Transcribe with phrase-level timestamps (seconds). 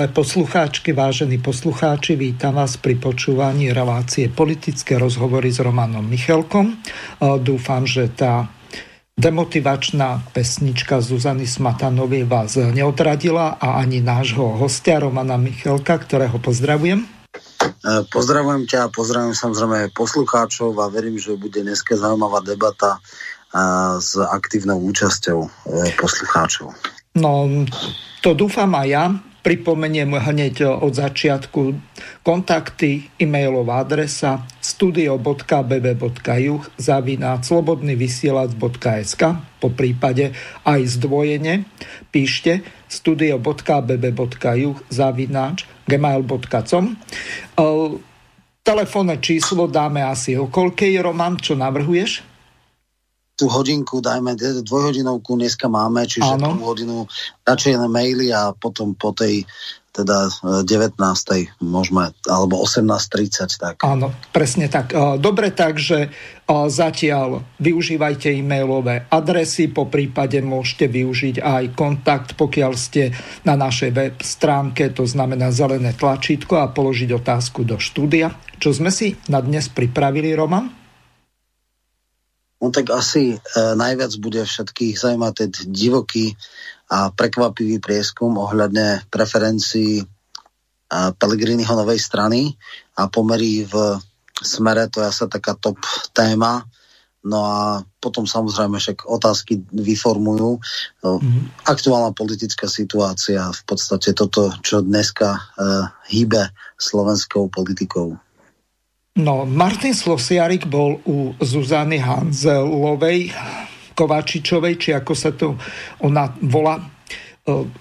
[0.00, 6.80] Milé poslucháčky, vážení poslucháči, vítam vás pri počúvaní relácie politické rozhovory s Romanom Michalkom.
[7.20, 8.48] Dúfam, že tá
[9.20, 17.04] demotivačná pesnička Zuzany Smatanovej vás neodradila a ani nášho hostia Romana Michalka, ktorého pozdravujem.
[17.04, 17.08] E,
[18.08, 23.00] pozdravujem ťa, pozdravujem samozrejme poslucháčov a verím, že bude dneska zaujímavá debata e,
[24.00, 25.48] s aktívnou účasťou e,
[26.00, 26.72] poslucháčov.
[27.20, 27.44] No,
[28.24, 29.04] to dúfam aj ja.
[29.40, 31.72] Pripomeniem hneď od začiatku
[32.20, 39.22] kontakty, e-mailová adresa studio.bb.juh zavináč slobodnyvysielac.sk
[39.60, 40.32] po prípade
[40.64, 41.64] aj zdvojene
[42.12, 46.84] píšte studio.bb.juh zavináč gmail.com
[48.60, 52.29] Telefónne číslo dáme asi okolkej, Roman, čo navrhuješ?
[53.40, 56.52] Tú hodinku, dajme dvojhodinovku dneska máme, čiže ano.
[56.52, 56.96] tú hodinu
[57.48, 59.48] radšej na maily a potom po tej
[59.90, 60.30] teda
[60.62, 60.94] 19.
[61.34, 63.58] E, môžeme, alebo 18.30.
[63.58, 63.74] Tak.
[63.82, 64.94] Áno, presne tak.
[64.94, 66.08] E, dobre, takže e,
[66.46, 73.10] zatiaľ využívajte e-mailové adresy, po prípade môžete využiť aj kontakt, pokiaľ ste
[73.42, 78.30] na našej web stránke, to znamená zelené tlačítko a položiť otázku do štúdia.
[78.62, 80.79] Čo sme si na dnes pripravili, Roman?
[82.60, 86.36] No tak asi e, najviac bude všetkých zaujímať ten divoký
[86.92, 90.04] a prekvapivý prieskum ohľadne preferencií e,
[91.16, 92.52] Pelegriniho novej strany
[93.00, 93.96] a pomerí v
[94.44, 95.80] smere, to je asi taká top
[96.12, 96.64] téma.
[97.20, 100.56] No a potom samozrejme však otázky vyformujú.
[101.04, 101.68] Mm-hmm.
[101.68, 105.40] Aktuálna politická situácia, v podstate toto, čo dneska e,
[106.16, 106.48] hýbe
[106.80, 108.16] slovenskou politikou.
[109.20, 113.28] No, Martin Slosiarik bol u Zuzany Hanzelovej,
[113.92, 115.60] Kovačičovej, či ako sa to
[116.00, 116.80] ona volá.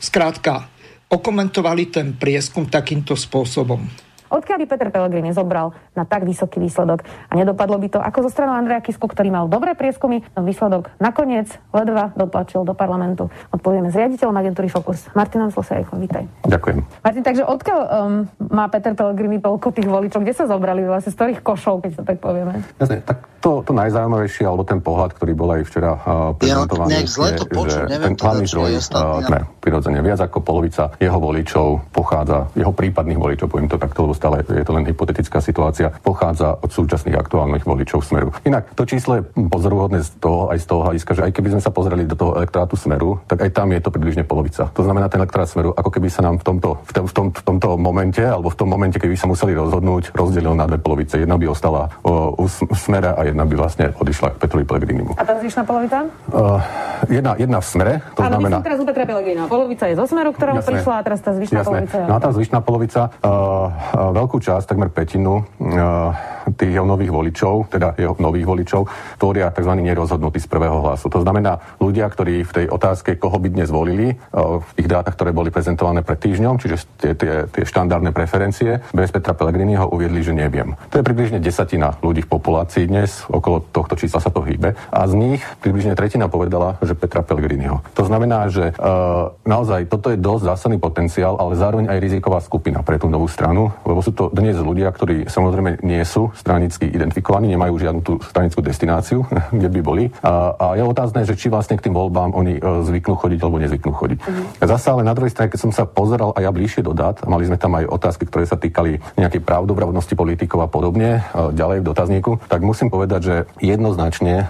[0.04, 0.68] Skrátka,
[1.08, 3.88] okomentovali ten prieskum takýmto spôsobom.
[4.30, 8.30] Odkiaľ by Peter Pellegrini zobral na tak vysoký výsledok a nedopadlo by to ako zo
[8.30, 13.34] stranu Andreja Kisku, ktorý mal dobré prieskumy, no výsledok nakoniec ledva dotlačil do parlamentu.
[13.50, 15.98] Odpovieme s riaditeľom agentúry Focus, Martinom Slosejko.
[15.98, 16.30] Vítaj.
[16.46, 16.78] Ďakujem.
[17.02, 18.14] Martin, takže odkiaľ um,
[18.54, 20.22] má Peter Pellegrini toľko tých voličov?
[20.22, 22.62] Kde sa zobrali vlastne z ktorých košov, keď to tak povieme?
[22.78, 27.02] Jasne, tak to, to najzaujímavejšie, alebo ten pohľad, ktorý bol aj včera uh, prezentovaný, ja,
[27.04, 31.92] je, to počuť, že neviem, ten hlavný zdroj, uh, prirodzene, viac ako polovica jeho voličov
[31.92, 36.60] pochádza, jeho prípadných voličov, poviem to takto, lebo stále je to len hypotetická situácia, pochádza
[36.60, 38.36] od súčasných aktuálnych voličov Smeru.
[38.44, 41.62] Inak to číslo je pozoruhodné z toho, aj z toho hľadiska, že aj keby sme
[41.64, 44.68] sa pozreli do toho elektorátu Smeru, tak aj tam je to približne polovica.
[44.74, 47.28] To znamená, ten elektorát Smeru, ako keby sa nám v tomto, v, tom, v, tom,
[47.32, 51.22] v tomto momente, alebo v tom momente, keby sa museli rozhodnúť, rozdelil na dve polovice.
[51.22, 55.12] Jedna by ostala o, u Smera a jedna by vlastne odišla k Petrovi Pellegrinimu.
[55.16, 56.10] A tá zvyšná polovica?
[56.34, 56.60] Uh,
[57.08, 58.58] jedna, jedna v Smere, to Áno, znamená...
[58.66, 59.46] teraz u Petra Pellegrina.
[59.46, 61.70] Polovica je zo Smeru, ktorá prišla a teraz tá zvyšná Jasné.
[61.70, 61.98] polovica.
[62.10, 67.14] No a tá zvyšná polovica, uh, uh, veľkú časť, takmer petinu, uh, tých jeho nových
[67.14, 68.82] voličov, teda jeho nových voličov,
[69.22, 69.70] tvoria tzv.
[69.70, 71.12] nerozhodnutí z prvého hlasu.
[71.12, 75.30] To znamená ľudia, ktorí v tej otázke, koho by dnes volili, v tých dátach, ktoré
[75.30, 80.34] boli prezentované pred týždňom, čiže tie, tie, tie štandardné preferencie, bez Petra Pellegriniho uviedli, že
[80.34, 80.74] neviem.
[80.90, 84.78] To je približne desatina ľudí v populácii dnes, okolo tohto čísla sa to hýbe.
[84.94, 87.84] A z nich približne tretina povedala, že Petra Pellegriniho.
[87.98, 92.86] To znamená, že uh, naozaj toto je dosť zásadný potenciál, ale zároveň aj riziková skupina
[92.86, 97.50] pre tú novú stranu, lebo sú to dnes ľudia, ktorí samozrejme nie sú stranicky identifikovaní,
[97.52, 99.26] nemajú žiadnu tú stranickú destináciu,
[99.58, 100.04] kde by boli.
[100.22, 103.58] A, a je otázne, že či vlastne k tým voľbám oni e, zvyknú chodiť alebo
[103.60, 104.20] nezvyknú chodiť.
[104.20, 104.46] Mm-hmm.
[104.64, 107.50] Zase ale na druhej strane, keď som sa pozeral aj ja bližšie do dát, mali
[107.50, 111.88] sme tam aj otázky, ktoré sa týkali nejakej pravdobravnosti politikov a podobne, e, ďalej v
[111.90, 114.48] dotazníku, tak musím povedať, že jednoznačne e,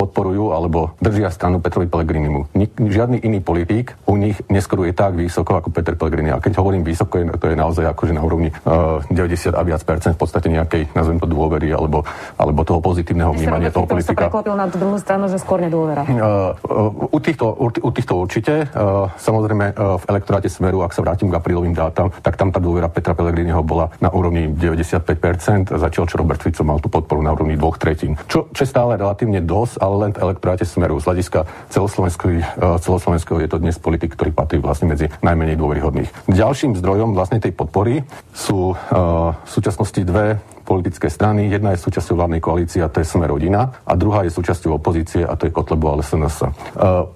[0.00, 2.48] podporujú alebo držia stranu Petrovi Pellegrinimu.
[2.56, 6.32] Nik, žiadny iný politík u nich neskoruje tak vysoko ako Peter Pellegrini.
[6.32, 10.16] A keď hovorím vysoko, to je naozaj akože na úrovni uh, 90 a viac percent
[10.16, 12.08] v podstate nejakej, nazvem to dôvery alebo,
[12.40, 14.32] alebo toho pozitívneho vnímania toho politika.
[14.32, 16.08] sa na druhú stranu, že skôr nedôvera.
[16.08, 18.72] Uh, uh, u, týchto, u, u týchto určite.
[18.72, 22.62] Uh, samozrejme uh, v elektoráte Smeru, ak sa vrátim k aprílovým dátam, tak tam tá
[22.62, 27.34] dôvera Petra Pellegriniho bola na úrovni 95%, zatiaľ čo Robert Fico mal tú podporu na
[27.34, 28.16] úrovni dvoch tretín.
[28.30, 31.00] Čo, čo je stále relatívne dosť, ale len v elektoráte Smeru.
[31.00, 36.30] Z hľadiska uh, celoslovenského je to dnes politik, ktorý patrí vlastne medzi najmenej dôveryhodných.
[36.30, 40.38] Ďalším zdrojom vlastne tej podpory sú uh, v súčasnosti dve
[40.70, 41.50] politické strany.
[41.50, 45.26] Jedna je súčasťou vládnej koalície a to je Sme rodina a druhá je súčasťou opozície
[45.26, 46.46] a to je Kotlebo ale SNS.
[46.46, 46.48] E,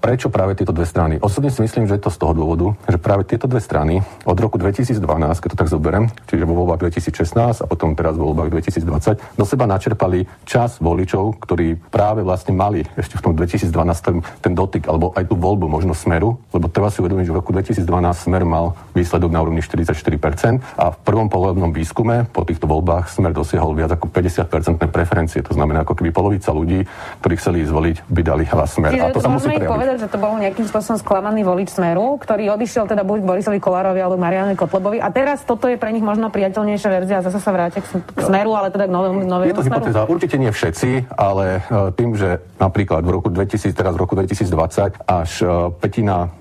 [0.03, 1.23] prečo práve tieto dve strany?
[1.23, 4.35] Osobne si myslím, že je to z toho dôvodu, že práve tieto dve strany od
[4.35, 4.99] roku 2012,
[5.39, 9.45] keď to tak zoberiem, čiže vo voľbách 2016 a potom teraz vo voľbách 2020, do
[9.47, 13.71] seba načerpali čas voličov, ktorí práve vlastne mali ešte v tom 2012
[14.43, 17.55] ten dotyk alebo aj tú voľbu možno smeru, lebo treba si uvedomiť, že v roku
[17.55, 17.87] 2012
[18.19, 19.95] smer mal výsledok na úrovni 44%
[20.75, 25.45] a v prvom povolebnom výskume po týchto voľbách smer dosiahol viac ako 50-percentné preferencie.
[25.45, 26.81] To znamená, ako keby polovica ľudí,
[27.21, 28.97] ktorí chceli zvoliť, by dali hlas smer.
[28.97, 29.69] Čiže a to sa musí prejaviť.
[29.69, 34.01] povedať, že to bol nejakým spôsobom sklamaný volič smeru, ktorý odišiel teda buď Borisovi Kolárovi
[34.01, 34.97] alebo Mariane Kotlebovi.
[34.97, 38.57] A teraz toto je pre nich možno priateľnejšia verzia a zase sa vrátia k, smeru,
[38.57, 39.85] ale teda k novému, novému Je to smeru.
[39.85, 40.01] hypotéza.
[40.09, 45.05] Určite nie všetci, ale uh, tým, že napríklad v roku 2000, teraz v roku 2020
[45.05, 46.33] až uh, petina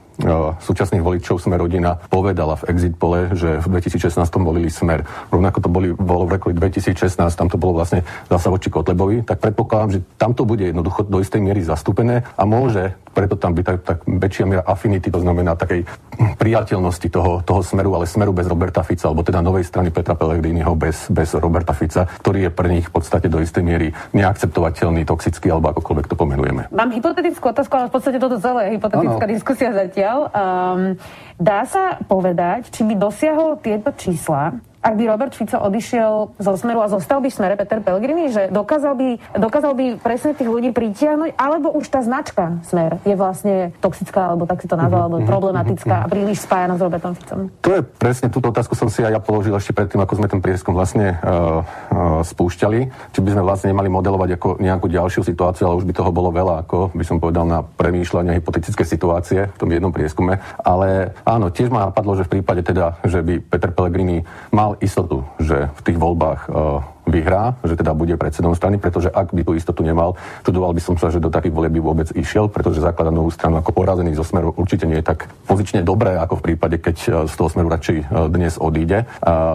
[0.63, 5.03] súčasných voličov Smer rodina povedala v exit pole, že v 2016 volili Smer.
[5.35, 9.43] Rovnako to boli, bolo v roku 2016, tam to bolo vlastne zasa voči Kotlebovi, tak
[9.43, 13.65] predpokladám, že tam to bude jednoducho do istej miery zastúpené a môže preto tam byť
[13.65, 15.87] tak, tak väčšia miera affinity, to znamená takej
[16.35, 20.75] priateľnosti toho, toho smeru, ale smeru bez Roberta Fica, alebo teda novej strany Petra Pellegriniho
[20.75, 25.55] bez, bez Roberta Fica, ktorý je pre nich v podstate do istej miery neakceptovateľný, toxický,
[25.55, 26.63] alebo akokoľvek to pomenujeme.
[26.75, 29.33] Mám hypotetickú otázku, ale v podstate toto celé je hypotetická ano.
[29.33, 30.04] diskusia zatiaľ.
[30.05, 31.01] Um,
[31.41, 36.85] dá sa povedať, či by dosiahol tieto čísla, ak by Robert Fico odišiel zo Smeru
[36.85, 39.09] a zostal by v Smere Peter Pellegrini, že dokázal by,
[39.41, 44.45] dokázal by presne tých ľudí pritiahnuť, alebo už tá značka Smer je vlastne toxická, alebo
[44.45, 47.49] tak si to nazval, alebo problematická a príliš spájana s Robertom Ficom?
[47.65, 50.45] To je presne, túto otázku som si aj ja položil ešte predtým, ako sme ten
[50.45, 52.81] prieskum vlastne uh, uh, spúšťali.
[53.17, 56.29] Či by sme vlastne nemali modelovať ako nejakú ďalšiu situáciu, ale už by toho bolo
[56.29, 60.43] veľa, ako by som povedal, na premýšľanie hypotetické situácie v tom jednom prieskume.
[60.61, 65.27] Ale áno, tiež ma napadlo, že v prípade teda, že by Peter Pellegrini mal istotu,
[65.39, 69.53] že v tých voľbách uh, vyhrá, že teda bude predsedom strany, pretože ak by tú
[69.53, 73.13] istotu nemal, čudoval by som sa, že do takých volieb by vôbec išiel, pretože zaklada
[73.13, 76.77] novú stranu ako porazený zo smeru určite nie je tak pozične dobré, ako v prípade,
[76.81, 79.05] keď e, z toho smeru radšej e, dnes odíde.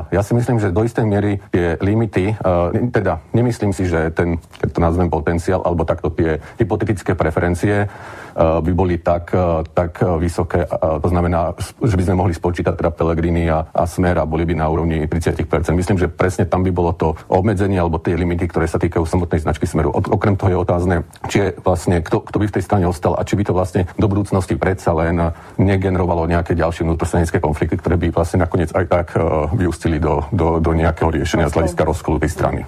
[0.10, 4.38] Ja si myslím, že do istej miery tie limity, e, teda nemyslím si, že ten,
[4.62, 7.89] keď to nazvem potenciál, alebo takto tie hypotetické preferencie
[8.39, 9.36] by boli tak,
[9.75, 10.63] tak vysoké,
[11.03, 11.51] to znamená,
[11.83, 15.03] že by sme mohli spočítať teda Pelegrini a, a Smer a boli by na úrovni
[15.03, 15.44] 30%.
[15.75, 19.44] Myslím, že presne tam by bolo to obmedzenia alebo tie limity, ktoré sa týkajú samotnej
[19.44, 19.91] značky Smeru.
[19.91, 20.95] Okrem toho je otázne,
[21.27, 23.81] či je vlastne, kto, kto by v tej strane ostal a či by to vlastne
[24.00, 29.07] do budúcnosti predsa len negenerovalo nejaké ďalšie vnútrostranické konflikty, ktoré by vlastne nakoniec aj tak
[29.51, 32.62] vyústili do, do, do nejakého riešenia z hľadiska rozkolu tej strany.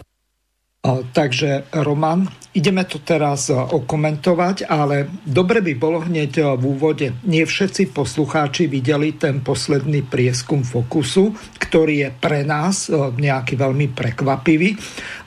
[0.89, 2.25] Takže Roman,
[2.57, 7.13] ideme to teraz okomentovať, ale dobre by bolo hneď v úvode.
[7.21, 14.73] Nie všetci poslucháči videli ten posledný prieskum Fokusu, ktorý je pre nás nejaký veľmi prekvapivý.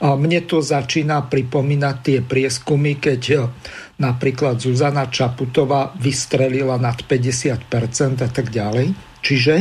[0.03, 3.47] Mne to začína pripomínať tie prieskumy, keď
[3.95, 8.91] napríklad Zuzana Čaputová vystrelila nad 50% a tak ďalej.
[9.23, 9.53] Čiže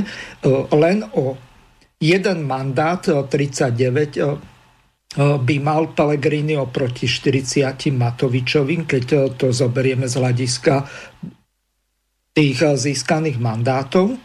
[0.74, 1.38] len o
[2.02, 4.53] jeden mandát 39
[5.18, 10.74] by mal Pellegrini oproti 40 Matovičovým, keď to zoberieme z hľadiska
[12.34, 14.18] tých získaných mandátov.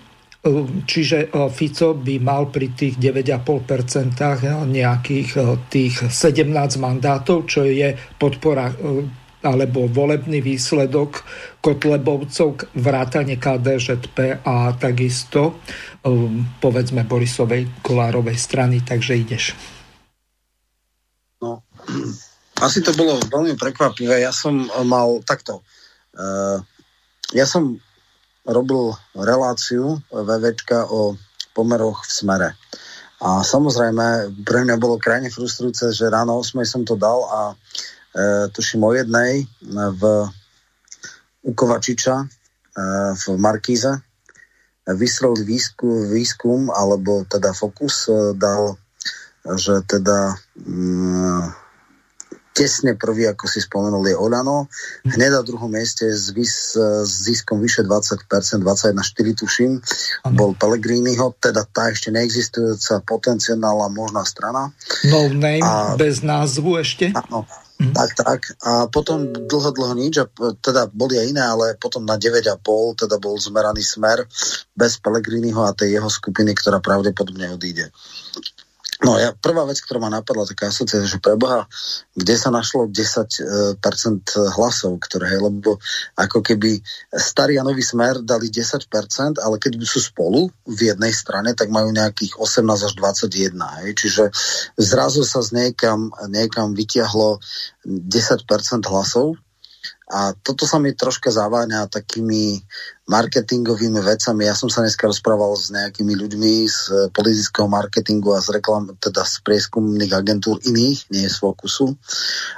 [0.88, 5.30] Čiže Fico by mal pri tých 9,5% nejakých
[5.68, 6.48] tých 17
[6.80, 8.72] mandátov, čo je podpora
[9.40, 11.24] alebo volebný výsledok
[11.64, 15.64] Kotlebovcov, vrátane KDŽP a takisto
[16.60, 19.56] povedzme Borisovej Kolárovej strany, takže ideš.
[22.60, 24.20] Asi to bolo veľmi prekvapivé.
[24.20, 25.64] Ja som mal takto.
[26.12, 26.60] Uh,
[27.32, 27.80] ja som
[28.44, 31.16] robil reláciu VVčka o
[31.54, 32.50] pomeroch v smere.
[33.20, 37.56] A samozrejme, pre mňa bolo krajne frustrujúce, že ráno 8 som to dal a e,
[38.48, 39.44] tuším o jednej
[40.00, 40.02] v
[41.44, 42.26] u Kovačiča e,
[43.20, 44.00] v Markíze
[44.88, 48.80] vystrel výskum, výskum alebo teda Fokus e, dal
[49.40, 51.44] že teda mm,
[52.60, 54.68] tesne prvý, ako si spomenul, je Olano.
[55.08, 58.28] Hned na druhom mieste s, vys, s ziskom vyše 20%,
[58.60, 59.80] 21,4 tuším,
[60.36, 64.76] bol Pellegriniho, teda tá ešte neexistujúca potenciálna možná strana.
[65.08, 67.16] No name, a, bez názvu ešte?
[67.16, 67.48] Áno,
[67.80, 67.96] Mm.
[67.96, 68.40] Tak, tak.
[68.60, 70.28] A potom dlho, dlho nič, a
[70.60, 74.28] teda boli aj iné, ale potom na 9,5 teda bol zmeraný smer
[74.76, 77.88] bez Pelegriniho a tej jeho skupiny, ktorá pravdepodobne odíde.
[79.00, 81.72] No ja, prvá vec, ktorá ma napadla, taká asociácia, že preboha,
[82.20, 83.48] kde sa našlo 10% e,
[84.60, 85.80] hlasov, ktoré, lebo
[86.20, 86.84] ako keby
[87.16, 91.96] starý a nový smer dali 10%, ale keď sú spolu v jednej strane, tak majú
[91.96, 93.56] nejakých 18 až 21.
[93.56, 93.90] Hej?
[94.04, 94.24] Čiže
[94.76, 97.40] zrazu sa z niekam, niekam vytiahlo
[97.88, 99.40] 10% hlasov,
[100.10, 102.58] a toto sa mi troška zaváňa takými
[103.06, 104.50] marketingovými vecami.
[104.50, 106.80] Ja som sa dneska rozprával s nejakými ľuďmi z
[107.14, 111.94] politického marketingu a z reklam, teda z prieskumných agentúr iných, nie z Fokusu.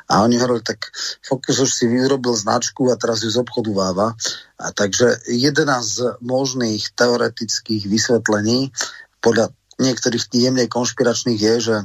[0.07, 4.15] A oni hovorili, tak Fokus už si vyrobil značku a teraz ju z obchodu váva.
[4.55, 8.71] A takže jedna z možných teoretických vysvetlení
[9.19, 11.75] podľa niektorých jemne konšpiračných je, že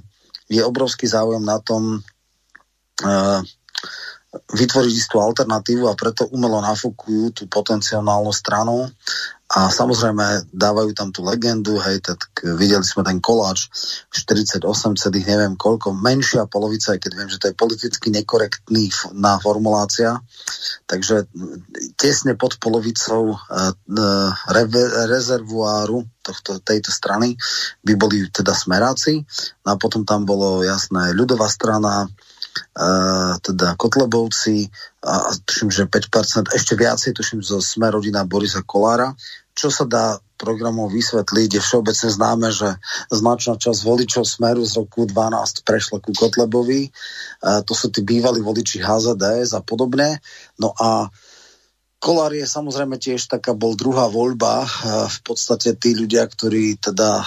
[0.47, 2.07] je obrovský záujem na tom
[3.03, 3.43] uh,
[4.45, 8.89] vytvoriť istú alternatívu a preto umelo nafúkujú tú potenciálnu stranu.
[9.47, 12.19] A samozrejme dávajú tam tú legendu, hej, tak
[12.59, 13.71] videli sme ten koláč
[14.11, 14.59] 48
[14.99, 20.19] celých neviem koľko, menšia polovica, aj keď viem, že to je politicky nekorektný na formulácia,
[20.91, 21.31] takže
[21.95, 23.71] tesne pod polovicou uh,
[24.51, 27.39] re- rezervuáru tohto, tejto strany
[27.87, 29.23] by boli teda smeráci,
[29.63, 32.11] no a potom tam bolo jasné ľudová strana,
[33.43, 34.69] teda Kotlebovci
[35.03, 39.15] a, tuším, že 5%, ešte viacej tuším zo Sme rodina Borisa Kolára.
[39.57, 42.77] Čo sa dá programov vysvetliť, je všeobecne známe, že
[43.09, 46.93] značná časť voličov Smeru z roku 12 prešla ku Kotlebovi.
[47.41, 50.21] A to sú tí bývalí voliči HZDS a podobne.
[50.61, 51.09] No a
[51.97, 54.69] Kolár je samozrejme tiež taká, bol druhá voľba.
[55.09, 57.25] V podstate tí ľudia, ktorí teda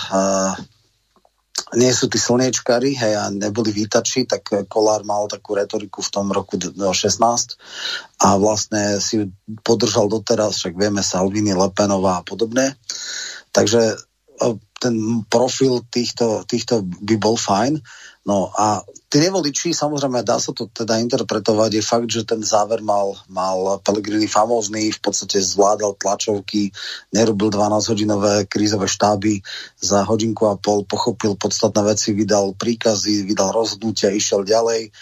[1.78, 6.28] nie sú tí slniečkári, hej, a neboli vítači, tak Kolár mal takú retoriku v tom
[6.34, 7.20] roku 16
[8.20, 9.24] a vlastne si ju
[9.62, 12.75] podržal doteraz, však vieme Salvini, Lepenová a podobne.
[13.54, 13.98] Takže
[14.80, 14.96] ten
[15.28, 17.84] profil týchto, týchto by bol fajn.
[18.24, 22.86] No a tí nevoliči, samozrejme, dá sa to teda interpretovať, je fakt, že ten záver
[22.86, 26.70] mal, mal Pellegrini famózny, v podstate zvládal tlačovky,
[27.10, 29.42] nerobil 12-hodinové krízové štáby,
[29.82, 34.94] za hodinku a pol pochopil podstatné veci, vydal príkazy, vydal rozhodnutia, išiel ďalej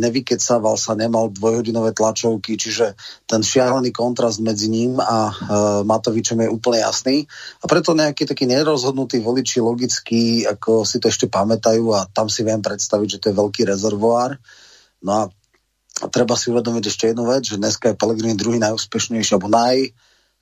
[0.00, 2.96] nevykecával sa, nemal dvojhodinové tlačovky, čiže
[3.28, 5.36] ten šialený kontrast medzi ním a
[5.84, 7.28] Matovičom je úplne jasný.
[7.60, 12.40] A preto nejaký taký nerozhodnutý voliči logicky, ako si to ešte pamätajú a tam si
[12.40, 14.40] viem predstaviť, že to je veľký rezervoár.
[15.04, 15.22] No a
[16.08, 19.92] treba si uvedomiť ešte jednu vec, že dneska je Pelegrini druhý najúspešnejší, alebo naj,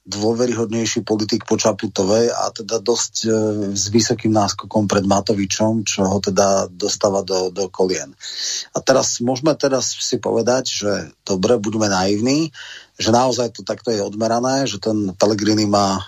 [0.09, 3.29] dôveryhodnejší politik po Čaputovej a teda dosť e,
[3.77, 8.17] s vysokým náskokom pred Matovičom, čo ho teda dostáva do, do kolien.
[8.73, 10.93] A teraz môžeme teraz si povedať, že
[11.29, 12.49] dobre, budeme naivní,
[12.97, 16.03] že naozaj to takto je odmerané, že ten Pellegrini má e,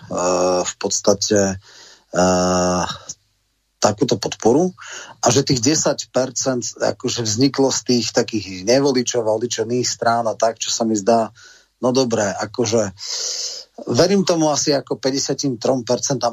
[0.65, 1.61] v podstate
[2.11, 2.25] e,
[3.81, 4.73] takúto podporu
[5.21, 6.09] a že tých 10%
[6.81, 9.41] akože vzniklo z tých takých nevoličov a
[9.85, 11.33] strán a tak, čo sa mi zdá,
[11.81, 12.93] no dobré, akože
[13.87, 15.57] Verím tomu asi ako 53%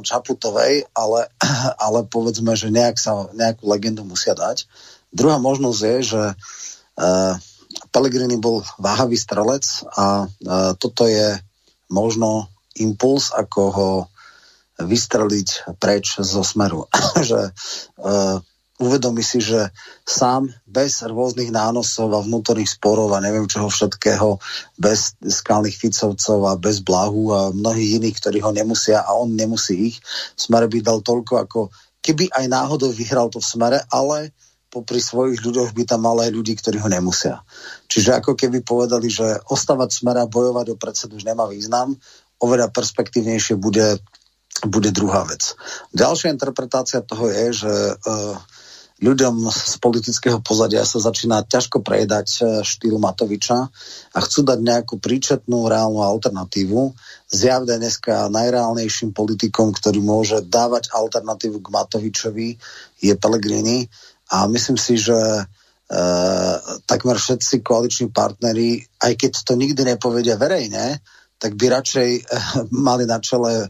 [0.04, 1.22] Čaputovej, ale,
[1.86, 4.68] ale povedzme, že nejak sa, nejakú legendu musia dať.
[5.14, 7.34] Druhá možnosť je, že uh,
[7.94, 9.64] Pellegrini bol váhavý strelec
[9.96, 11.40] a uh, toto je
[11.88, 13.92] možno impuls, ako ho
[14.78, 16.86] vystreliť preč zo smeru.
[17.30, 17.54] že
[18.02, 18.44] uh,
[18.78, 19.74] uvedomí si, že
[20.06, 24.38] sám bez rôznych nánosov a vnútorných sporov a neviem čoho všetkého,
[24.78, 29.94] bez skalných Ficovcov a bez Blahu a mnohých iných, ktorí ho nemusia a on nemusí
[29.94, 29.98] ich,
[30.38, 31.60] Smer by dal toľko ako
[32.06, 34.32] keby aj náhodou vyhral to v smere, ale
[34.70, 37.42] popri svojich ľuďoch by tam mal aj ľudí, ktorí ho nemusia.
[37.90, 41.98] Čiže ako keby povedali, že ostávať smera bojovať o predsedu už nemá význam,
[42.38, 43.98] oveľa perspektívnejšie bude,
[44.70, 45.58] bude druhá vec.
[45.96, 48.38] Ďalšia interpretácia toho je, že uh,
[48.98, 53.70] ľuďom z politického pozadia sa začína ťažko prejedať e, štýl Matoviča
[54.14, 56.98] a chcú dať nejakú príčetnú reálnu alternatívu.
[57.30, 62.50] Zjavne dneska najreálnejším politikom, ktorý môže dávať alternatívu k Matovičovi,
[62.98, 63.86] je Pellegrini
[64.34, 65.44] a myslím si, že e,
[66.90, 70.98] takmer všetci koaliční partneri, aj keď to nikdy nepovedia verejne,
[71.38, 72.22] tak by radšej e,
[72.74, 73.70] mali na čele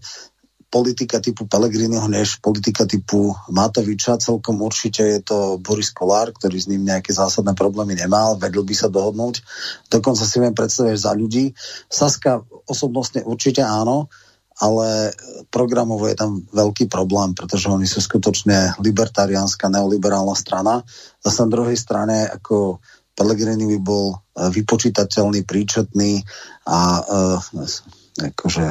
[0.67, 4.19] politika typu Pelegriniho než politika typu Matoviča.
[4.19, 8.75] Celkom určite je to Boris Kolár, ktorý s ním nejaké zásadné problémy nemal, vedel by
[8.75, 9.39] sa dohodnúť.
[9.87, 11.55] Dokonca si viem predstaviť za ľudí.
[11.87, 14.11] Saska osobnostne určite áno,
[14.59, 15.13] ale
[15.53, 20.83] programovo je tam veľký problém, pretože oni sú skutočne libertariánska, neoliberálna strana.
[21.23, 22.83] Zase na druhej strane, ako
[23.17, 24.17] Pellegrini by bol e,
[24.53, 26.21] vypočítateľný, príčetný
[26.69, 27.41] a uh,
[28.21, 28.65] akože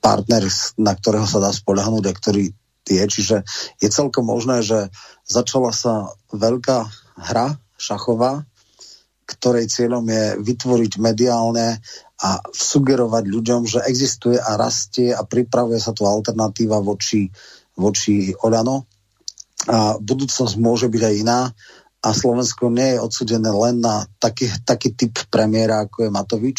[0.00, 0.48] partner,
[0.80, 2.44] na ktorého sa dá spoľahnúť a ktorý
[2.90, 3.04] je.
[3.06, 3.36] Čiže
[3.78, 4.90] je celkom možné, že
[5.28, 6.88] začala sa veľká
[7.20, 8.42] hra šachová,
[9.28, 11.78] ktorej cieľom je vytvoriť mediálne
[12.20, 17.30] a sugerovať ľuďom, že existuje a rastie a pripravuje sa tu alternatíva voči,
[17.78, 18.90] voči Olano.
[19.70, 21.40] A budúcnosť môže byť aj iná
[22.00, 26.58] a Slovensko nie je odsudené len na taký, taký typ premiéra, ako je Matovič,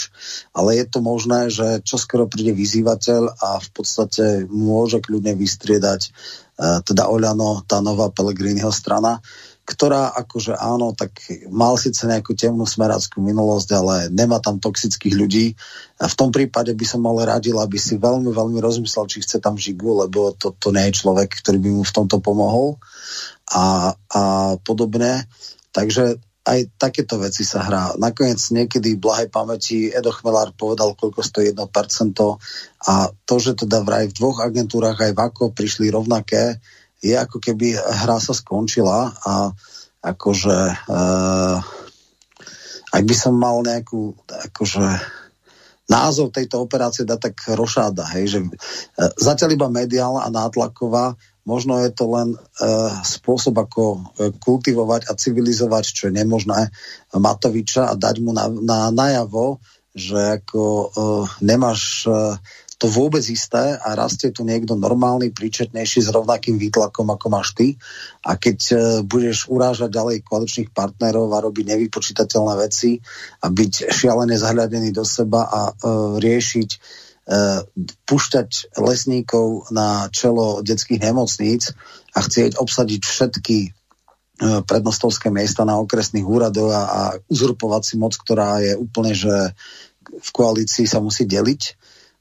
[0.53, 6.85] ale je to možné, že čoskoro príde vyzývateľ a v podstate môže kľudne vystriedať uh,
[6.85, 9.17] teda Oľano, tá nová Pelegriniho strana,
[9.65, 15.45] ktorá akože áno, tak mal síce nejakú temnú smeráckú minulosť, ale nemá tam toxických ľudí.
[16.01, 19.37] A v tom prípade by som ale radil, aby si veľmi, veľmi rozmyslel, či chce
[19.37, 22.81] tam žigu, lebo to, to nie je človek, ktorý by mu v tomto pomohol
[23.51, 24.21] a, a
[24.63, 25.27] podobne.
[25.71, 27.93] Takže aj takéto veci sa hrá.
[28.01, 31.61] Nakoniec niekedy v blahej pamäti Edo Chmelár povedal, koľko stojí 1%
[32.81, 36.57] a to, že teda vraj v dvoch agentúrach aj v ako prišli rovnaké,
[37.01, 39.53] je ako keby hra sa skončila a
[40.01, 40.57] akože
[40.89, 41.57] uh,
[42.91, 44.17] ak by som mal nejakú
[44.49, 44.85] akože
[45.85, 51.81] názov tejto operácie dať tak rošáda, hej, že uh, zatiaľ iba mediálna a nátlaková Možno
[51.81, 52.37] je to len e,
[53.01, 53.99] spôsob, ako e,
[54.37, 56.69] kultivovať a civilizovať, čo je nemožné,
[57.11, 59.57] Matoviča a dať mu na, na najavo,
[59.91, 60.85] že ako e,
[61.43, 62.37] nemáš e,
[62.81, 67.77] to vôbec isté a rastie tu niekto normálny, príčetnejší s rovnakým výtlakom, ako máš ty.
[68.25, 72.97] A keď e, budeš urážať ďalej koaličných partnerov a robiť nevypočítateľné veci
[73.45, 75.73] a byť šialene zahľadený do seba a e,
[76.17, 76.69] riešiť
[78.09, 81.71] pušťať lesníkov na čelo detských nemocníc
[82.17, 83.69] a chcieť obsadiť všetky e,
[84.65, 89.53] prednostovské miesta na okresných úradoch a, a uzurpovať si moc, ktorá je úplne, že
[90.11, 91.61] v koalícii sa musí deliť,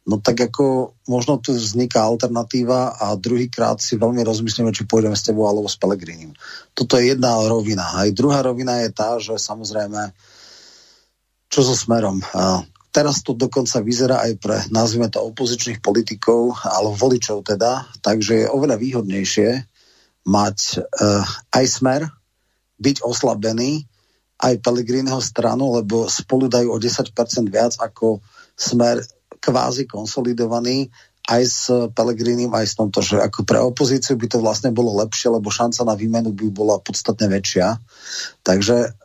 [0.06, 5.26] no tak ako možno tu vzniká alternatíva a druhýkrát si veľmi rozmyslíme, či pôjdeme s
[5.26, 6.36] tebou alebo s Pelegrinim.
[6.76, 7.98] Toto je jedna rovina.
[7.98, 10.12] Aj druhá rovina je tá, že samozrejme
[11.50, 12.22] čo so smerom.
[12.90, 18.52] Teraz to dokonca vyzerá aj pre, nazvime to, opozičných politikov, alebo voličov teda, takže je
[18.52, 19.62] oveľa výhodnejšie
[20.26, 21.22] mať uh,
[21.54, 22.00] aj smer,
[22.82, 23.86] byť oslabený,
[24.40, 27.12] aj Pelegríneho stranu, lebo spolu dajú o 10%
[27.52, 28.24] viac ako
[28.56, 29.04] smer
[29.40, 30.88] kvázi konsolidovaný
[31.30, 35.30] aj s Pelegrínim, aj s tomto, že ako pre opozíciu by to vlastne bolo lepšie,
[35.30, 37.78] lebo šanca na výmenu by bola podstatne väčšia.
[38.42, 38.96] Takže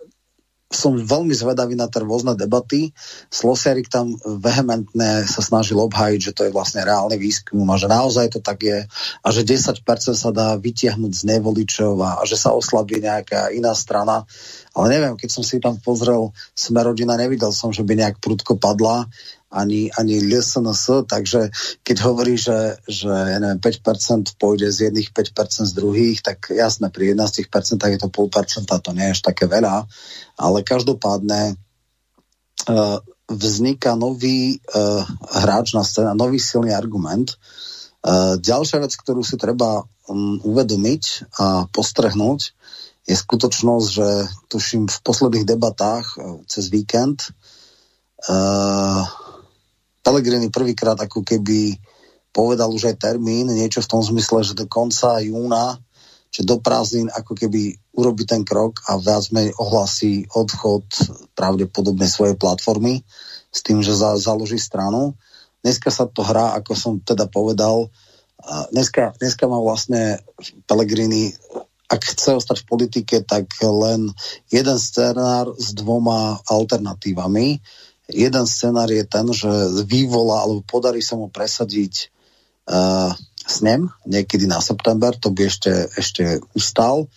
[0.75, 2.91] som veľmi zvedavý na tie rôzne debaty.
[3.31, 8.35] Slosiarik tam vehementne sa snažil obhájiť, že to je vlastne reálny výskum a že naozaj
[8.35, 8.83] to tak je
[9.23, 9.79] a že 10%
[10.13, 14.27] sa dá vytiahnuť z nevoličov a, a že sa oslabí nejaká iná strana.
[14.75, 19.07] Ale neviem, keď som si tam pozrel Smerodina, nevidel som, že by nejak prudko padla
[19.51, 21.53] ani, ani LSNS, takže
[21.85, 26.89] keď hovorí, že, že ja neviem, 5% pôjde z jedných, 5% z druhých, tak jasné,
[26.89, 27.45] pri 11%
[27.77, 29.85] je to 0,5%, to nie je až také veľa,
[30.35, 32.97] ale každopádne uh,
[33.29, 35.05] vzniká nový uh,
[35.39, 37.37] hráč na scéne, nový silný argument.
[38.05, 41.03] Uh, ďalšia vec, ktorú si treba um, uvedomiť
[41.37, 42.53] a postrehnúť,
[43.05, 44.07] je skutočnosť, že
[44.49, 46.17] tuším v posledných debatách
[46.49, 47.29] cez víkend
[48.25, 49.05] uh,
[50.05, 51.81] Pellegrini prvýkrát ako keby
[52.29, 55.81] povedal už aj termín, niečo v tom zmysle, že do konca júna,
[56.29, 60.85] že do prázdnin ako keby urobí ten krok a viac menej ohlasí odchod
[61.33, 63.01] pravdepodobne svojej platformy
[63.49, 65.17] s tým, že za, založí stranu.
[65.65, 67.89] Dneska sa to hrá, ako som teda povedal,
[68.69, 70.21] dneska, dneska má vlastne
[70.69, 71.33] Pellegrini
[71.85, 74.09] ak chce ostať v politike, tak len
[74.49, 77.61] jeden scenár s dvoma alternatívami.
[78.05, 79.49] Jeden scenár je ten, že
[79.85, 82.13] vyvolá alebo podarí sa mu presadiť
[82.69, 83.11] uh,
[83.45, 87.09] snem niekedy na september, to by ešte, ešte ustal,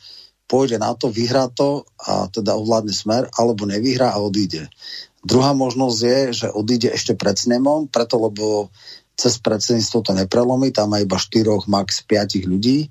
[0.48, 4.72] pôjde na to, vyhrá to a teda ovládne smer, alebo nevyhrá a odíde.
[5.20, 8.72] Druhá možnosť je, že odíde ešte pred snemom, preto lebo
[9.18, 12.88] cez predsedníctvo to neprelomí, tam má iba 4, max 5 ľudí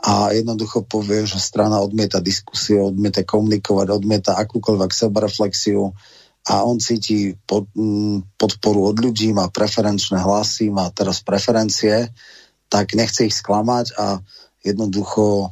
[0.00, 5.92] a jednoducho povie, že strana odmieta diskusiu, odmieta komunikovať, odmieta akúkoľvek sebareflexiu,
[6.46, 7.66] a on cíti pod,
[8.38, 12.14] podporu od ľudí, má preferenčné hlasy, má teraz preferencie,
[12.70, 14.22] tak nechce ich sklamať a
[14.62, 15.50] jednoducho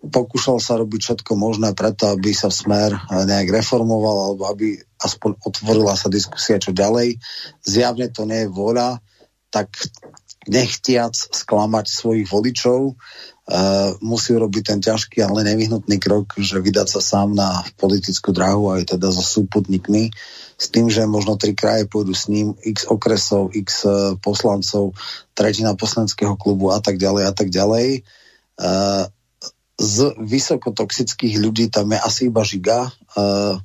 [0.00, 5.92] pokúšal sa robiť všetko možné preto, aby sa smer nejak reformoval alebo aby aspoň otvorila
[5.92, 7.20] sa diskusia čo ďalej.
[7.60, 9.02] Zjavne to nie je vôľa,
[9.52, 9.68] tak
[10.48, 12.96] nechtiac sklamať svojich voličov,
[13.98, 18.94] musí urobiť ten ťažký, ale nevyhnutný krok, že vydať sa sám na politickú dráhu aj
[18.94, 20.14] teda so súputníkmi,
[20.60, 24.94] s tým, že možno tri kraje pôjdu s ním, x okresov, x uh, poslancov,
[25.34, 28.06] tretina poslaneckého klubu a tak ďalej a tak ďalej.
[28.60, 29.08] Uh,
[29.80, 33.56] z vysokotoxických ľudí tam je asi iba žiga, uh,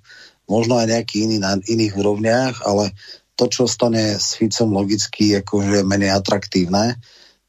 [0.48, 2.96] možno aj nejaký iný na iných úrovniach, ale
[3.36, 6.96] to, čo stane s Ficom logicky, akože je menej atraktívne.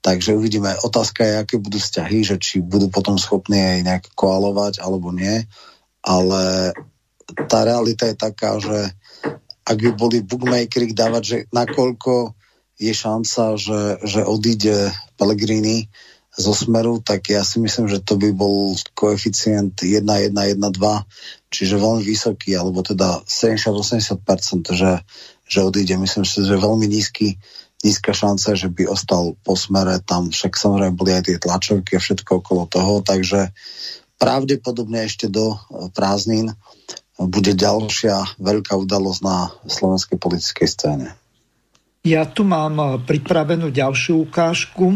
[0.07, 0.71] Takže uvidíme.
[0.87, 5.43] Otázka je, aké budú vzťahy, že či budú potom schopní aj nejak koalovať alebo nie.
[6.07, 6.71] Ale
[7.51, 8.95] tá realita je taká, že
[9.67, 12.39] ak by boli bookmakery dávať, že nakoľko
[12.79, 15.91] je šanca, že, že odíde Pellegrini,
[16.37, 20.77] zo smeru, tak ja si myslím, že to by bol koeficient 1,1,1,2,
[21.49, 24.21] čiže veľmi vysoký, alebo teda 70-80%,
[24.77, 25.01] že,
[25.49, 25.97] že odíde.
[25.97, 27.41] Myslím si, že veľmi nízky,
[27.85, 32.03] nízka šanca, že by ostal po smere tam, však samozrejme boli aj tie tlačovky a
[32.03, 33.53] všetko okolo toho, takže
[34.17, 35.61] pravdepodobne ešte do
[35.93, 36.57] prázdnin
[37.17, 41.09] bude ďalšia veľká udalosť na slovenskej politickej scéne.
[42.07, 44.95] Ja tu mám pripravenú ďalšiu ukážku.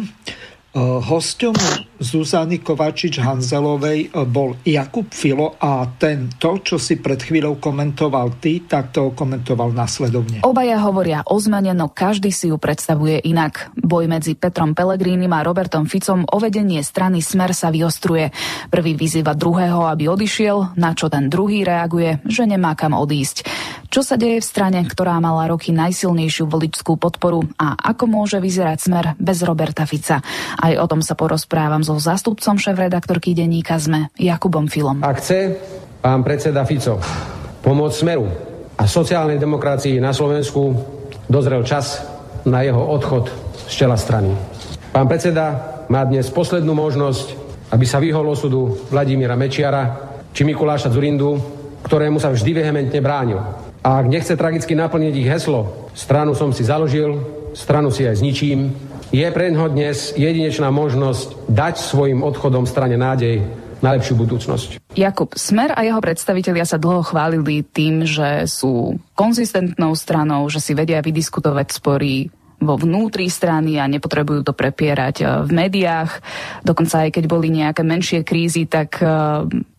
[0.71, 1.51] Eh, hostom
[1.99, 8.63] Zuzany Kovačič-Hanzelovej eh, bol Jakub Filo a ten to, čo si pred chvíľou komentoval ty,
[8.63, 10.47] tak to komentoval následovne.
[10.47, 13.75] Obaja hovoria o zmene, no každý si ju predstavuje inak.
[13.75, 18.31] Boj medzi Petrom Pelegrínim a Robertom Ficom o vedenie strany Smer sa vyostruje.
[18.71, 23.43] Prvý vyzýva druhého, aby odišiel, na čo ten druhý reaguje, že nemá kam odísť.
[23.91, 28.79] Čo sa deje v strane, ktorá mala roky najsilnejšiu voličskú podporu a ako môže vyzerať
[28.79, 30.23] smer bez Roberta Fica?
[30.61, 35.01] Aj o tom sa porozprávam so zástupcom šéf-redaktorky denníka ZME, Jakubom Filom.
[35.01, 35.57] Ak chce
[36.05, 37.01] pán predseda Fico
[37.65, 38.29] pomôcť smeru
[38.77, 40.77] a sociálnej demokracii na Slovensku,
[41.33, 42.05] dozrel čas
[42.45, 43.33] na jeho odchod
[43.69, 44.37] z čela strany.
[44.93, 47.27] Pán predseda má dnes poslednú možnosť,
[47.73, 51.41] aby sa vyhol osudu Vladimíra Mečiara či Mikuláša Zurindu,
[51.89, 53.41] ktorému sa vždy vehementne bránil.
[53.81, 57.17] A ak nechce tragicky naplniť ich heslo, stranu som si založil,
[57.57, 63.43] stranu si aj zničím, je pre ňoho dnes jedinečná možnosť dať svojim odchodom strane nádej
[63.81, 64.79] na lepšiu budúcnosť.
[64.95, 70.77] Jakub Smer a jeho predstavitelia sa dlho chválili tým, že sú konzistentnou stranou, že si
[70.77, 72.29] vedia vydiskutovať spory
[72.61, 76.21] vo vnútri strany a nepotrebujú to prepierať eh, v médiách.
[76.63, 79.09] Dokonca aj keď boli nejaké menšie krízy, tak eh,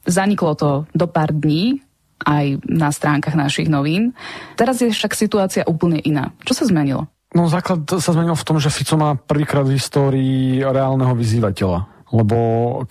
[0.03, 1.79] zaniklo to do pár dní
[2.21, 4.13] aj na stránkach našich novín.
[4.53, 6.33] Teraz je však situácia úplne iná.
[6.45, 7.09] Čo sa zmenilo?
[7.31, 12.11] No základ sa zmenil v tom, že Fico má prvýkrát v histórii reálneho vyzývateľa.
[12.11, 12.37] Lebo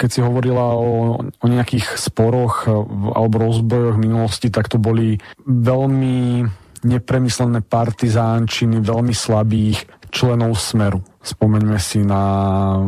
[0.00, 2.64] keď si hovorila o, o nejakých sporoch
[3.12, 6.48] alebo rozbojoch minulosti, tak to boli veľmi
[6.81, 11.05] nepremyslené partizánčiny veľmi slabých členov Smeru.
[11.20, 12.22] Spomeňme si na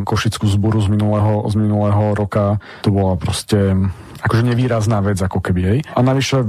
[0.09, 2.57] Košickú zboru z minulého, z minulého roka.
[2.81, 3.77] To bola proste
[4.23, 5.61] akože nevýrazná vec ako keby.
[5.63, 5.79] Hej.
[5.93, 6.41] A navyše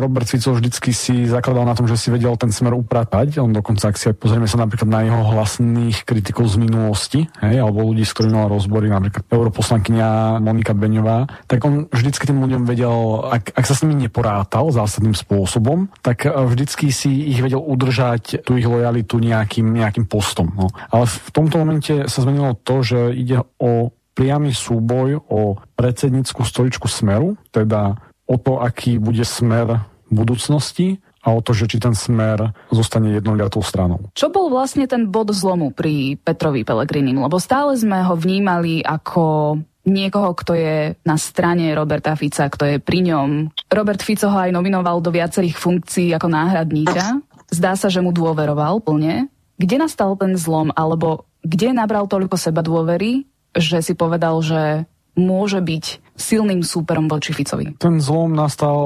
[0.00, 3.38] Robert Fico vždycky si zakladal na tom, že si vedel ten smer upratať.
[3.38, 7.84] On dokonca, ak si pozrieme sa napríklad na jeho hlasných kritikov z minulosti, hej, alebo
[7.84, 13.28] ľudí, s ktorými mal rozbory, napríklad europoslankyňa Monika Beňová, tak on vždycky tým ľuďom vedel,
[13.28, 18.42] ak, ak sa s nimi neporátal zásadným spôsobom, tak e, vždycky si ich vedel udržať
[18.42, 20.48] tú ich lojalitu nejakým, nejakým postom.
[20.56, 20.72] No.
[20.88, 26.90] Ale v tomto momente sa zmenilo to, že ide o priamy súboj o predsednícku stoličku
[26.90, 27.94] Smeru, teda
[28.26, 33.62] o to, aký bude smer budúcnosti a o to, že či ten smer zostane jednoliatou
[33.62, 34.10] stranou.
[34.18, 37.22] Čo bol vlastne ten bod zlomu pri Petrovi Pelegrinim?
[37.22, 39.54] Lebo stále sme ho vnímali ako
[39.86, 43.54] niekoho, kto je na strane Roberta Fica, kto je pri ňom.
[43.70, 47.22] Robert Fico ho aj nominoval do viacerých funkcií ako náhradníka.
[47.48, 49.32] Zdá sa, že mu dôveroval plne.
[49.56, 53.24] Kde nastal ten zlom, alebo kde nabral toľko seba dôvery,
[53.56, 54.84] že si povedal, že
[55.18, 55.84] môže byť
[56.18, 57.74] silným súperom voči Ficovi.
[57.78, 58.78] Ten zlom nastal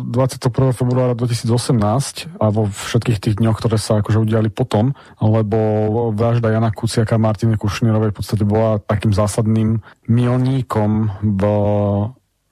[0.00, 0.76] 21.
[0.76, 5.56] februára 2018 a vo všetkých tých dňoch, ktoré sa akože udiali potom, lebo
[6.12, 11.42] vražda Jana Kuciaka a Martiny Kušnírovej v podstate bola takým zásadným milníkom v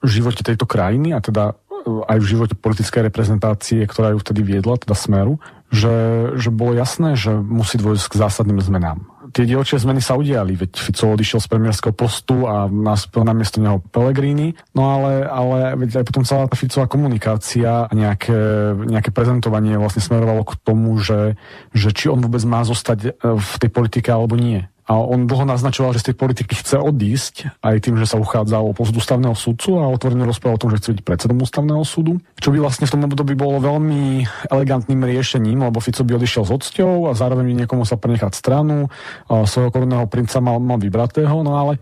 [0.05, 4.95] živote tejto krajiny a teda aj v živote politickej reprezentácie, ktorá ju vtedy viedla, teda
[4.95, 5.35] Smeru,
[5.73, 5.95] že,
[6.37, 10.77] že bolo jasné, že musí dôjsť k zásadným zmenám tie dielčie zmeny sa udiali, veď
[10.77, 16.03] Fico odišiel z premiérskeho postu a naspel na miesto neho Pellegrini, no ale, ale veď
[16.03, 18.37] aj potom celá tá Ficová komunikácia a nejaké,
[18.77, 21.33] nejaké prezentovanie vlastne smerovalo k tomu, že,
[21.73, 24.69] že či on vôbec má zostať e, v tej politike alebo nie.
[24.83, 28.59] A on dlho naznačoval, že z tej politiky chce odísť, aj tým, že sa uchádza
[28.59, 32.19] o post ústavného súdcu a otvorene rozprával o tom, že chce byť predsedom ústavného súdu.
[32.35, 36.51] Čo by vlastne v tom období bolo veľmi elegantným riešením, lebo Fico by odišiel s
[36.51, 38.91] odsťou a zároveň by niekomu sa prenechať stranu,
[39.31, 41.79] a svojho korunného princa mal, mal vybratého, no ale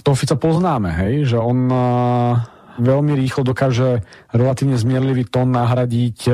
[0.00, 1.68] toho Fica poznáme, hej, že on
[2.78, 6.32] veľmi rýchlo dokáže relatívne zmierlivý tón nahradiť e,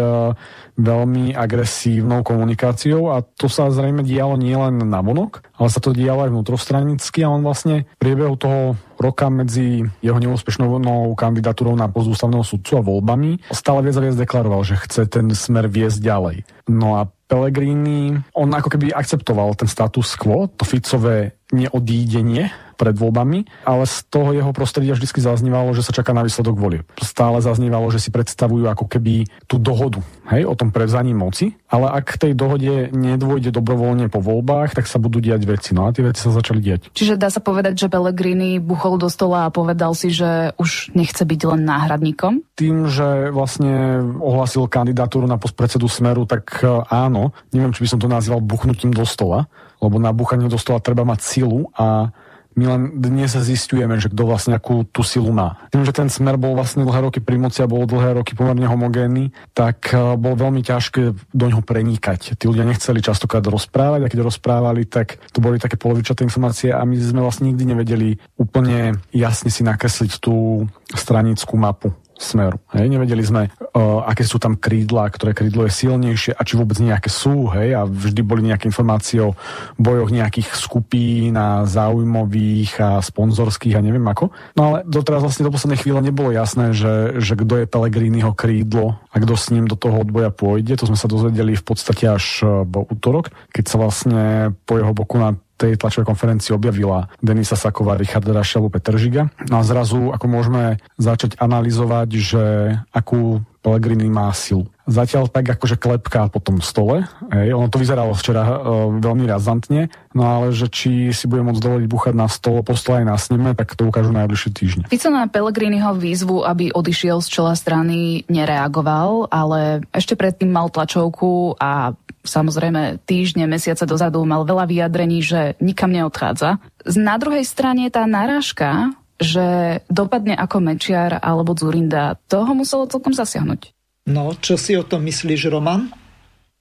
[0.77, 6.29] veľmi agresívnou komunikáciou a to sa zrejme dialo nielen na vonok, ale sa to dialo
[6.29, 10.71] aj vnútrostranicky a on vlastne v priebehu toho roka medzi jeho neúspešnou
[11.19, 15.27] kandidatúrou na post ústavného sudcu a voľbami stále viac a viac deklaroval, že chce ten
[15.35, 16.37] smer viesť ďalej.
[16.71, 23.65] No a Pellegrini, on ako keby akceptoval ten status quo, to Ficové neodídenie pred voľbami,
[23.65, 26.83] ale z toho jeho prostredia vždy zaznívalo, že sa čaká na výsledok volie.
[27.01, 30.03] Stále zaznívalo, že si predstavujú ako keby tú dohodu
[30.35, 34.87] hej, o tom prevzaní moci, ale ak k tej dohode nedôjde dobrovoľne po voľbách, tak
[34.91, 35.71] sa budú diať veci.
[35.73, 36.91] No a tie veci sa začali diať.
[36.93, 41.23] Čiže dá sa povedať, že Pellegrini buchol do stola a povedal si, že už nechce
[41.23, 42.43] byť len náhradníkom?
[42.55, 48.01] Tým, že vlastne ohlasil kandidatúru na postpredsedu Smeru, tak e, áno, neviem, či by som
[48.01, 49.47] to nazval buchnutím do stola,
[49.83, 52.09] lebo na buchanie do stola treba mať silu a
[52.55, 55.59] my len dnes zistujeme, že kto vlastne akú tú silu má.
[55.75, 58.67] Tým, že ten smer bol vlastne dlhé roky pri moci a bol dlhé roky pomerne
[58.71, 61.03] homogénny, tak e, bol veľmi ťažké
[61.35, 62.39] do ňoho prenikať.
[62.39, 66.83] Tí ľudia nechceli častokrát rozprávať a keď rozprávali, tak to boli také polovičaté informácie a
[66.87, 72.59] my sme vlastne nikdy nevedeli úplne jasne si nakresliť tú stranickú mapu smeru.
[72.75, 72.87] Hej.
[72.91, 77.11] Nevedeli sme, uh, aké sú tam krídla, ktoré krídlo je silnejšie a či vôbec nejaké
[77.11, 77.51] sú.
[77.53, 77.75] Hej.
[77.75, 79.37] A vždy boli nejaké informácie o
[79.77, 84.31] bojoch nejakých skupín a záujmových a sponzorských a neviem ako.
[84.55, 88.99] No ale doteraz vlastne do poslednej chvíle nebolo jasné, že, že kto je Pelegriniho krídlo
[89.11, 90.79] a kto s ním do toho odboja pôjde.
[90.79, 95.19] To sme sa dozvedeli v podstate až po útorok, keď sa vlastne po jeho boku
[95.19, 99.31] na tej tlačovej konferencii objavila Denisa Saková, Richard Rašavu, Petr Žiga.
[99.51, 102.45] No a zrazu ako môžeme začať analyzovať, že
[102.91, 104.69] akú Pellegrini má silu.
[104.85, 107.09] Zatiaľ tak akože klepka po tom stole.
[107.33, 107.57] Hej.
[107.57, 108.53] Ono to vyzeralo včera e,
[109.01, 113.01] veľmi razantne, no ale že či si bude môcť dovoliť buchať na stole, po stole
[113.01, 114.85] aj na sneme, tak to ukážu najbližšie týždne.
[114.93, 121.57] Fico na Pellegriniho výzvu, aby odišiel z čela strany, nereagoval, ale ešte predtým mal tlačovku
[121.57, 126.59] a samozrejme týždne, mesiace dozadu mal veľa vyjadrení, že nikam neodchádza.
[126.97, 133.71] Na druhej strane tá narážka že dopadne ako Mečiar alebo Zurinda, toho muselo celkom zasiahnuť.
[134.11, 135.89] No, čo si o tom myslíš, Roman?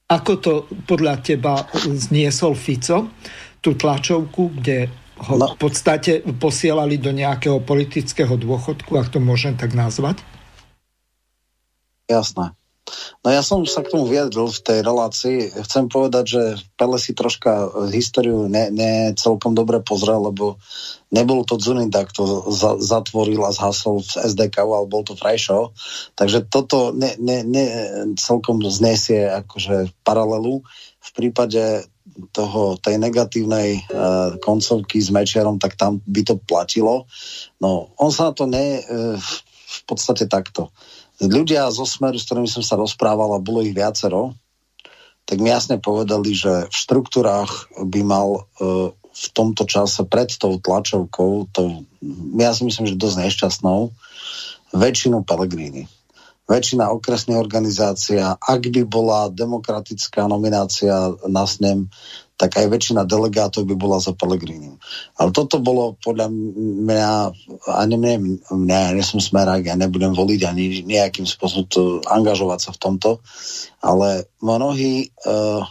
[0.08, 0.52] Ako to
[0.86, 3.10] podľa teba zniesol Fico,
[3.58, 4.88] tú tlačovku, kde
[5.24, 5.52] ho no.
[5.54, 10.20] v podstate posielali do nejakého politického dôchodku, ak to môžem tak nazvať?
[12.06, 12.52] Jasné.
[13.24, 15.38] No ja som sa k tomu vyjadril v tej relácii.
[15.64, 16.42] Chcem povedať, že
[16.76, 20.60] Pele si troška históriu ne, ne celkom dobre pozrel, lebo
[21.08, 25.72] nebol to Zuninda, kto za, zatvoril a zhasol v SDK, ale bol to Frejšo.
[26.20, 27.66] Takže toto ne, ne, ne,
[28.20, 30.60] celkom znesie akože paralelu.
[31.00, 31.88] V prípade
[32.36, 37.08] toho, tej negatívnej uh, koncovky s Mečiarom, tak tam by to platilo.
[37.58, 39.16] No, on sa na to ne, uh,
[39.64, 40.68] v podstate takto
[41.22, 44.34] ľudia zo Smeru, s ktorými som sa rozprával, a bolo ich viacero,
[45.24, 50.58] tak mi jasne povedali, že v štruktúrách by mal uh, v tomto čase pred tou
[50.58, 51.86] tlačovkou, to,
[52.34, 53.94] ja si myslím, že dosť nešťastnou,
[54.74, 55.86] väčšinu Pelegrini.
[56.44, 61.88] Väčšina okresných organizácia, ak by bola demokratická nominácia na snem,
[62.34, 64.74] tak aj väčšina delegátov by bola za Pelegrínim.
[65.14, 67.12] Ale toto bolo podľa mňa,
[67.78, 68.14] ani mňa,
[68.50, 73.10] mňa ja nesom smerák, ja nebudem voliť ani nejakým spôsobom to, angažovať sa v tomto,
[73.78, 75.62] ale mnohí uh,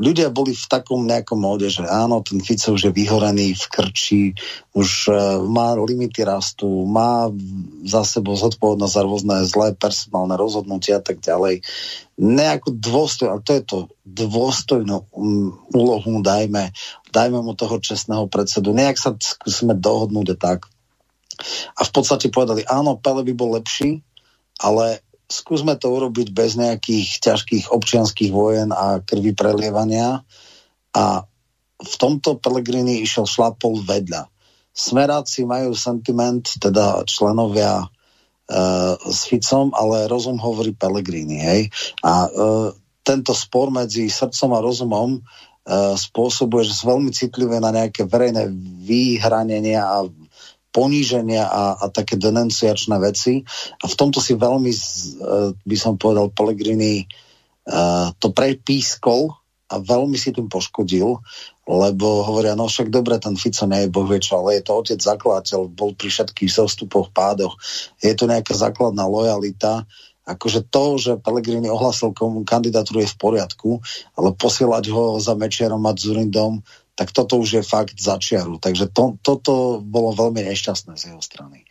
[0.00, 4.22] ľudia boli v takom nejakom móde, že áno, ten Fico už je vyhorený v krči,
[4.72, 7.28] už uh, má limity rastu, má
[7.84, 11.60] za sebou zodpovednosť za rôzne zlé personálne rozhodnutia a tak ďalej.
[12.16, 16.72] Nejakú dôstojnú, to je to, dôstojnú um, úlohu dajme,
[17.12, 20.60] dajme mu toho čestného predsedu, nejak sa skúsime dohodnúť a tak.
[21.76, 24.00] A v podstate povedali, áno, Pele by bol lepší,
[24.60, 30.26] ale skúsme to urobiť bez nejakých ťažkých občianských vojen a krvi prelievania.
[30.90, 31.24] A
[31.80, 34.28] v tomto Pelegrini išiel šlapol vedľa.
[34.74, 37.86] Smeráci majú sentiment, teda členovia e,
[38.98, 41.38] s Ficom, ale rozum hovorí Pelegrini.
[41.40, 41.60] Hej?
[42.04, 42.30] A e,
[43.06, 45.20] tento spor medzi srdcom a rozumom e,
[45.96, 48.50] spôsobuje, že sú veľmi citlivé na nejaké verejné
[48.84, 50.04] vyhranenia a
[50.70, 53.42] poníženia a, a také denunciačné veci.
[53.82, 54.80] A v tomto si veľmi, e,
[55.54, 59.34] by som povedal, Pellegrini uh, to prepískol
[59.70, 61.22] a veľmi si tým poškodil,
[61.70, 64.98] lebo hovoria, no však dobre, ten Fico nie je boh čo, ale je to otec
[64.98, 67.54] zakladateľ, bol pri všetkých zostupoch, pádoch,
[68.02, 69.86] je to nejaká základná lojalita,
[70.26, 73.70] akože to, že Pellegrini ohlasil komu kandidatúru je v poriadku,
[74.18, 76.66] ale posielať ho za Mečierom a Zurindom,
[77.00, 78.60] tak toto už je fakt začiaru.
[78.60, 81.64] Takže to, toto bolo veľmi nešťastné z jeho strany.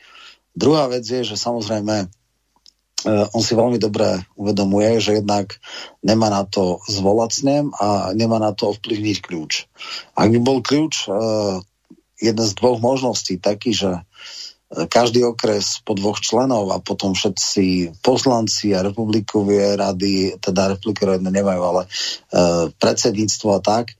[0.57, 5.61] Druhá vec je, že samozrejme uh, on si veľmi dobre uvedomuje, že jednak
[6.01, 9.69] nemá na to zvolať s ním a nemá na to ovplyvniť kľúč.
[10.17, 11.61] Ak by bol kľúč uh,
[12.17, 14.01] jeden z dvoch možností taký, že
[14.69, 21.29] každý okres po dvoch členov a potom všetci poslanci a republikové rady, teda republikové rady
[21.29, 23.93] nemajú, ale uh, predsedníctvo a tak,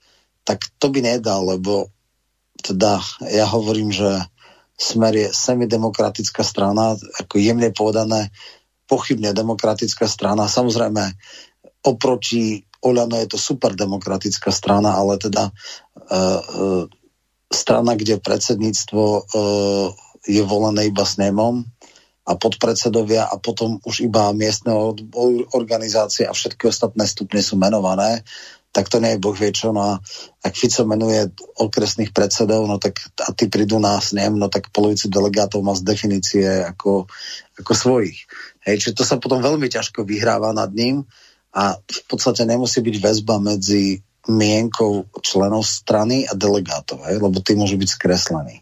[0.50, 1.94] tak to by nedal, lebo
[2.66, 2.98] teda
[3.30, 4.26] ja hovorím, že
[4.80, 8.32] Smer je semidemokratická strana, ako jemne povedané,
[8.88, 10.48] pochybne demokratická strana.
[10.48, 11.04] Samozrejme,
[11.84, 16.84] oproti Oľano je to super demokratická strana, ale teda uh, uh,
[17.52, 19.92] strana, kde predsedníctvo uh,
[20.24, 21.68] je volené iba snemom
[22.24, 24.72] a podpredsedovia a potom už iba miestne
[25.52, 28.24] organizácie a všetky ostatné stupne sú menované,
[28.70, 29.74] tak to nie je boh vie čo.
[29.74, 29.94] No a
[30.46, 35.10] ak Fico menuje okresných predsedov, no tak a tí prídu na snem, no tak polovicu
[35.10, 37.10] delegátov má z definície ako,
[37.58, 38.30] ako svojich.
[38.64, 41.06] Hej, čiže to sa potom veľmi ťažko vyhráva nad ním
[41.50, 47.58] a v podstate nemusí byť väzba medzi mienkou členov strany a delegátov, hej, lebo tí
[47.58, 48.62] môžu byť skreslení.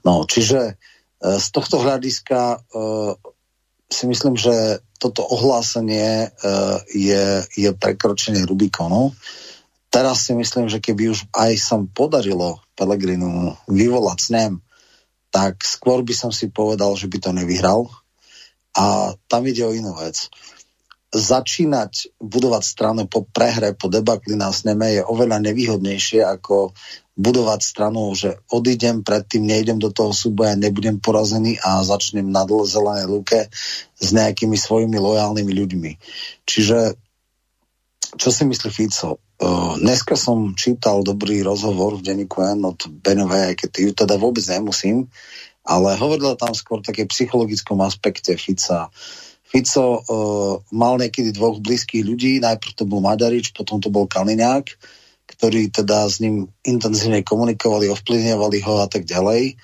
[0.00, 0.80] No, čiže
[1.24, 2.58] E, z tohto hľadiska e,
[3.88, 6.28] si myslím, že toto ohlásenie e,
[6.96, 9.12] je, je prekročenie Rubikonu.
[9.92, 14.52] Teraz si myslím, že keby už aj sa podarilo Pelegrinu vyvolať snem,
[15.28, 17.92] tak skôr by som si povedal, že by to nevyhral.
[18.74, 20.32] A tam ide o inú vec.
[21.14, 26.74] Začínať budovať stranu po prehre, po debakli na sneme je oveľa nevýhodnejšie, ako
[27.14, 33.06] budovať stranu, že odídem, predtým nejdem do toho súboja, nebudem porazený a začnem na zelenej
[33.06, 33.40] luke
[33.94, 35.92] s nejakými svojimi lojálnymi ľuďmi.
[36.42, 36.98] Čiže
[38.14, 39.18] čo si myslí Fico?
[39.42, 44.14] Uh, dneska som čítal dobrý rozhovor v denníku N od Benovej, aj keď ju teda
[44.18, 45.10] vôbec nemusím,
[45.66, 48.90] ale hovorila tam skôr také psychologickom aspekte Fica.
[49.42, 50.02] Fico uh,
[50.70, 54.66] mal niekedy dvoch blízkych ľudí, najprv to bol Maďarič, potom to bol Kaliňák,
[55.24, 59.56] ktorí teda s ním intenzívne komunikovali, ovplyvňovali ho a tak ďalej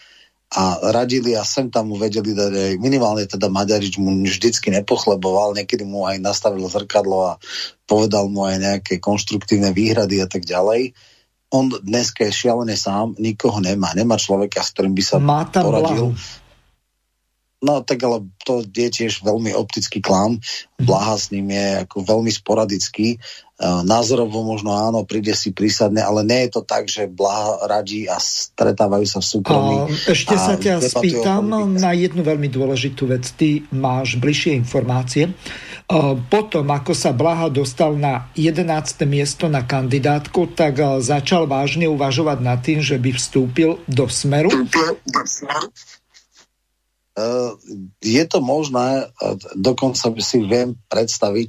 [0.51, 5.55] a radili a sem tam mu vedeli dať aj minimálne teda Maďarič mu vždycky nepochleboval,
[5.55, 7.39] niekedy mu aj nastavil zrkadlo a
[7.87, 10.99] povedal mu aj nejaké konštruktívne výhrady a tak ďalej.
[11.55, 16.15] On dneska je šialený sám, nikoho nemá, nemá človeka, s ktorým by sa Má poradil.
[16.15, 16.40] Blahu.
[17.61, 20.41] No tak ale to je tiež veľmi optický klam.
[20.81, 23.17] Blaha s ním je ako veľmi sporadický.
[23.17, 23.19] E,
[23.85, 28.17] názorovo možno áno, príde si prísadne, ale nie je to tak, že Blaha radí a
[28.17, 29.77] stretávajú sa v súkromí.
[29.77, 33.29] A ešte a sa ťa spýtam na jednu veľmi dôležitú vec.
[33.29, 35.29] Ty máš bližšie informácie.
[35.29, 35.33] E,
[36.33, 39.05] potom, ako sa Blaha dostal na 11.
[39.05, 44.49] miesto na kandidátku, tak e, začal vážne uvažovať nad tým, že by vstúpil do Smeru.
[44.49, 46.00] Eh,
[48.01, 49.09] je to možné,
[49.57, 51.49] dokonca si viem predstaviť,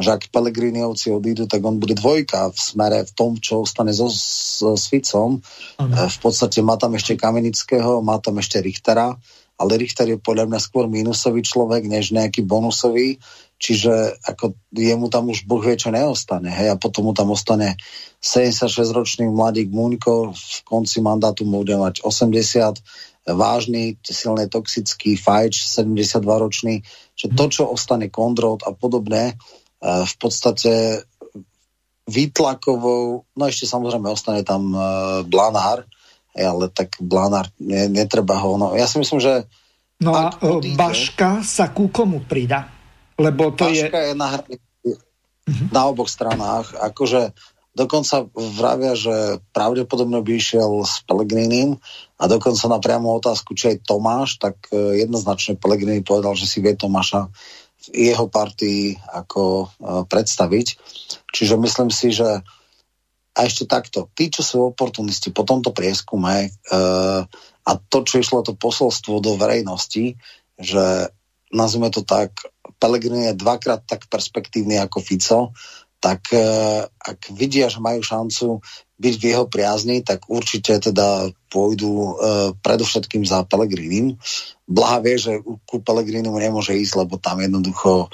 [0.00, 4.08] že ak Pelegriniovci odídu, tak on bude dvojka v smere v tom, čo ostane so,
[4.08, 5.38] so s Ficom.
[5.38, 6.08] Uh-huh.
[6.08, 9.14] V podstate má tam ešte Kamenického, má tam ešte Richtera,
[9.60, 13.20] ale Richter je podľa mňa skôr minusový človek, než nejaký bonusový,
[13.62, 16.50] čiže ako jemu tam už Boh vie, čo neostane.
[16.50, 16.74] Hej?
[16.74, 17.78] A potom mu tam ostane
[18.18, 22.82] 76-ročný mladík Muňko, v konci mandátu bude mať 80,
[23.26, 26.82] vážny, silne toxický fajč, 72-ročný,
[27.14, 29.34] že to, čo ostane Kondrot a podobné, e,
[30.02, 31.06] v podstate
[32.10, 34.78] výtlakovou, no ešte samozrejme ostane tam e,
[35.22, 35.86] Blanár,
[36.34, 39.46] ale tak Blanár, ne, netreba ho, no ja si myslím, že
[40.02, 42.66] No a e, odíde, Baška sa ku komu prida?
[43.22, 44.06] Lebo to Baška je...
[44.10, 45.66] je na, uh-huh.
[45.70, 47.30] na oboch stranách, akože
[47.72, 51.80] Dokonca vravia, že pravdepodobne by išiel s Pelegrinim
[52.22, 56.62] a dokonca na priamu otázku, či aj Tomáš, tak e, jednoznačne Pelegrini povedal, že si
[56.62, 57.26] vie Tomáša
[57.90, 59.66] v jeho partii ako e,
[60.06, 60.66] predstaviť.
[61.34, 62.46] Čiže myslím si, že
[63.32, 66.48] a ešte takto, tí, čo sú oportunisti po tomto prieskume e,
[67.66, 70.14] a to, čo išlo to posolstvo do verejnosti,
[70.60, 70.84] že
[71.50, 72.38] nazvime to tak,
[72.76, 75.40] Pelegrini je dvakrát tak perspektívny ako Fico,
[76.02, 76.42] tak e,
[76.86, 78.60] ak vidia, že majú šancu
[79.02, 82.10] byť v jeho priazni, tak určite teda pôjdu e,
[82.62, 84.14] predovšetkým za Pelegrinim.
[84.70, 88.08] Blaha vie, že ku Pelegrinu nemôže ísť, lebo tam jednoducho e,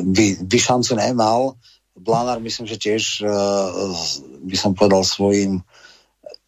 [0.00, 1.60] by, by šancu nemal.
[1.92, 3.28] Blanár myslím, že tiež e,
[4.48, 5.60] by som povedal svojim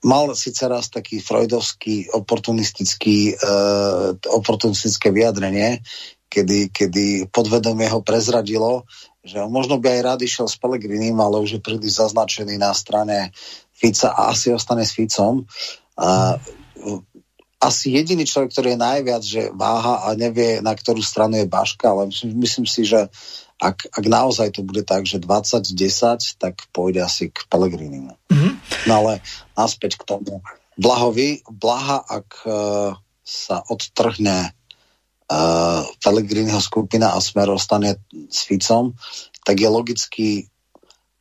[0.04, 5.80] mal síce raz taký freudovský oportunistický, uh, oportunistické vyjadrenie,
[6.34, 8.82] kedy, kedy podvedomie ho prezradilo,
[9.22, 13.30] že možno by aj rád išiel s Pelegrinim, ale už je príliš zaznačený na strane
[13.70, 15.46] Fica a asi ostane s Ficom.
[15.94, 16.36] A,
[17.64, 21.88] asi jediný človek, ktorý je najviac, že váha a nevie, na ktorú stranu je Baška,
[21.88, 23.08] ale myslím, myslím si, že
[23.56, 28.12] ak, ak naozaj to bude tak, že 20-10, tak pôjde asi k Pelegrinimu.
[28.28, 28.52] Mm-hmm.
[28.84, 29.24] No ale
[29.56, 30.44] naspäť k tomu.
[30.76, 32.52] Blahovi, Blaha, ak uh,
[33.24, 34.52] sa odtrhne
[35.30, 37.96] uh, Pelegriniho skupina a Smer ostane
[38.28, 38.92] s Ficom,
[39.44, 40.28] tak je logicky,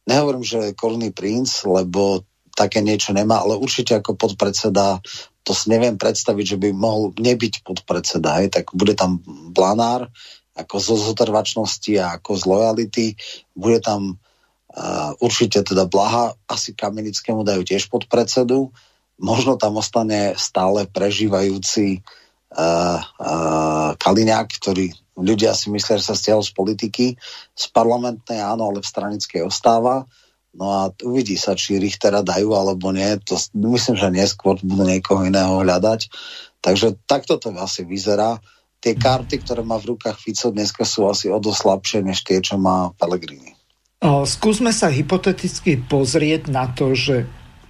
[0.08, 2.24] nehovorím, že korunný princ, lebo
[2.54, 5.02] také niečo nemá, ale určite ako podpredseda
[5.44, 9.20] to si neviem predstaviť, že by mohol nebyť podpredseda, hej, tak bude tam
[9.52, 10.08] Blanár
[10.56, 13.06] ako zo zotrvačnosti a ako z lojality,
[13.52, 18.72] bude tam uh, určite teda Blaha, asi Kamenickému dajú tiež podpredsedu,
[19.20, 22.23] možno tam ostane stále prežívajúci uh,
[22.54, 27.06] uh, Kaliňák, ktorý ľudia si myslia, že sa stiahol z politiky,
[27.54, 30.06] z parlamentnej áno, ale v stranickej ostáva.
[30.54, 33.18] No a uvidí sa, či Richtera dajú alebo nie.
[33.26, 36.14] To myslím, že neskôr budú niekoho iného hľadať.
[36.62, 38.38] Takže takto to asi vyzerá.
[38.78, 42.38] Tie karty, ktoré má v rukách Fico dneska sú asi o dosť slabšie než tie,
[42.44, 43.58] čo má Pellegrini.
[44.04, 47.24] Skúsme sa hypoteticky pozrieť na to, že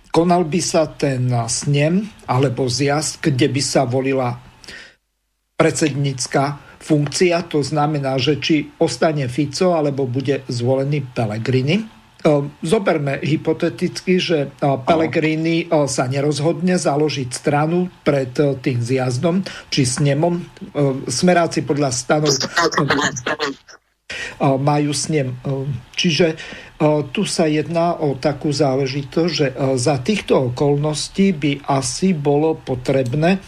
[0.09, 4.41] konal by sa ten snem alebo zjazd, kde by sa volila
[5.63, 14.15] predsednícka funkcia, to znamená, že či ostane Fico alebo bude zvolený Pellegrini Ehm, zoberme hypoteticky,
[14.15, 20.39] že e, Pellegrini e, sa nerozhodne založiť stranu pred e, tým zjazdom, či snemom.
[21.11, 22.31] Smeráci podľa stanov
[24.39, 25.35] majú snem.
[25.99, 26.37] Čiže
[27.11, 29.47] tu sa jedná o takú záležitosť, že
[29.79, 33.39] za týchto okolností by asi bolo potrebné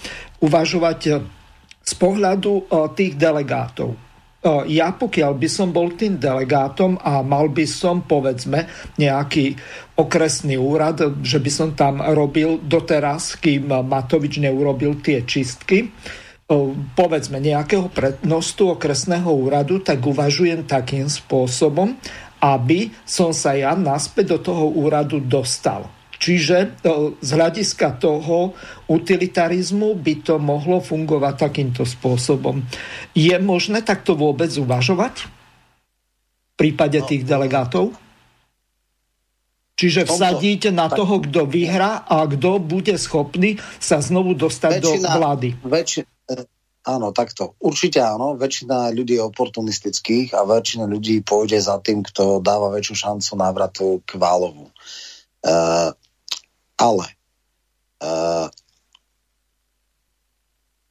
[0.41, 0.99] uvažovať
[1.86, 2.65] z pohľadu
[2.97, 4.05] tých delegátov
[4.69, 8.69] ja pokiaľ by som bol tým delegátom a mal by som povedzme
[9.01, 9.57] nejaký
[9.97, 15.89] okresný úrad, že by som tam robil doteraz, kým Matovič neurobil tie čistky,
[16.93, 21.97] povedzme nejakého prednostu okresného úradu, tak uvažujem takým spôsobom,
[22.38, 25.89] aby som sa ja naspäť do toho úradu dostal.
[26.16, 26.80] Čiže
[27.20, 28.55] z hľadiska toho
[28.88, 32.63] utilitarizmu by to mohlo fungovať takýmto spôsobom.
[33.11, 37.91] Je možné takto vôbec uvažovať v prípade no, tých delegátov?
[39.76, 45.09] Čiže vsadiť na toho, kto vyhrá a kto bude schopný sa znovu dostať väčšina, do
[45.20, 45.49] vlády.
[45.68, 46.01] Väčši,
[46.32, 46.47] e,
[46.88, 47.59] áno, takto.
[47.59, 48.39] Určite áno.
[48.39, 53.99] Väčšina ľudí je oportunistických a väčšina ľudí pôjde za tým, kto dáva väčšiu šancu návratu
[54.07, 54.72] k Válovu.
[55.45, 55.91] Uh,
[56.76, 57.07] ale
[58.03, 58.47] uh,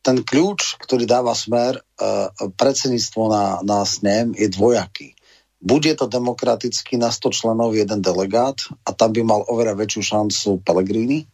[0.05, 2.29] ten kľúč, ktorý dáva smer uh,
[2.61, 5.17] predsedníctvo na, na SNEM je dvojaký.
[5.65, 10.49] Bude to demokraticky na 100 členov jeden delegát a tam by mal oveľa väčšiu šancu
[10.61, 11.25] Pellegrini.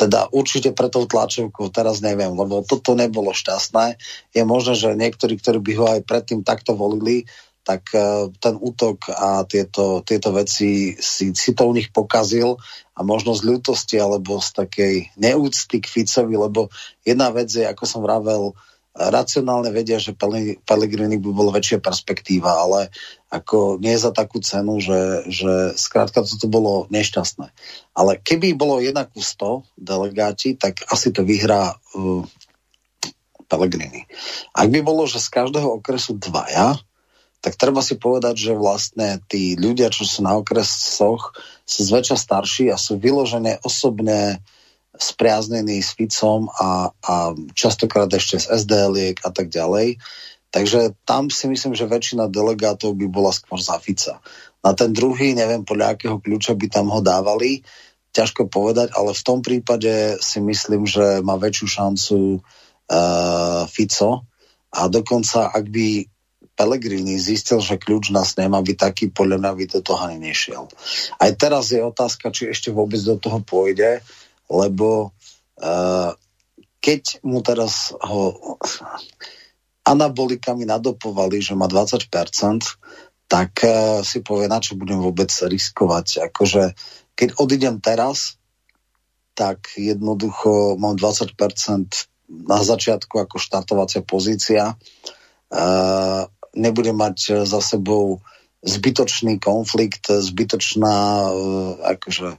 [0.00, 4.00] Teda určite pre tou tlačovkou teraz neviem, lebo toto nebolo šťastné.
[4.32, 7.28] Je možné, že niektorí, ktorí by ho aj predtým takto volili,
[7.62, 11.30] tak uh, ten útok a tieto, tieto veci si,
[11.76, 12.56] nich pokazil
[12.96, 16.72] a možno z ľútosti alebo z takej neúcty k Ficovi, lebo
[17.04, 18.56] jedna vec je, ako som vravel,
[18.90, 20.18] racionálne vedia, že
[20.66, 22.90] Pellegrini by bol väčšia perspektíva, ale
[23.30, 27.46] ako nie za takú cenu, že, že skrátka toto bolo nešťastné.
[27.94, 32.26] Ale keby bolo jednak ku 100 delegáti, tak asi to vyhrá uh,
[33.46, 34.10] Pellegrini.
[34.54, 36.74] Ak by bolo, že z každého okresu dvaja,
[37.40, 41.32] tak treba si povedať, že vlastne tí ľudia, čo sú na okresoch,
[41.64, 44.44] sú zväčša starší a sú vyložené osobne
[45.00, 49.96] spriaznení s Ficom a, a častokrát ešte z SDL a tak ďalej.
[50.50, 54.18] Takže tam si myslím, že väčšina delegátov by bola skôr za Fica.
[54.60, 57.64] Na ten druhý, neviem podľa akého kľúča by tam ho dávali,
[58.10, 64.26] ťažko povedať, ale v tom prípade si myslím, že má väčšiu šancu uh, Fico
[64.74, 65.88] a dokonca ak by
[66.60, 70.68] Pellegrini zistil, že kľúč nás nemá byť taký, podľa mňa by do toho ani nešiel.
[71.16, 74.04] Aj teraz je otázka, či ešte vôbec do toho pôjde,
[74.52, 75.16] lebo
[75.56, 76.12] uh,
[76.84, 78.60] keď mu teraz ho
[79.88, 82.12] anabolikami nadopovali, že má 20%,
[83.24, 86.28] tak uh, si povie, na čo budem vôbec riskovať.
[86.28, 86.76] Akože,
[87.16, 88.36] keď odídem teraz,
[89.32, 91.32] tak jednoducho mám 20%
[92.28, 94.76] na začiatku ako štartovacia pozícia.
[95.48, 98.20] Uh, nebude mať e, za sebou
[98.60, 101.32] zbytočný konflikt, zbytočná e,
[101.96, 102.36] akože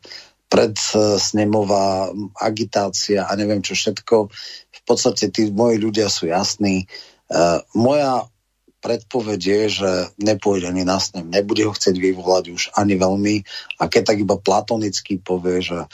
[0.52, 4.28] predsnemová agitácia a neviem čo všetko.
[4.72, 6.92] V podstate tí moji ľudia sú jasní.
[7.32, 8.28] Uh, moja
[8.84, 13.36] predpoveď je, že nepôjde ani na snem, nebude ho chcieť vyvolať už ani veľmi
[13.80, 15.88] a keď tak iba platonicky povie, že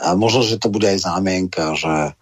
[0.00, 2.16] a možno, že to bude aj zámienka, že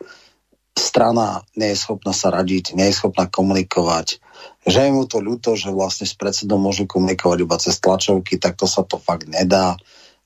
[0.79, 4.23] strana nie je schopná sa radiť, nie je schopná komunikovať,
[4.65, 8.55] že je mu to ľúto, že vlastne s predsedom môžu komunikovať iba cez tlačovky, tak
[8.55, 9.75] to sa to fakt nedá.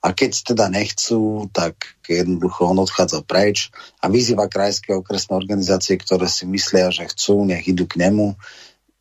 [0.02, 3.70] A keď teda nechcú, tak jednoducho on odchádza preč
[4.02, 8.34] a vyzýva krajské okresné organizácie, ktoré si myslia, že chcú, nech idú k nemu.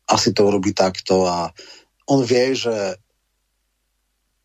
[0.06, 1.50] Asi to urobí takto a
[2.06, 3.02] on vie, že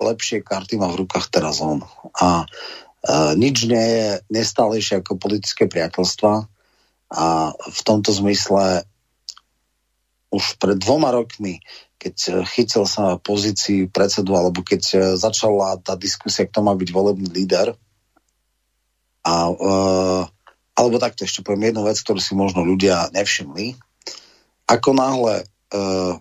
[0.02, 1.86] lepšie karty má v rukách teraz on.
[2.18, 6.57] A uh, nič nie je nestálejšie ako politické priateľstva
[7.08, 8.84] a v tomto zmysle
[10.28, 11.64] už pred dvoma rokmi
[11.98, 16.78] keď e, chytil sa na pozícii predsedu, alebo keď e, začala tá diskusia, kto má
[16.78, 17.74] byť volebný líder.
[19.28, 20.24] A, uh,
[20.72, 23.76] alebo takto ešte poviem jednu vec, ktorú si možno ľudia nevšimli.
[24.72, 26.16] Ako náhle uh,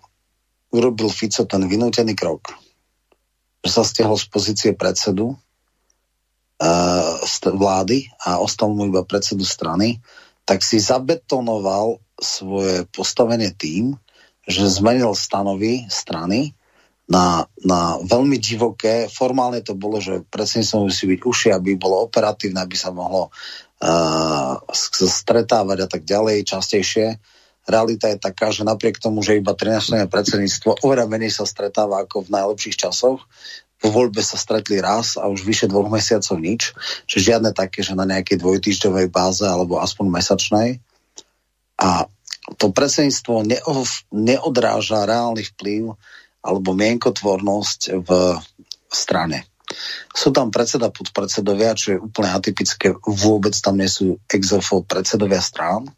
[0.74, 2.50] urobil Fico ten vynútený krok,
[3.62, 7.14] že sa stiahol z pozície predsedu uh,
[7.46, 10.02] vlády a ostal mu iba predsedu strany,
[10.46, 13.98] tak si zabetonoval svoje postavenie tým,
[14.46, 16.54] že zmenil stanovy strany
[17.10, 19.10] na, na veľmi divoké.
[19.10, 23.34] Formálne to bolo, že predsedníctvo musí byť uši, aby bolo operatívne, aby sa mohlo
[23.82, 24.54] uh,
[25.02, 27.18] stretávať a tak ďalej častejšie.
[27.66, 32.30] Realita je taká, že napriek tomu, že iba 13 predsedníctvo oveľa menej sa stretáva ako
[32.30, 33.26] v najlepších časoch,
[33.76, 36.72] po voľbe sa stretli raz a už vyše dvoch mesiacov nič,
[37.04, 40.68] že žiadne také, že na nejakej dvojtýždňovej báze alebo aspoň mesačnej.
[41.76, 42.08] A
[42.56, 43.44] to predsedníctvo
[44.14, 45.92] neodráža reálny vplyv
[46.40, 48.10] alebo mienkotvornosť v
[48.88, 49.44] strane.
[50.14, 55.90] Sú tam predseda podpredsedovia, čo je úplne atypické, vôbec tam nie sú exofo predsedovia strán.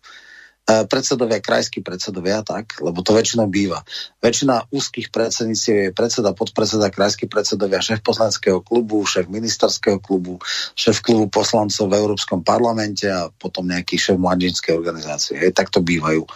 [0.69, 3.81] E, predsedovia, krajskí predsedovia, tak, lebo to väčšinou býva.
[4.21, 10.37] Väčšina úzkých predsedníctiev je predseda, podpredseda, krajský predsedovia, šéf poslaneckého klubu, šéf ministerského klubu,
[10.77, 15.41] šéf klubu poslancov v Európskom parlamente a potom nejaký šéf mladinskej organizácie.
[15.41, 16.29] Hej, tak to bývajú.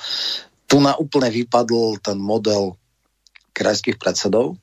[0.64, 2.80] Tu na úplne vypadl ten model
[3.52, 4.56] krajských predsedov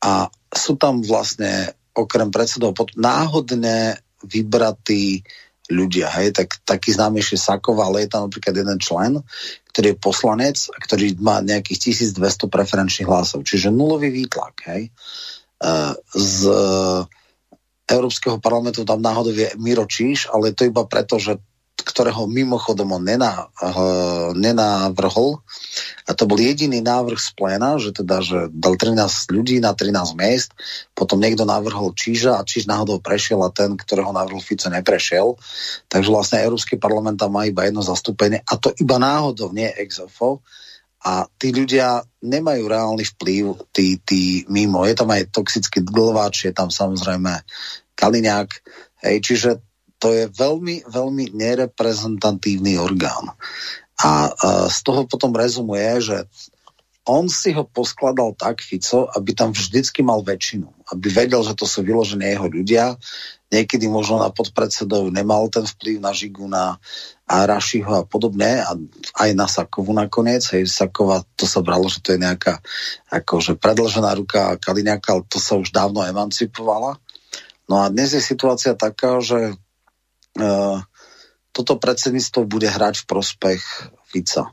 [0.00, 5.20] a sú tam vlastne okrem predsedov pod, náhodne vybratí
[5.66, 9.12] ľudia, hej, tak taký známejší Sakova, ale je tam napríklad jeden člen,
[9.74, 14.82] ktorý je poslanec ktorý má nejakých 1200 preferenčných hlasov, čiže nulový výtlak, hej.
[14.88, 15.70] E,
[16.14, 16.38] z
[17.86, 21.38] Európskeho parlamentu tam náhodou je Miro Číš, ale to iba preto, že
[21.76, 25.44] ktorého mimochodom on nená, uh, nenávrhol.
[26.08, 28.96] A to bol jediný návrh z pléna, že teda, že dal 13
[29.28, 30.56] ľudí na 13 miest,
[30.96, 35.36] potom niekto navrhol Číža a Číž náhodou prešiel a ten, ktorého navrhol Fico, neprešiel.
[35.92, 40.00] Takže vlastne Európsky parlament tam má iba jedno zastúpenie a to iba náhodou, nie ex
[40.00, 40.40] ofo.
[41.06, 44.82] A tí ľudia nemajú reálny vplyv, tí, tí mimo.
[44.88, 47.46] Je tam aj toxický dlváč, je tam samozrejme
[47.94, 48.50] Kaliňák.
[49.06, 49.50] Hej, čiže
[49.96, 53.32] to je veľmi, veľmi nereprezentatívny orgán.
[53.96, 54.28] A
[54.68, 56.28] z toho potom rezumuje, že
[57.06, 60.66] on si ho poskladal tak, Fico, aby tam vždycky mal väčšinu.
[60.90, 62.98] Aby vedel, že to sú vyložené jeho ľudia.
[63.46, 66.82] Niekedy možno na podpredsedov nemal ten vplyv na Žigu, na
[67.30, 68.58] a Rašiho a podobne.
[68.58, 68.74] A
[69.22, 70.42] aj na Sakovu nakoniec.
[70.50, 72.58] Hej, Sakova, to sa bralo, že to je nejaká
[73.06, 76.98] akože predlžená ruka Kaliňaka, ale to sa už dávno emancipovala.
[77.70, 79.54] No a dnes je situácia taká, že
[81.56, 83.62] toto predsedníctvo bude hrať v prospech
[84.12, 84.52] Fica.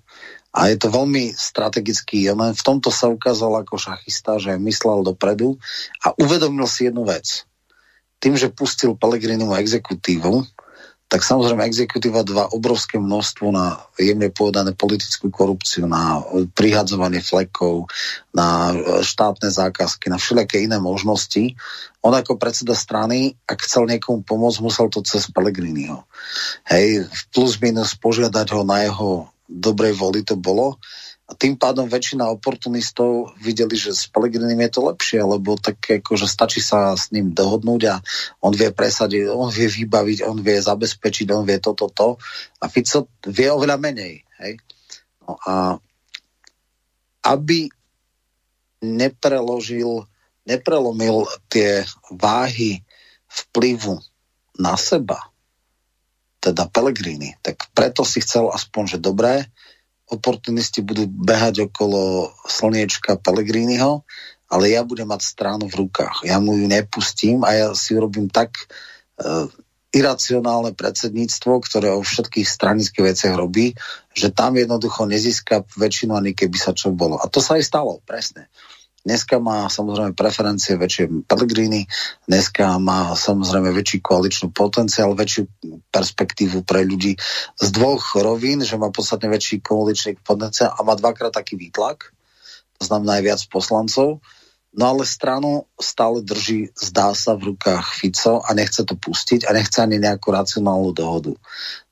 [0.53, 5.57] A je to veľmi strategický, len v tomto sa ukázal ako šachista, že myslel dopredu
[6.05, 7.49] a uvedomil si jednu vec.
[8.21, 10.45] Tým, že pustil Pellegrinimu exekutívu,
[11.14, 16.26] tak samozrejme exekutíva dva obrovské množstvo na jemne povedané politickú korupciu, na
[16.57, 17.86] prihadzovanie flekov,
[18.34, 18.74] na
[19.05, 21.53] štátne zákazky, na všelijaké iné možnosti.
[22.01, 26.01] On ako predseda strany, ak chcel niekomu pomôcť, musel to cez Pellegriniho.
[26.66, 30.82] Hej, plus minus požiadať ho na jeho dobrej voli to bolo
[31.24, 36.28] a tým pádom väčšina oportunistov videli, že s Pelegrinim je to lepšie, lebo tak že
[36.28, 37.95] stačí sa s ním dohodnúť a
[38.43, 42.19] on vie presadiť, on vie vybaviť, on vie zabezpečiť, on vie toto, to.
[42.59, 44.28] A Fico vie oveľa menej.
[44.43, 44.59] Hej?
[45.24, 45.80] No a
[47.24, 47.71] aby
[48.84, 50.03] nepreložil,
[50.43, 52.84] neprelomil tie váhy
[53.32, 53.95] vplyvu
[54.59, 55.32] na seba,
[56.43, 59.47] teda Pelegrini, tak preto si chcel aspoň, že dobré,
[60.12, 64.04] oportunisti budú behať okolo slniečka Pellegriniho,
[64.51, 66.28] ale ja budem mať stranu v rukách.
[66.28, 68.70] Ja mu ju nepustím a ja si urobím tak
[69.93, 73.78] iracionálne predsedníctvo, ktoré o všetkých stranických veciach robí,
[74.18, 77.22] že tam jednoducho nezíska väčšinu ani keby sa čo bolo.
[77.22, 78.49] A to sa aj stalo, presne.
[79.04, 81.84] Dneska má samozrejme preferencie väčšie Pellegrini,
[82.24, 85.43] dneska má samozrejme väčší koaličný potenciál, väčšiu
[85.91, 87.20] perspektívu pre ľudí
[87.60, 92.16] z dvoch rovín, že má podstatne väčší koaličný potenciál a má dvakrát taký výtlak,
[92.80, 94.24] to znamená aj viac poslancov
[94.74, 99.54] No ale stranu stále drží, zdá sa, v rukách Fico a nechce to pustiť a
[99.54, 101.38] nechce ani nejakú racionálnu dohodu.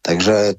[0.01, 0.57] Takže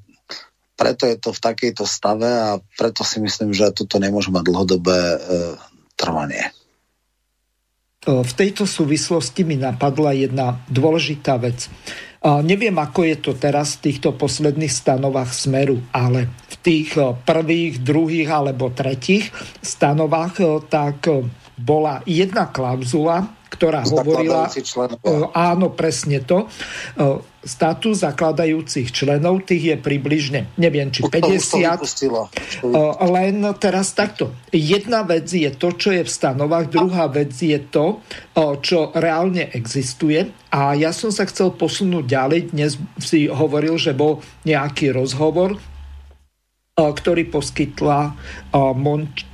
[0.78, 4.98] preto je to v takejto stave a preto si myslím, že toto nemôže mať dlhodobé
[6.03, 6.44] e, trvanie.
[8.03, 11.70] V tejto súvislosti mi napadla jedna dôležitá vec.
[12.22, 18.26] Neviem, ako je to teraz v týchto posledných stanovách Smeru, ale v tých prvých, druhých
[18.26, 19.30] alebo tretích
[19.62, 21.07] stanovách tak
[21.55, 24.48] bola jedna klauzula, ktorá hovorila...
[25.05, 26.48] Uh, áno, presne to.
[26.96, 31.61] Uh, status zakladajúcich členov, tých je približne, neviem, či 50.
[32.64, 34.32] Uh, len teraz takto.
[34.48, 38.00] Jedna vec je to, čo je v stanovách, druhá vec je to,
[38.64, 40.32] čo reálne existuje.
[40.48, 42.40] A ja som sa chcel posunúť ďalej.
[42.57, 45.59] Dnes si hovoril, že bol nejaký rozhovor,
[46.78, 48.16] ktorý poskytla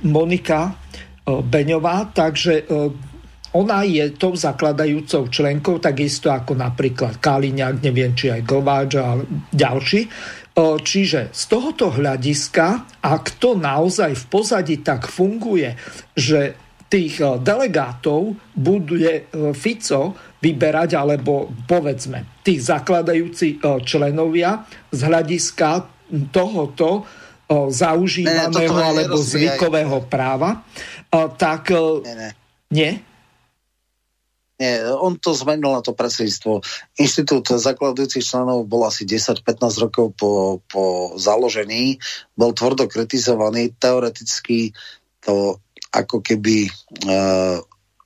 [0.03, 0.75] Monika
[1.29, 2.65] Beňová, takže
[3.57, 9.17] ona je tou zakladajúcou členkou, takisto ako napríklad Kaliňák, neviem, či aj Glváč a
[9.49, 10.05] ďalší.
[10.59, 15.73] Čiže z tohoto hľadiska, ak to naozaj v pozadí tak funguje,
[16.13, 16.53] že
[16.91, 25.69] tých delegátov bude Fico vyberať, alebo povedzme, tých zakladajúcich členovia z hľadiska
[26.33, 27.05] tohoto
[27.49, 30.65] zaužívaného ne, alebo zvykového práva,
[31.39, 31.73] tak...
[31.73, 32.31] Nie, nie.
[32.69, 32.91] Nie?
[34.59, 36.59] Nie, on to zmenil na to predsedníctvo.
[36.99, 41.95] Inštitút zakladujúcich členov bol asi 10-15 rokov po, po založení,
[42.35, 44.75] bol tvrdo kritizovaný, teoreticky
[45.23, 45.63] to
[45.95, 46.71] ako keby e,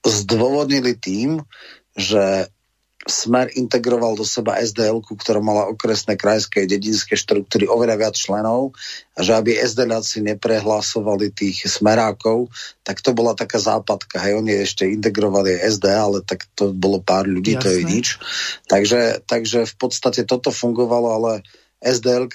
[0.06, 1.42] zdôvodnili tým,
[1.98, 2.53] že
[3.04, 8.72] Smer integroval do seba SDL, ktorá mala okresné, krajské, dedinské štruktúry oveľa viac členov
[9.14, 12.48] a že aby SDLáci neprehlasovali tých smerákov,
[12.88, 14.24] tak to bola taká západka.
[14.24, 17.64] Hej, oni ešte integrovali SD, ale tak to bolo pár ľudí, Jasne.
[17.64, 18.08] to je nič.
[18.72, 21.32] Takže, takže v podstate toto fungovalo, ale
[21.84, 22.32] SDL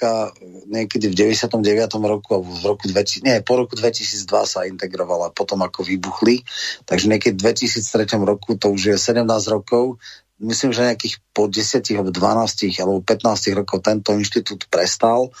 [0.69, 1.57] niekedy v 99.
[2.05, 6.45] roku alebo v roku 2000, nie, po roku 2002 sa integrovala potom ako vybuchli,
[6.85, 9.97] takže niekedy v 2003 roku, to už je 17 rokov,
[10.39, 15.31] myslím, že nejakých po 10 alebo 12 alebo 15 rokov tento inštitút prestal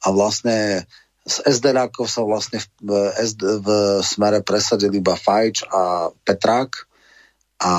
[0.00, 0.88] a vlastne
[1.26, 3.68] z SDLákov sa vlastne v, SD, v
[4.06, 6.86] smere presadili iba Fajč a Petrák.
[7.56, 7.72] A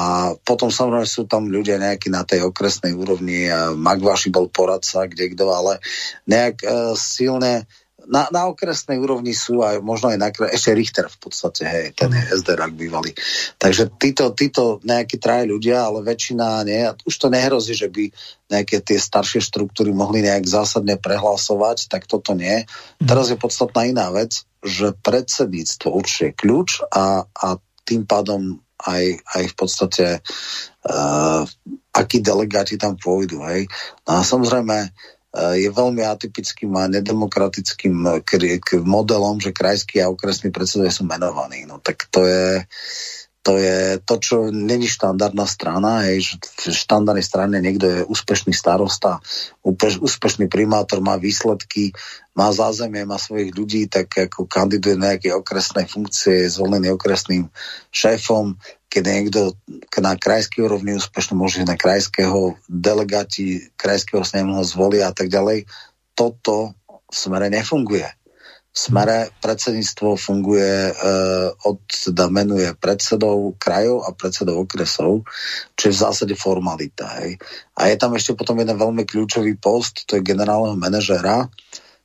[0.44, 3.48] potom samozrejme sú tam ľudia nejakí na tej okresnej úrovni,
[3.78, 5.80] Magvaši bol poradca, kde kto, ale
[6.28, 7.70] nejak uh, silne
[8.08, 12.10] na, na okresnej úrovni sú aj možno aj na ešte Richter v podstate, hej, ten
[12.12, 13.12] je SDRak bývalý.
[13.60, 16.88] Takže títo, títo nejakí traje ľudia, ale väčšina nie.
[17.04, 18.10] Už to nehrozí, že by
[18.48, 22.64] nejaké tie staršie štruktúry mohli nejak zásadne prehlasovať, tak toto nie.
[23.04, 27.48] Teraz je podstatná iná vec, že predsedníctvo určite kľúč a, a
[27.84, 31.44] tým pádom aj, aj v podstate uh,
[31.92, 33.42] akí delegáti tam pôjdu.
[33.42, 33.66] Hej.
[34.06, 34.94] No a samozrejme,
[35.38, 37.94] je veľmi atypickým a nedemokratickým
[38.82, 41.66] modelom, že krajský a okresný predsedovia sú menovaní.
[41.70, 42.66] No tak to je,
[43.46, 46.34] to je to, čo není štandardná strana, hej, že
[46.68, 49.24] v štandardnej strane niekto je úspešný starosta,
[50.04, 51.96] úspešný primátor, má výsledky,
[52.36, 57.48] má zázemie, má svojich ľudí, tak ako kandiduje na nejaké okresné funkcie, je zvolený okresným
[57.94, 59.42] šéfom, keď niekto
[60.00, 65.68] na krajskej úrovni úspešne môže na krajského delegáti krajského snemu ho zvolia a tak ďalej.
[66.16, 68.08] Toto v smere nefunguje.
[68.78, 70.94] V smere predsedníctvo funguje, e,
[71.66, 75.26] od, teda menuje predsedov krajov a predsedov okresov,
[75.74, 77.10] čo je v zásade formalita.
[77.26, 77.42] Hej.
[77.74, 81.50] A je tam ešte potom jeden veľmi kľúčový post, to je generálneho manažera,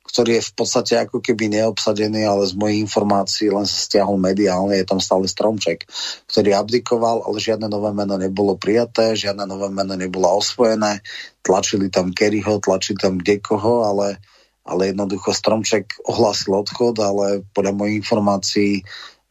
[0.03, 4.75] ktorý je v podstate ako keby neobsadený, ale z mojich informácií len sa stiahol mediálne,
[4.75, 5.87] je tam stále Stromček,
[6.27, 10.99] ktorý abdikoval, ale žiadne nové meno nebolo prijaté, žiadne nové meno nebolo osvojené,
[11.39, 14.19] tlačili tam Kerryho, tlačili tam kdekoho, ale,
[14.67, 18.71] ale jednoducho Stromček ohlásil odchod, ale podľa mojich informácií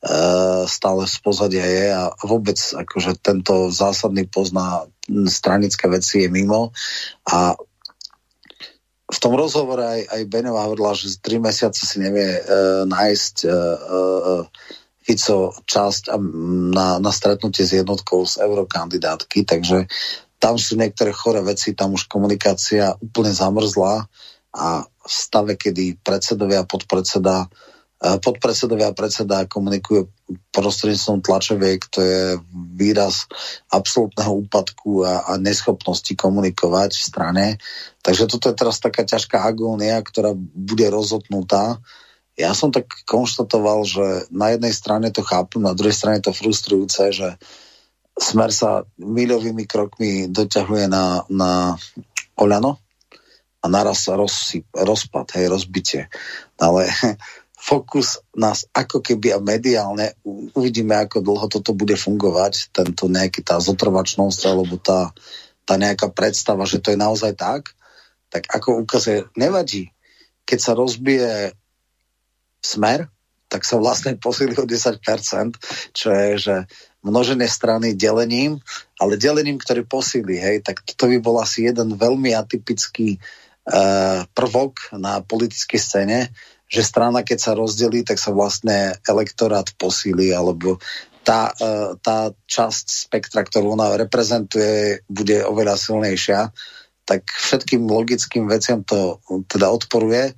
[0.02, 4.90] Uh, stále z pozadia je a vôbec akože tento zásadný pozná
[5.30, 6.74] stranické veci je mimo.
[7.22, 7.54] A
[9.12, 12.40] v tom rozhovore aj, aj Beňová hovorila, že tri mesiace si nevie e,
[12.88, 15.14] nájsť e, e,
[15.68, 16.02] časť
[16.72, 19.84] na, na stretnutie s jednotkou z eurokandidátky, takže
[20.40, 24.08] tam sú niektoré chore veci, tam už komunikácia úplne zamrzla
[24.56, 27.71] a v stave, kedy predsedovia, podpredseda, e,
[28.02, 30.10] podpredsedovia a predseda komunikujú
[30.50, 32.22] prostredníctvom tlačoviek, to je
[32.74, 33.30] výraz
[33.70, 37.46] absolútneho úpadku a, a neschopnosti komunikovať v strane.
[38.02, 41.78] Takže toto je teraz taká ťažká agónia, ktorá bude rozhodnutá.
[42.34, 47.14] Ja som tak konštatoval, že na jednej strane to chápem, na druhej strane to frustrujúce,
[47.14, 47.28] že
[48.12, 51.80] Smer sa milovými krokmi doťahuje na, na
[52.36, 52.76] Oľano
[53.62, 56.02] a naraz rozsyp, rozpad, hej, rozbitie.
[56.60, 56.92] Ale
[57.62, 60.18] fokus nás ako keby a mediálne
[60.58, 65.14] uvidíme, ako dlho toto bude fungovať, tento nejaký tá zotrvačnosť alebo tá,
[65.62, 67.70] tá nejaká predstava, že to je naozaj tak,
[68.34, 69.94] tak ako ukazuje, nevadí,
[70.42, 71.54] keď sa rozbije
[72.58, 73.06] smer,
[73.46, 74.98] tak sa vlastne posíli o 10%,
[75.94, 76.56] čo je, že
[77.06, 78.58] množené strany delením,
[78.98, 84.96] ale delením, ktoré posíli, hej, tak to by bol asi jeden veľmi atypický uh, prvok
[84.96, 86.18] na politickej scéne,
[86.72, 90.80] že strana, keď sa rozdelí, tak sa vlastne elektorát posíli, alebo
[91.20, 96.48] tá, uh, tá časť spektra, ktorú ona reprezentuje, bude oveľa silnejšia,
[97.04, 99.20] tak všetkým logickým veciam to
[99.50, 100.32] teda odporuje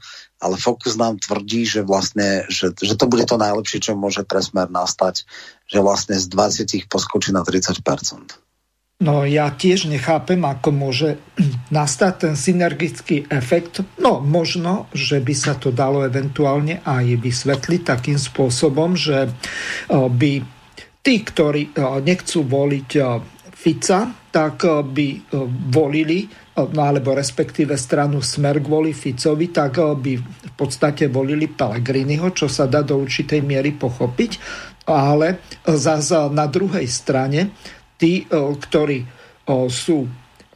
[0.45, 4.45] ale Focus nám tvrdí, že vlastne, že, že to bude to najlepšie, čo môže pre
[4.45, 5.25] smer nastať,
[5.65, 7.81] že vlastne z 20 poskočí na 30%.
[9.05, 11.21] No ja tiež nechápem, ako môže
[11.69, 13.85] nastať ten synergický efekt.
[14.01, 19.29] No možno, že by sa to dalo eventuálne aj vysvetliť takým spôsobom, že
[19.93, 20.33] by
[21.05, 22.91] tí, ktorí nechcú voliť
[23.53, 24.01] Fica,
[24.33, 25.09] tak by
[25.69, 26.25] volili
[26.55, 32.65] no alebo respektíve stranu Smer kvôli Ficovi, tak by v podstate volili Pellegriniho, čo sa
[32.71, 34.33] dá do určitej miery pochopiť.
[34.89, 37.53] Ale zase na druhej strane
[37.99, 39.27] tí, eh, ktorí
[39.69, 40.09] sú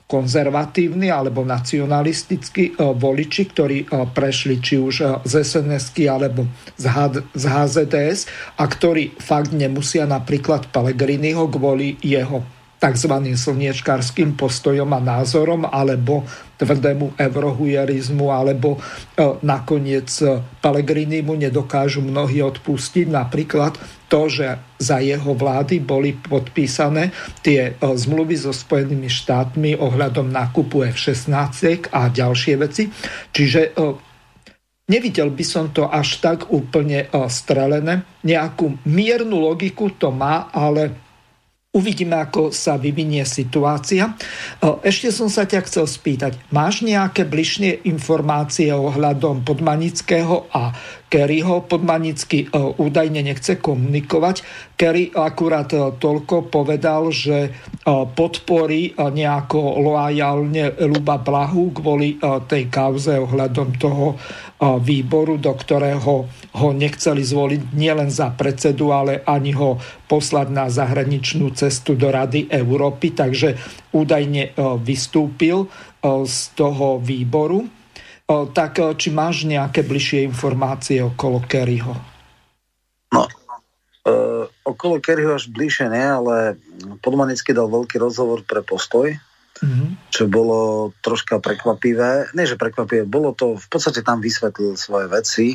[0.09, 3.85] konzervatívni alebo nacionalistickí voliči, ktorí
[4.17, 6.49] prešli či už z sns alebo
[6.81, 6.89] z,
[7.37, 8.25] HZDS
[8.57, 12.41] a ktorí fakt nemusia napríklad Pellegriniho kvôli jeho
[12.79, 13.13] tzv.
[13.35, 16.23] slniečkárským postojom a názorom alebo
[16.59, 18.79] tvrdému eurohujerizmu alebo e,
[19.47, 23.79] nakoniec e, Pelegrini mu nedokážu mnohí odpustiť napríklad
[24.11, 30.87] to, že za jeho vlády boli podpísané tie e, zmluvy so Spojenými štátmi ohľadom nákupu
[30.95, 32.91] F-16 a ďalšie veci.
[33.35, 33.75] Čiže
[34.89, 38.09] Nevidel by som to až tak úplne strelené.
[38.25, 41.08] Nejakú miernu logiku to má, ale
[41.69, 44.17] Uvidíme, ako sa vyvinie situácia.
[44.81, 50.73] Ešte som sa ťa chcel spýtať, máš nejaké bližšie informácie ohľadom Podmanického a
[51.09, 51.65] Kerryho.
[51.65, 54.45] Podmanický údajne nechce komunikovať.
[54.79, 57.51] Kerry akurát toľko povedal, že
[57.89, 64.15] podporí nejako loajálne Luba Blahu kvôli tej kauze ohľadom toho
[64.59, 66.15] výboru, do ktorého
[66.59, 69.79] ho nechceli zvoliť nielen za predsedu, ale ani ho
[70.11, 73.15] poslať na zahraničnú cestu do Rady Európy.
[73.15, 73.55] Takže
[73.95, 74.51] údajne e,
[74.83, 75.67] vystúpil e,
[76.27, 77.78] z toho výboru.
[78.29, 81.97] E, tak či máš nejaké bližšie informácie okolo Kerryho?
[83.09, 83.25] No,
[84.05, 86.61] uh, okolo Kerryho až bližšie nie, ale
[87.01, 89.17] Podmanický dal veľký rozhovor pre Postoj
[89.63, 90.11] mm-hmm.
[90.11, 92.33] čo bolo troška prekvapivé.
[92.35, 95.47] Nie, že prekvapivé, bolo to, v podstate tam vysvetlil svoje veci.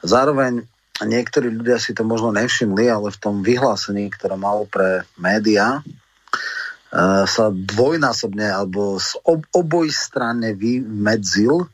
[0.00, 0.64] Zároveň
[1.02, 7.24] niektorí ľudia si to možno nevšimli, ale v tom vyhlásení, ktoré mal pre médiá, uh,
[7.28, 11.68] sa dvojnásobne alebo ob- oboj strane vymedzil.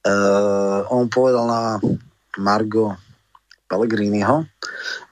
[0.00, 1.62] Uh, on povedal na
[2.40, 2.96] Margo
[3.70, 4.48] Pellegriniho,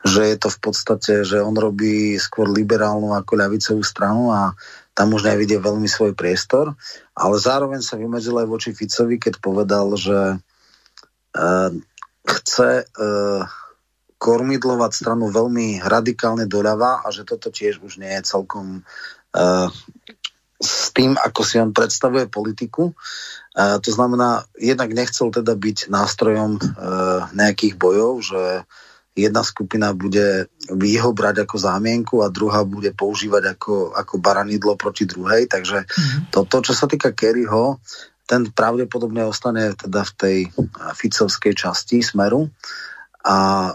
[0.03, 4.57] že je to v podstate, že on robí skôr liberálnu ako ľavicovú stranu a
[4.99, 6.75] tam už nevidie veľmi svoj priestor,
[7.15, 11.71] ale zároveň sa vymedzil aj voči Ficovi, keď povedal, že uh,
[12.27, 13.47] chce uh,
[14.19, 18.83] kormidlovať stranu veľmi radikálne doľava a že toto tiež už nie je celkom
[19.39, 19.71] uh,
[20.59, 22.91] s tým, ako si on predstavuje politiku.
[23.59, 28.43] To znamená, jednak nechcel teda byť nástrojom uh, nejakých bojov, že
[29.19, 35.11] jedna skupina bude jeho brať ako zámienku a druhá bude používať ako, ako baranidlo proti
[35.11, 35.51] druhej.
[35.51, 36.31] Takže mm-hmm.
[36.31, 37.83] toto, čo sa týka Kerryho,
[38.31, 40.37] ten pravdepodobne ostane teda v tej
[40.95, 42.47] ficovskej časti smeru.
[43.25, 43.37] A
[43.67, 43.71] e,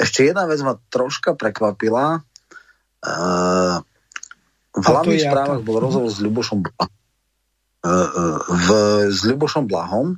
[0.00, 2.18] ešte jedna vec ma troška prekvapila.
[2.18, 2.20] E,
[4.72, 7.01] v hlavných správach bol rozhovor s Ľubošom Blahom.
[7.82, 8.68] E, e, v,
[9.10, 10.14] s Ľubošom Blahom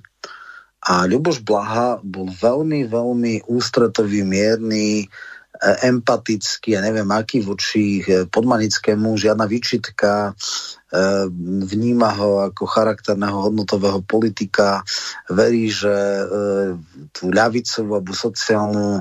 [0.84, 5.08] a Ľuboš Blaha bol veľmi, veľmi ústretový, mierny,
[5.64, 10.36] empatický, ja neviem aký voči podmanickému, žiadna výčitka,
[11.72, 14.84] vníma ho ako charakterného hodnotového politika,
[15.32, 15.94] verí, že
[17.16, 19.00] tú ľavicovú alebo sociálnu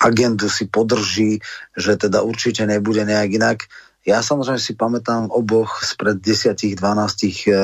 [0.00, 1.42] agendu si podrží,
[1.76, 3.58] že teda určite nebude nejak inak.
[4.00, 6.80] Ja samozrejme si pamätám oboch spred 10-12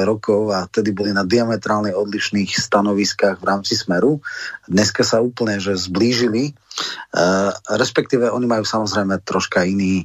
[0.05, 4.21] rokov a vtedy boli na diametrálne odlišných stanoviskách v rámci Smeru.
[4.69, 10.05] Dneska sa úplne že zblížili, uh, respektíve oni majú samozrejme troška iný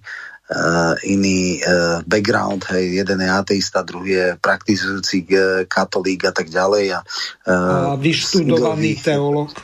[0.51, 6.51] Uh, iný uh, background, hej, jeden je ateista, druhý je praktizujúci uh, katolík a tak
[6.51, 6.91] ďalej.
[6.91, 6.99] A,
[7.47, 9.55] uh, a vyštudovaný teológ.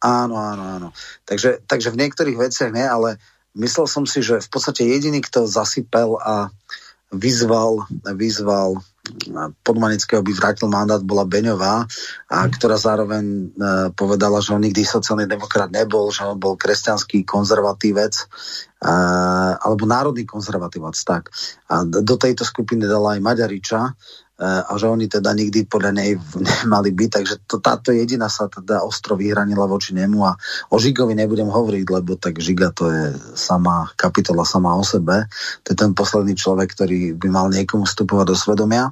[0.00, 0.88] Áno, áno, áno.
[1.28, 3.20] Takže, takže v niektorých veciach nie, ale
[3.56, 6.48] myslel som si, že v podstate jediný, kto zasypel a
[7.12, 7.84] vyzval,
[8.16, 8.80] vyzval
[9.66, 11.84] podmanického by vrátil mandát, bola Beňová,
[12.30, 13.44] a ktorá zároveň e,
[13.98, 18.24] povedala, že on nikdy sociálny demokrat nebol, že on bol kresťanský konzervatívec e,
[19.58, 21.34] alebo národný konzervatívec, tak.
[21.66, 23.80] A do tejto skupiny dala aj Maďariča,
[24.42, 26.18] a že oni teda nikdy podľa nej
[26.66, 30.34] nemali byť, takže to, táto jediná sa teda ostro vyhranila voči nemu a
[30.74, 33.04] o Žigovi nebudem hovoriť, lebo tak Žiga to je
[33.38, 35.30] sama kapitola sama o sebe,
[35.62, 38.90] to je ten posledný človek, ktorý by mal niekomu vstupovať do svedomia.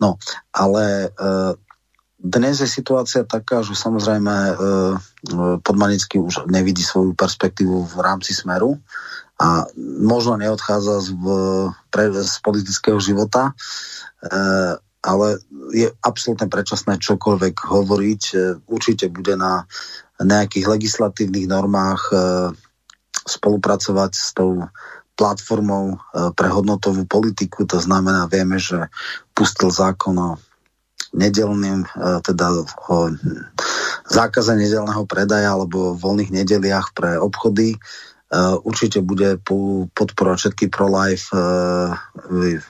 [0.00, 0.16] No,
[0.56, 1.56] ale e,
[2.16, 4.54] dnes je situácia taká, že samozrejme e,
[5.60, 8.78] Podmanický už nevidí svoju perspektívu v rámci Smeru
[9.36, 9.68] a
[10.00, 11.26] možno neodchádza z, v,
[11.92, 13.52] pre, z politického života.
[14.24, 14.32] E,
[15.06, 15.38] ale
[15.70, 18.22] je absolútne predčasné čokoľvek hovoriť.
[18.34, 18.36] E,
[18.66, 19.62] určite bude na
[20.18, 22.14] nejakých legislatívnych normách e,
[23.22, 24.66] spolupracovať s tou
[25.14, 25.98] platformou e,
[26.34, 27.62] pre hodnotovú politiku.
[27.70, 28.90] To znamená, vieme, že
[29.30, 30.30] pustil zákon o
[31.16, 33.08] nedelným, teda o
[34.10, 37.78] zákaze nedelného predaja alebo voľných nedeliach pre obchody
[38.26, 39.38] Eh, určite bude
[39.94, 41.94] podporovať všetky pro-life uh,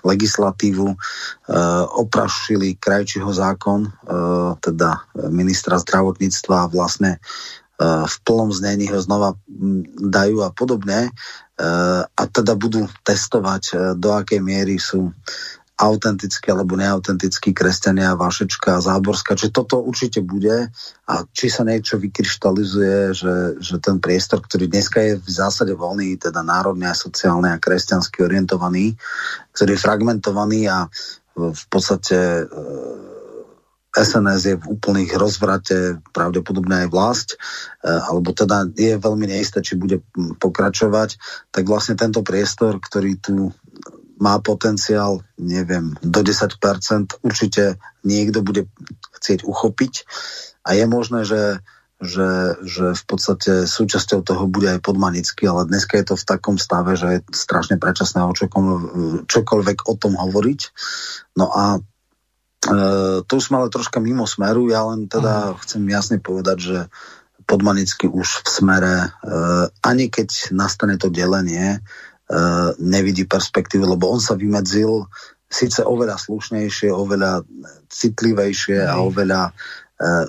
[0.04, 0.92] legislatívu.
[0.92, 3.88] Uh, oprašili krajčího zákon,
[4.60, 5.00] teda
[5.32, 7.22] ministra zdravotníctva vlastne
[7.80, 11.12] v plnom znení ho znova hm, dajú a podobne.
[12.16, 15.12] A teda budú testovať, do akej miery sú
[15.76, 19.36] autentickí alebo neautentickí kresťania, Vašečka Záborská.
[19.36, 20.72] Čiže toto určite bude
[21.04, 26.16] a či sa niečo vykryštalizuje, že, že ten priestor, ktorý dneska je v zásade voľný,
[26.16, 28.96] teda národne a sociálne a kresťansky orientovaný,
[29.52, 30.88] ktorý je fragmentovaný a
[31.36, 32.48] v podstate
[33.96, 37.36] SNS je v úplných rozvrate, pravdepodobne aj vlast, e,
[37.88, 40.04] alebo teda je veľmi neisté, či bude
[40.36, 41.16] pokračovať,
[41.48, 43.56] tak vlastne tento priestor, ktorý tu
[44.16, 48.68] má potenciál, neviem, do 10%, určite niekto bude
[49.20, 50.08] chcieť uchopiť
[50.64, 51.60] a je možné, že,
[52.00, 56.56] že, že v podstate súčasťou toho bude aj podmanický, ale dneska je to v takom
[56.56, 58.32] stave, že je strašne predčasné o
[59.28, 60.60] čokoľvek o tom hovoriť.
[61.36, 61.80] No a e,
[63.20, 65.60] to už sme ale troška mimo smeru, ja len teda Aha.
[65.60, 66.78] chcem jasne povedať, že
[67.46, 69.08] podmanicky už v smere, e,
[69.84, 72.05] ani keď nastane to delenie, uh,
[72.82, 75.06] nevidí perspektívu, lebo on sa vymedzil
[75.46, 77.46] síce oveľa slušnejšie, oveľa
[77.86, 80.26] citlivejšie a oveľa uh,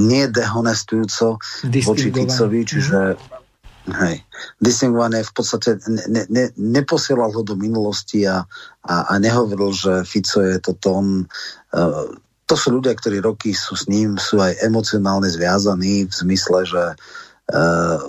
[0.00, 1.36] nedehonestujúco
[1.84, 3.00] voči Ficovi, čiže
[3.84, 4.24] Hej.
[4.64, 5.76] Distingované v podstate
[6.08, 8.40] ne, ne, neposielal ho do minulosti a,
[8.80, 11.28] a, a nehovoril, že Fico je to tón.
[11.68, 12.08] Uh,
[12.48, 16.84] to sú ľudia, ktorí roky sú s ním, sú aj emocionálne zviazaní v zmysle, že
[17.44, 18.00] Uh,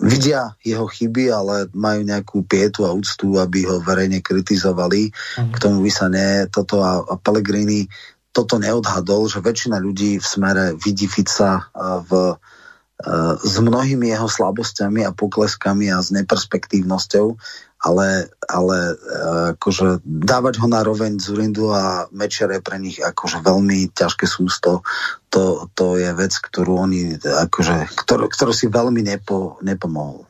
[0.00, 5.12] vidia jeho chyby, ale majú nejakú pietu a úctu, aby ho verejne kritizovali.
[5.36, 5.52] Mm.
[5.52, 7.86] K tomu by sa ne toto a, a Pellegrini
[8.30, 11.66] toto neodhadol, že väčšina ľudí v smere vidí Fica
[12.06, 12.38] v,
[13.42, 17.26] s mnohými jeho slabosťami a pokleskami a s neperspektívnosťou
[17.80, 23.40] ale, ale eh, akože dávať ho na roveň Zurindu a Mečer je pre nich akože
[23.40, 24.84] veľmi ťažké sústo.
[25.32, 30.28] To, to je vec, ktorú oni, akože, ktorú, ktorú si veľmi nepo, nepomohol.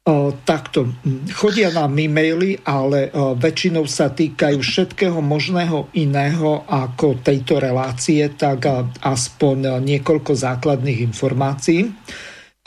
[0.00, 0.88] O, takto,
[1.36, 8.64] chodia nám e-maily, ale o, väčšinou sa týkajú všetkého možného iného ako tejto relácie, tak
[8.64, 11.92] a, aspoň niekoľko základných informácií.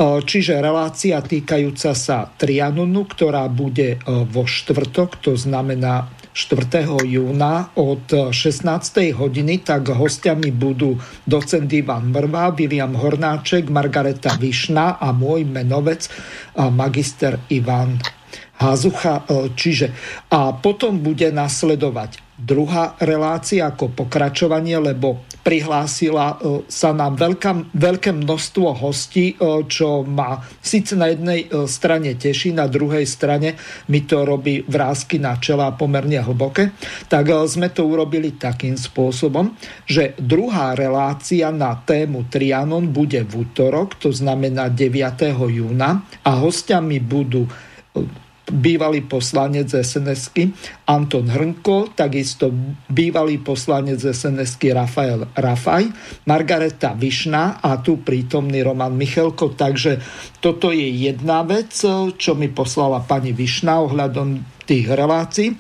[0.04, 6.92] Čiže relácia týkajúca sa Trianonu, ktorá bude vo štvrtok, to znamená 4.
[7.08, 8.68] júna od 16.
[9.16, 16.12] hodiny, tak hostiami budú docent Ivan Mrva, William Hornáček, Margareta Višna a môj menovec
[16.58, 17.96] magister Ivan
[18.60, 19.24] Hazucha.
[19.56, 19.94] Čiže
[20.34, 28.12] a potom bude nasledovať druhá relácia ako pokračovanie, lebo prihlásila e, sa nám veľká, veľké
[28.16, 33.56] množstvo hostí, e, čo ma síce na jednej e, strane teší, na druhej strane
[33.92, 36.76] mi to robí vrázky na čela pomerne hlboké.
[37.12, 44.00] Tak sme to urobili takým spôsobom, že druhá relácia na tému Trianon bude v útorok,
[44.00, 45.32] to znamená 9.
[45.52, 47.48] júna a hostiami budú
[48.44, 50.36] bývalý poslanec sns
[50.84, 52.52] Anton Hrnko, takisto
[52.92, 55.88] bývalý poslanec sns Rafael Rafaj,
[56.28, 59.56] Margareta Višna a tu prítomný Roman Michelko.
[59.56, 60.00] Takže
[60.44, 61.72] toto je jedna vec,
[62.20, 65.56] čo mi poslala pani Višna ohľadom tých relácií.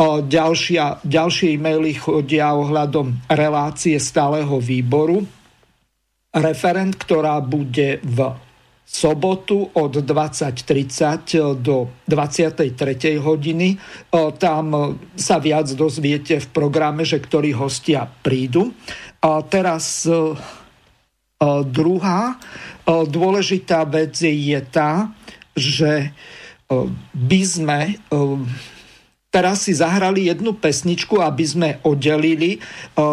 [0.00, 5.24] Ďalšia, ďalšie e-maily chodia ohľadom relácie stáleho výboru.
[6.28, 8.47] Referent, ktorá bude v
[8.88, 13.20] sobotu od 20.30 do 23.
[13.20, 13.76] hodiny.
[14.40, 14.64] Tam
[15.12, 18.72] sa viac dozviete v programe, že ktorí hostia prídu.
[19.20, 20.08] A teraz
[21.68, 22.40] druhá
[22.88, 25.12] dôležitá vec je tá,
[25.52, 26.16] že
[27.12, 28.00] by sme
[29.28, 32.56] teraz si zahrali jednu pesničku, aby sme oddelili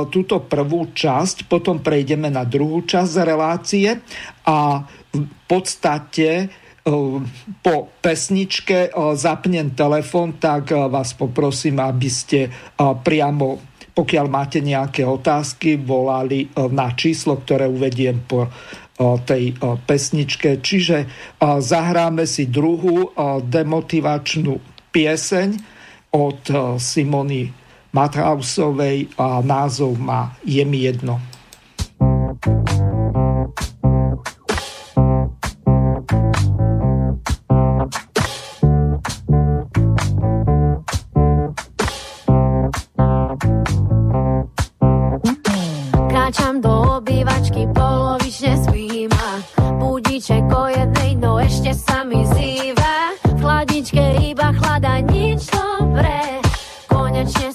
[0.09, 3.99] túto prvú časť, potom prejdeme na druhú časť relácie
[4.47, 4.79] a
[5.15, 6.47] v podstate e,
[7.63, 13.63] po pesničke e, zapnem telefon, tak e, vás poprosím, aby ste priamo,
[13.95, 18.51] pokiaľ máte nejaké otázky, volali na číslo, ktoré uvediem po
[19.23, 19.55] tej
[19.87, 20.59] pesničke.
[20.59, 21.07] Čiže
[21.39, 23.11] zahráme si druhú
[23.43, 24.59] demotivačnú
[24.91, 25.49] pieseň
[26.11, 26.39] od
[26.75, 27.51] Simony
[27.95, 31.23] Mathausovej a názov má Je mi jedno.
[32.43, 32.74] thank you
[57.15, 57.54] your chest.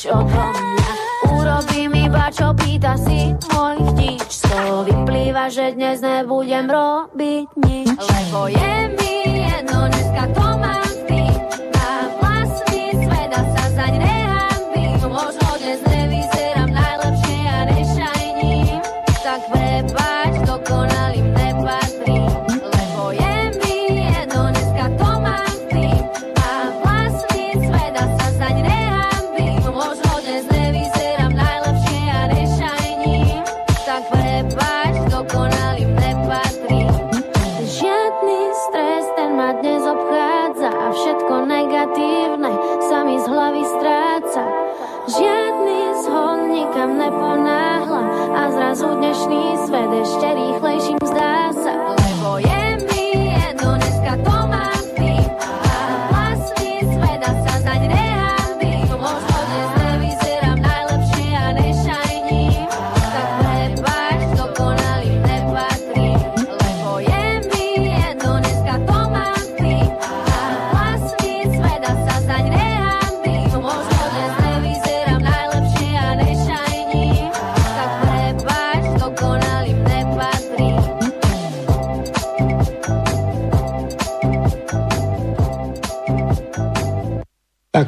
[0.00, 0.92] nič odo mňa
[1.36, 8.00] Urobím iba, čo pýta si mojich nič Z toho vyplýva, že dnes nebudem robiť nič
[8.00, 9.29] Lebo je mi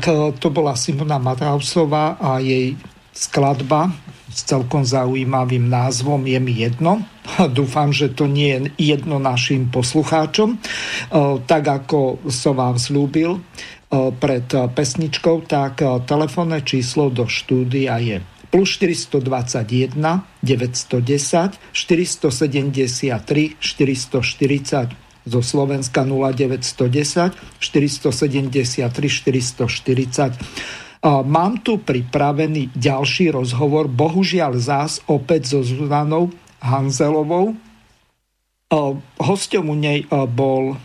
[0.01, 2.76] e, to bola Simona Matrausová a jej
[3.12, 3.93] skladba
[4.32, 7.05] s celkom zaujímavým názvom Je mi jedno.
[7.59, 10.57] Dúfam, že to nie je jedno našim poslucháčom.
[11.45, 13.45] Tak ako som vám slúbil
[13.93, 19.93] pred pesničkou, tak telefónne číslo do štúdia je plus 421
[20.45, 30.32] 910 473 440 zo Slovenska 0910 473 440.
[31.06, 36.30] Mám tu pripravený ďalší rozhovor, bohužiaľ zás opäť so Zuzanou
[36.62, 37.58] Hanzelovou.
[39.18, 40.78] Hostom u nej bol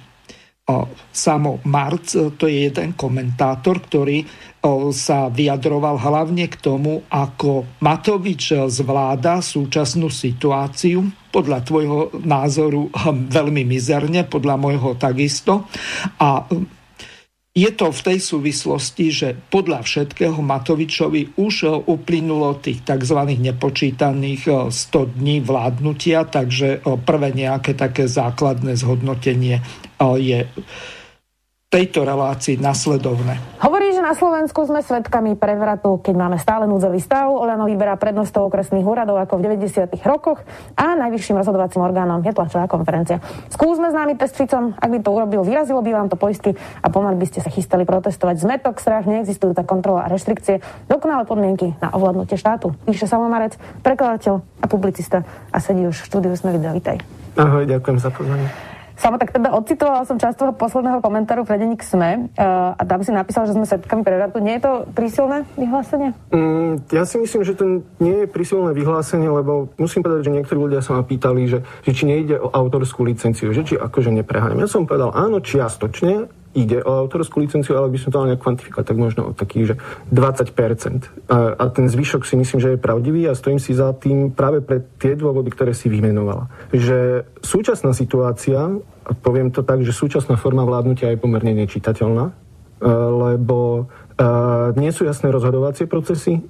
[1.15, 4.27] Samo Marc, to je jeden komentátor, ktorý
[4.91, 13.63] sa vyjadroval hlavne k tomu, ako Matovič zvláda súčasnú situáciu, podľa tvojho názoru hm, veľmi
[13.63, 15.71] mizerne, podľa môjho takisto.
[16.19, 16.43] A
[17.57, 23.17] je to v tej súvislosti, že podľa všetkého Matovičovi už uplynulo tých tzv.
[23.33, 29.65] nepočítaných 100 dní vládnutia, takže prvé nejaké také základné zhodnotenie
[30.21, 30.39] je
[31.67, 33.59] tejto relácii nasledovné.
[33.65, 37.27] Hovorí, na Slovensku sme svedkami prevratu, keď máme stále núdzový stav.
[37.27, 39.99] Olano vyberá prednostou okresných úradov ako v 90.
[40.07, 40.47] rokoch
[40.79, 43.19] a najvyšším rozhodovacím orgánom je tlačová konferencia.
[43.51, 47.19] Skúsme známy test Ficom, ak by to urobil, vyrazilo by vám to poistky a pomaly
[47.19, 48.47] by ste sa chystali protestovať.
[48.47, 52.79] Zmetok, strach, neexistujúca kontrola a reštrikcie, dokonalé podmienky na ovládnutie štátu.
[52.87, 56.55] Píše Samomarec, prekladateľ a publicista a sedí už v štúdiu Sme.
[56.55, 57.03] Vítaj.
[57.35, 58.76] Ahoj, ďakujem za pozvanie.
[58.97, 63.05] Samo tak teda odcitovala som časť toho posledného komentáru pre denník SME uh, a tam
[63.05, 64.41] si napísal, že sme svetkami prevratu.
[64.41, 66.17] Nie je to prísilné vyhlásenie?
[66.33, 70.57] Mm, ja si myslím, že to nie je prísilné vyhlásenie, lebo musím povedať, že niektorí
[70.57, 74.65] ľudia sa ma pýtali, že, že či nejde o autorskú licenciu, že či akože nepreháňam.
[74.65, 76.25] Ja som povedal áno, čiastočne,
[76.55, 79.73] ide o autorskú licenciu, ale by som to mal nejak kvantifikovať, tak možno o takých,
[79.73, 79.75] že
[80.09, 81.29] 20%.
[81.29, 84.65] A, a ten zvyšok si myslím, že je pravdivý a stojím si za tým práve
[84.65, 86.49] pre tie dôvody, ktoré si vymenovala.
[86.73, 92.33] Že súčasná situácia, a poviem to tak, že súčasná forma vládnutia je pomerne nečitateľná, e,
[93.27, 93.85] lebo
[94.17, 94.23] e,
[94.81, 96.41] nie sú jasné rozhodovacie procesy,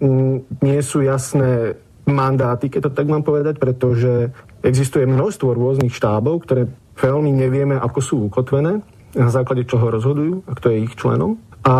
[0.63, 1.75] nie sú jasné
[2.07, 4.31] mandáty, keď to tak mám povedať, pretože
[4.63, 8.79] existuje množstvo rôznych štábov, ktoré veľmi nevieme, ako sú ukotvené
[9.15, 11.39] na základe čoho rozhodujú a kto je ich členom.
[11.63, 11.75] A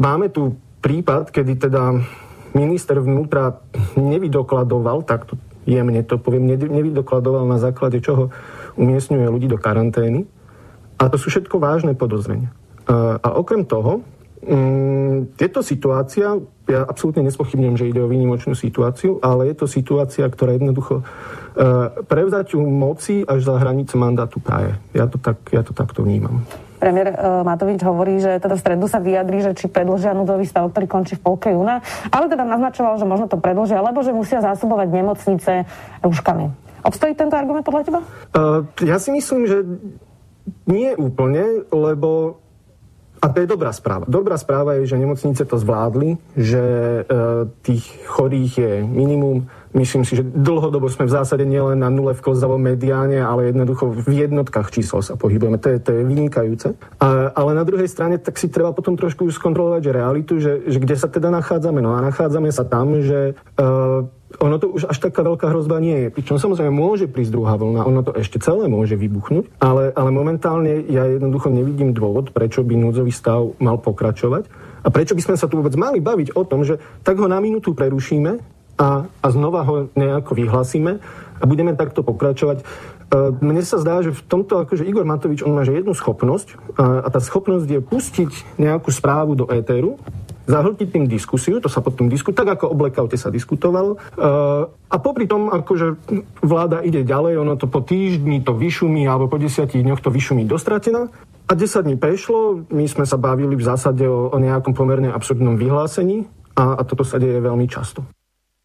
[0.00, 2.00] máme tu prípad, kedy teda
[2.56, 3.60] minister vnútra
[3.94, 5.34] nevydokladoval, tak to
[5.68, 8.32] jemne to poviem, nevydokladoval na základe čoho
[8.80, 10.24] umiestňuje ľudí do karantény.
[11.00, 12.52] A to sú všetko vážne podozrenia.
[12.90, 14.04] A, okrem toho,
[14.44, 16.36] mm, je to situácia,
[16.68, 21.06] ja absolútne nespochybňujem, že ide o výnimočnú situáciu, ale je to situácia, ktorá jednoducho
[22.06, 24.78] prevzaťu moci až za hranice mandátu praje.
[24.94, 26.46] Ja to, tak, ja to takto vnímam.
[26.80, 30.64] Premiér uh, Matovič hovorí, že teda v stredu sa vyjadrí, že či predlžia núdzový stav,
[30.72, 34.40] ktorý končí v polke júna, ale teda naznačoval, že možno to predlžia, lebo že musia
[34.40, 35.68] zásobovať nemocnice
[36.00, 36.48] rúškami.
[36.80, 38.00] Obstojí tento argument podľa teba?
[38.32, 39.60] Uh, ja si myslím, že
[40.64, 42.40] nie úplne, lebo
[43.20, 44.08] a to je dobrá správa.
[44.08, 47.02] Dobrá správa je, že nemocnice to zvládli, že e,
[47.60, 49.44] tých chorých je minimum.
[49.70, 53.86] Myslím si, že dlhodobo sme v zásade nielen na nule v klozavom mediáne, ale jednoducho
[53.86, 55.62] v jednotkách čísel sa pohybujeme.
[55.62, 56.68] To je, to je vynikajúce.
[56.98, 60.66] A, ale na druhej strane tak si treba potom trošku už skontrolovať že realitu, že,
[60.66, 61.78] že kde sa teda nachádzame.
[61.78, 63.62] No a nachádzame sa tam, že e,
[64.42, 66.08] ono to už až taká veľká hrozba nie je.
[66.18, 70.82] Pričom samozrejme môže prísť druhá vlna, ono to ešte celé môže vybuchnúť, ale, ale momentálne
[70.90, 74.50] ja jednoducho nevidím dôvod, prečo by núdzový stav mal pokračovať
[74.82, 77.38] a prečo by sme sa tu vôbec mali baviť o tom, že tak ho na
[77.38, 80.92] minútu prerušíme a, a znova ho nejako vyhlasíme
[81.40, 82.64] a budeme takto pokračovať.
[82.64, 82.64] E,
[83.44, 87.04] mne sa zdá, že v tomto akože Igor Matovič, on má že jednu schopnosť a,
[87.04, 90.00] a tá schopnosť je pustiť nejakú správu do éteru
[90.50, 94.02] zahltiť tým diskusiu, to sa potom diskutuje, tak ako o blackoute sa diskutovalo.
[94.18, 96.10] Uh, a popri tom, akože
[96.42, 100.42] vláda ide ďalej, ono to po týždni to vyšumí, alebo po desiatich dňoch to vyšumí
[100.50, 101.06] dostratená.
[101.46, 105.54] A 10 dní prešlo, my sme sa bavili v zásade o, o nejakom pomerne absurdnom
[105.54, 106.26] vyhlásení
[106.58, 108.02] a, a toto sa deje veľmi často.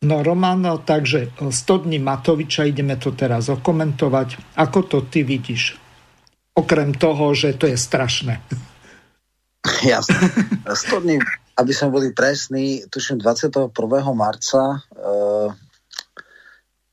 [0.05, 4.53] No Roman, takže 100 dní Matoviča, ideme to teraz okomentovať.
[4.61, 5.81] Ako to ty vidíš?
[6.53, 8.37] Okrem toho, že to je strašné.
[9.91, 10.29] Jasne.
[10.69, 11.17] 100 dní
[11.55, 13.71] aby sme boli presní, tuším 21.
[14.11, 14.77] marca e,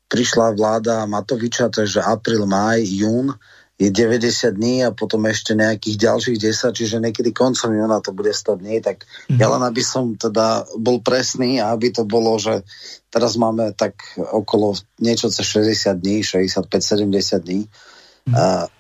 [0.06, 3.34] prišla vláda Matoviča, takže apríl, maj, jún
[3.82, 8.30] je 90 dní a potom ešte nejakých ďalších 10, čiže niekedy koncom júna to bude
[8.30, 9.42] 100 dní, tak mm-hmm.
[9.42, 12.62] ja len aby som teda bol presný a aby to bolo, že
[13.10, 17.60] teraz máme tak okolo niečo cez 60 dní, 65-70 dní.
[17.66, 18.34] Mm-hmm.
[18.38, 18.70] A,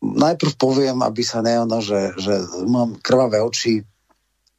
[0.00, 3.84] najprv poviem, aby sa neono, že, že mám krvavé oči,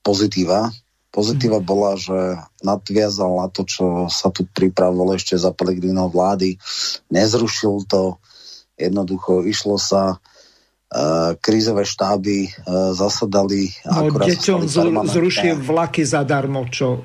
[0.05, 0.69] pozitíva,
[1.07, 6.61] Pozitíva bola, že nadviazal na to, čo sa tu pripravovalo ešte za Pelegrinov vlády.
[7.09, 8.21] Nezrušil to,
[8.77, 10.21] jednoducho išlo sa
[10.87, 13.67] Uh, krízové štáby uh, zasadali.
[13.83, 14.71] No, deťom
[15.03, 17.03] zrušil vlaky zadarmo, čo?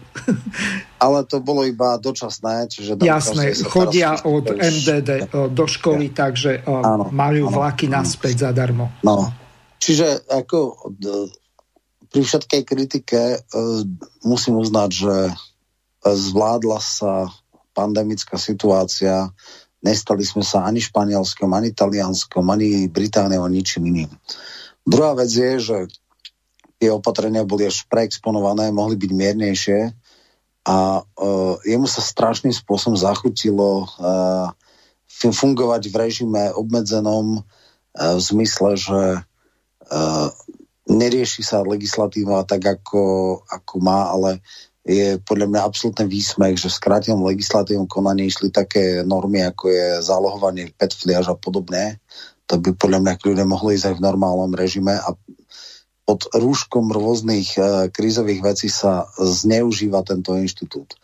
[1.02, 2.70] Ale to bolo iba dočasné.
[2.70, 5.50] Čiže Jasné, chodia od MDD už...
[5.50, 6.30] do školy, ja.
[6.30, 8.06] takže áno, majú áno, vlaky áno.
[8.06, 8.86] naspäť zadarmo.
[9.02, 9.34] No,
[9.82, 10.94] čiže ako
[12.12, 13.40] pri všetkej kritike
[14.22, 15.32] musím uznať, že e,
[16.06, 17.32] zvládla sa
[17.72, 19.32] pandemická situácia,
[19.82, 24.10] nestali sme sa ani Španielskom, ani Talianskom, ani Britániou, ničím iným.
[24.86, 25.76] Druhá vec je, že
[26.82, 29.80] tie opatrenia boli až preexponované, mohli byť miernejšie
[30.66, 34.50] a uh, jemu sa strašným spôsobom zachutilo uh,
[35.10, 40.28] fungovať v režime obmedzenom uh, v zmysle, že uh,
[40.90, 43.02] nerieši sa legislatíva tak, ako,
[43.46, 44.42] ako má, ale
[44.82, 49.86] je podľa mňa absolútne výsmech, že v skrátenom legislatívnom konaní išli také normy, ako je
[50.02, 52.02] zálohovanie pet fliaž a podobné.
[52.50, 55.14] To by podľa mňa ľudia mohli ísť aj v normálnom režime a
[56.02, 60.98] pod rúškom rôznych e, krízových vecí sa zneužíva tento inštitút.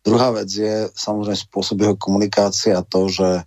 [0.00, 3.44] Druhá vec je samozrejme spôsob jeho komunikácie a to, že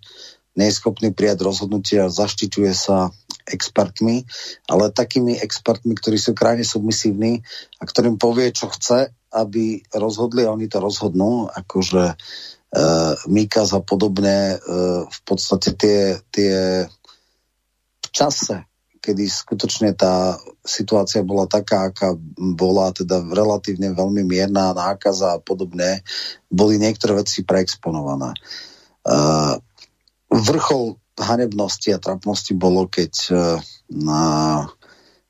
[0.54, 3.10] nie je prijať rozhodnutia, zaštiťuje sa
[3.48, 4.24] expertmi,
[4.70, 7.42] ale takými expertmi, ktorí sú krajne submisívni
[7.78, 12.14] a ktorým povie, čo chce, aby rozhodli a oni to rozhodnú, akože e,
[13.32, 14.56] Mikas a podobne, e,
[15.08, 16.86] v podstate tie, tie
[18.02, 18.68] v čase,
[19.02, 26.06] kedy skutočne tá situácia bola taká, aká bola, teda relatívne veľmi mierna, nákaza a podobne,
[26.46, 28.36] boli niektoré veci preexponované.
[28.36, 28.38] E,
[30.32, 34.64] vrchol hanebnosti a trapnosti bolo, keď uh,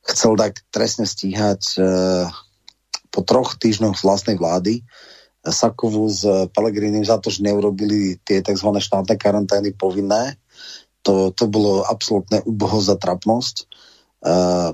[0.07, 2.31] chcel tak trestne stíhať uh,
[3.13, 4.83] po troch týždňoch vlastnej vlády
[5.43, 6.23] Sakovu s
[6.55, 8.79] Pelegrinim za to, že neurobili tie tzv.
[8.79, 10.39] štátne karantény povinné.
[11.03, 13.67] To, to bolo absolútne uboho za trapnosť.
[14.23, 14.71] Uh,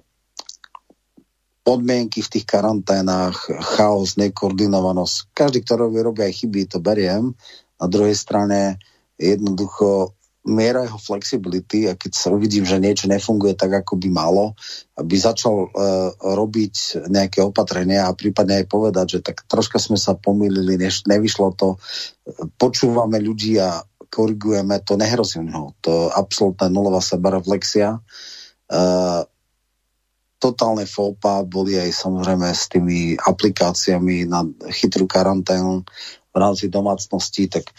[1.64, 5.32] podmienky v tých karanténach, chaos, nekoordinovanosť.
[5.32, 7.32] Každý, kto robí, robí aj chyby, to beriem.
[7.80, 8.76] Na druhej strane
[9.16, 10.12] jednoducho
[10.48, 14.56] miera jeho flexibility a keď sa uvidím, že niečo nefunguje tak, ako by malo,
[14.96, 20.16] aby začal uh, robiť nejaké opatrenia a prípadne aj povedať, že tak troška sme sa
[20.16, 21.76] pomýlili, než nevyšlo to,
[22.56, 25.76] počúvame ľudí a korigujeme, to nehrozí ho.
[25.84, 28.00] To absolútna nulová sebareflexia.
[28.68, 29.28] Uh,
[30.40, 35.84] totálne fópa boli aj samozrejme s tými aplikáciami na chytrú karanténu
[36.32, 37.74] v rámci domácnosti, tak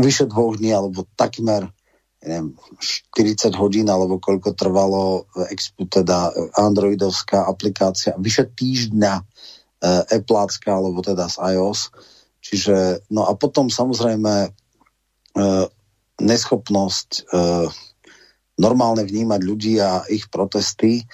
[0.00, 1.68] vyše dvoch dní, alebo takmer
[2.24, 2.58] neviem,
[3.14, 5.30] 40 hodín, alebo koľko trvalo
[5.78, 9.24] teda androidovská aplikácia, vyše týždňa e,
[10.18, 11.94] Appleácka, alebo teda z iOS.
[12.42, 14.50] Čiže, no a potom samozrejme e,
[16.18, 17.20] neschopnosť e,
[18.58, 21.06] normálne vnímať ľudí a ich protesty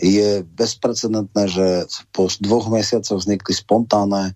[0.00, 1.68] je bezprecedentné, že
[2.16, 4.32] po dvoch mesiacoch vznikli spontánne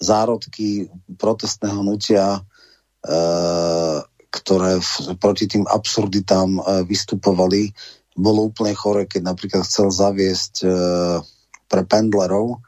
[0.00, 0.88] zárodky
[1.20, 2.47] protestného nutia Eh,
[4.28, 7.72] ktoré v, proti tým absurditám uh, vystupovali.
[8.18, 11.22] Bolo úplne chore, keď napríklad chcel zaviesť uh,
[11.68, 12.64] pre pendlerov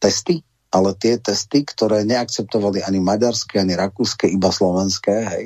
[0.00, 0.40] testy,
[0.72, 5.44] ale tie testy, ktoré neakceptovali ani maďarské, ani rakúske, iba slovenské, hej.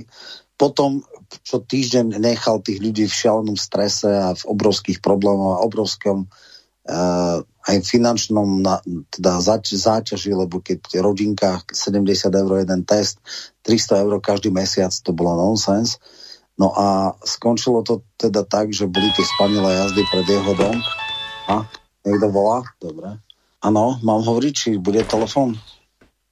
[0.55, 1.03] Potom,
[1.43, 6.31] čo týždeň nechal tých ľudí v šialenom strese a v obrovských problémoch a obrovskom
[7.69, 8.81] aj finančnom na,
[9.13, 13.21] teda zač, záťaži, lebo keď rodinka 70 eur jeden test,
[13.69, 16.01] 300 eur každý mesiac, to bolo nonsens.
[16.57, 20.77] No a skončilo to teda tak, že boli tie spanilé jazdy pred jeho dom.
[21.49, 21.65] A
[22.05, 22.65] niekto volá?
[22.81, 23.21] Dobre.
[23.61, 25.57] Áno, mám hovoriť, či bude telefon?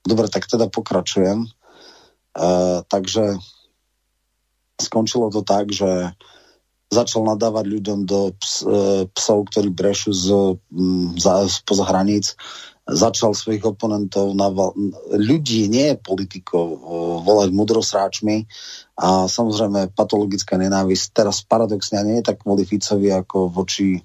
[0.05, 1.45] Dobre, tak teda pokračujem.
[1.45, 1.51] E,
[2.89, 3.37] takže
[4.81, 6.13] skončilo to tak, že
[6.89, 10.27] začal nadávať ľuďom do ps, e, psov, ktorí brešu z,
[11.21, 12.33] za, spoza hraníc,
[12.89, 14.49] začal svojich oponentov, na,
[15.13, 16.81] ľudí, nie politikov,
[17.21, 18.49] volať mudrosráčmi.
[18.97, 21.07] A samozrejme patologická nenávisť.
[21.13, 24.01] Teraz paradoxne nie je tak kvôli Ficovi ako voči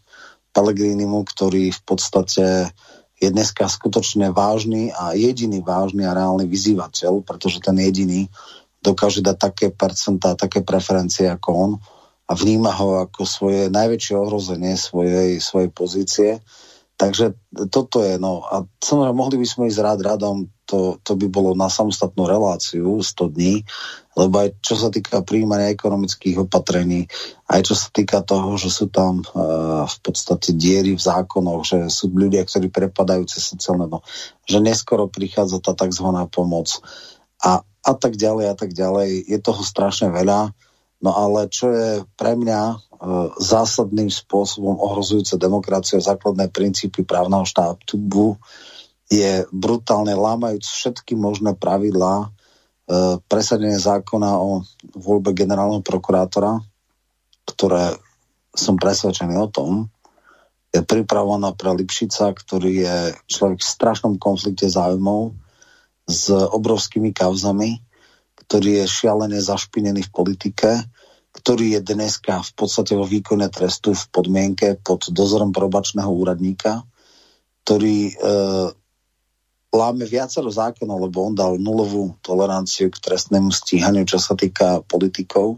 [0.51, 2.69] Pelegrinimu, ktorý v podstate
[3.17, 8.27] je dneska skutočne vážny a jediný vážny a reálny vyzývateľ, pretože ten jediný
[8.83, 11.71] dokáže dať také percentá, také preferencie ako on
[12.33, 16.31] a vníma ho ako svoje najväčšie ohrozenie svojej, svojej pozície.
[16.97, 17.37] Takže
[17.69, 21.53] toto je, no a samozrejme mohli by sme ísť rád radom, to to, by bolo
[21.53, 23.61] na samostatnú reláciu 100 dní,
[24.17, 27.05] lebo aj čo sa týka príjmania ekonomických opatrení,
[27.49, 31.77] aj čo sa týka toho, že sú tam uh, v podstate diery v zákonoch, že
[31.89, 34.01] sú ľudia, ktorí prepadajú cez sociálne, no,
[34.45, 36.07] že neskoro prichádza tá tzv.
[36.29, 36.69] pomoc
[37.41, 39.27] a, a tak ďalej a tak ďalej.
[39.27, 40.55] Je toho strašne veľa,
[41.03, 42.77] no ale čo je pre mňa uh,
[43.35, 47.99] zásadným spôsobom ohrozujúce demokraciu a základné princípy právneho štátu
[49.11, 52.31] je brutálne lámajúc všetky možné pravidlá
[52.83, 56.59] E, presadenie zákona o voľbe generálneho prokurátora,
[57.47, 57.95] ktoré
[58.51, 59.71] som presvedčený o tom,
[60.75, 62.97] je pripravovaná pre Lipšica, ktorý je
[63.31, 65.31] človek v strašnom konflikte záujmov
[66.11, 67.79] s obrovskými kauzami,
[68.43, 70.83] ktorý je šialene zašpinený v politike,
[71.33, 76.85] ktorý je dneska v podstate vo výkone trestu v podmienke pod dozorom probačného úradníka,
[77.65, 78.13] ktorý e,
[79.73, 85.57] láme viacero zákonov, lebo on dal nulovú toleranciu k trestnému stíhaniu, čo sa týka politikov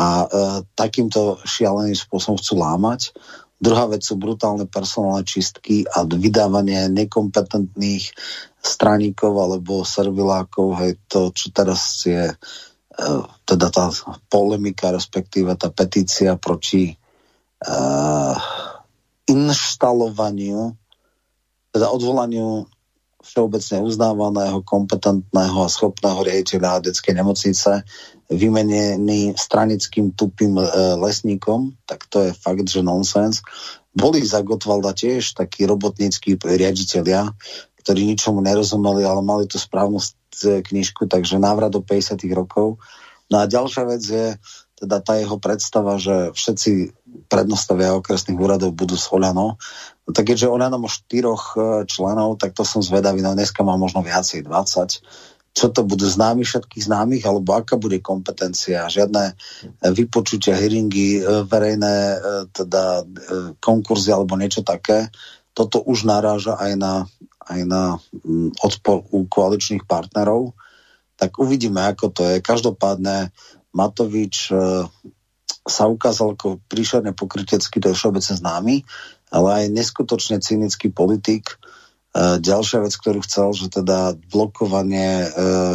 [0.00, 0.26] a e,
[0.72, 3.12] takýmto šialeným spôsobom chcú lámať.
[3.56, 8.12] Druhá vec sú brutálne personálne čistky a vydávanie nekompetentných
[8.60, 12.32] straníkov alebo servilákov, hej, to, čo teraz je
[13.44, 13.92] teda tá
[14.32, 16.94] polemika, respektíve tá petícia proti e,
[19.28, 20.72] inštalovaniu,
[21.76, 22.64] teda odvolaniu
[23.26, 27.82] všeobecne uznávaného, kompetentného a schopného riaditeľa detskej nemocnice
[28.30, 30.66] vymenený stranickým tupým e,
[30.98, 33.42] lesníkom, tak to je fakt, že nonsens.
[33.92, 37.34] Boli za Gotvalda tiež takí robotníckí riaditeľia,
[37.82, 40.02] ktorí ničomu nerozumeli, ale mali tú správnu
[40.44, 42.76] knižku, takže návrat do 50 rokov.
[43.32, 44.26] No a ďalšia vec je
[44.76, 46.92] teda tá jeho predstava, že všetci
[47.32, 49.56] prednostavia okresných úradov budú z Oľano.
[50.04, 53.74] No tak keďže ona má štyroch e, členov, tak to som zvedavý, no dneska má
[53.80, 55.56] možno viacej, 20.
[55.56, 58.92] Čo to budú známi všetkých známych, alebo aká bude kompetencia?
[58.92, 59.34] Žiadne e,
[59.96, 61.96] vypočutia, hearingy, e, verejné
[62.52, 63.08] teda
[63.64, 65.08] konkurzy alebo niečo také.
[65.56, 67.08] Toto už naráža aj na,
[67.46, 70.54] aj na mm, odpor u koaličných partnerov.
[71.16, 72.44] Tak uvidíme, ako to je.
[72.44, 73.32] Každopádne
[73.72, 74.52] Matovič
[75.66, 78.76] sa ukázal ako príšerne pokrytecký, to je všeobecne známy
[79.30, 81.56] ale aj neskutočne cynický politik.
[82.14, 85.28] E, ďalšia vec, ktorú chcel, že teda blokovanie e,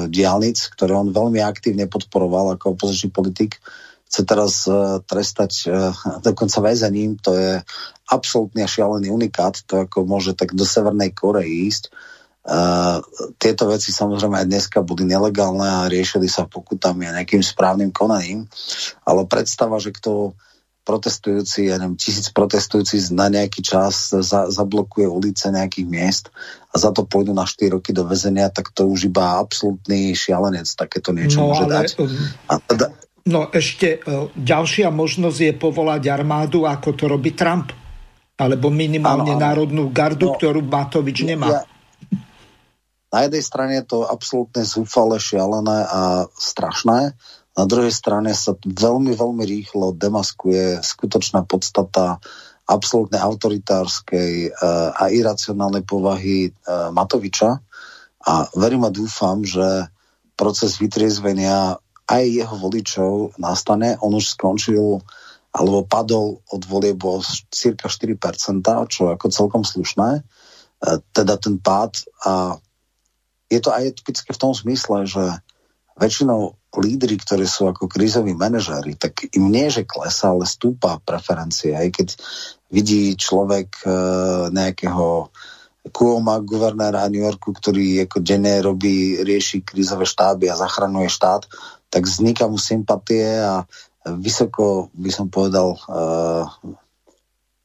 [0.07, 3.59] diálnic, ktoré on veľmi aktívne podporoval ako opozičný politik,
[4.11, 5.67] chce teraz e, trestať e,
[6.19, 7.63] dokonca väzením, to je
[8.11, 11.95] absolútne šialený unikát, to ako môže tak do Severnej Korei ísť.
[12.41, 13.05] Uh,
[13.37, 18.49] tieto veci samozrejme aj dneska boli nelegálne a riešili sa pokutami a nejakým správnym konaním,
[19.05, 20.33] ale predstava, že kto
[20.81, 26.25] protestujúci, ja neviem, tisíc protestujúci na nejaký čas za, zablokuje ulice nejakých miest
[26.73, 30.65] a za to pôjdu na 4 roky do väzenia, tak to už iba absolútny šialenec
[30.73, 31.89] takéto niečo no, môže ale, dať.
[32.49, 32.85] A teda...
[33.27, 37.69] No ešte uh, ďalšia možnosť je povolať armádu, ako to robí Trump.
[38.41, 41.61] Alebo minimálne ano, národnú gardu, no, ktorú Matovič nemá.
[41.61, 41.61] Ja,
[43.11, 47.13] na jednej strane je to absolútne zúfale, šialené a strašné.
[47.51, 52.23] Na druhej strane sa veľmi, veľmi rýchlo demaskuje skutočná podstata
[52.63, 57.59] absolútne autoritárskej uh, a iracionálnej povahy uh, Matoviča
[58.23, 59.91] a verím a dúfam, že
[60.39, 61.80] proces vytriezvenia
[62.11, 63.95] aj jeho voličov nastane.
[64.03, 64.99] On už skončil
[65.51, 67.19] alebo padol od voliebo
[67.51, 68.19] cirka 4%,
[68.87, 70.23] čo ako celkom slušné.
[70.83, 72.59] Uh, teda ten pád a
[73.51, 75.23] je to aj typické v tom zmysle, že
[75.99, 81.75] väčšinou lídry, ktorí sú ako krízoví manažéri, tak im nie, že klesa, ale stúpa preferencie.
[81.75, 82.15] Aj keď
[82.71, 83.91] vidí človek e,
[84.55, 85.27] nejakého
[85.91, 91.49] Kuoma, guvernéra New Yorku, ktorý ako denne robí, rieši krízové štáby a zachraňuje štát,
[91.91, 93.67] tak vzniká mu sympatie a
[94.07, 95.79] vysoko, by som povedal, e,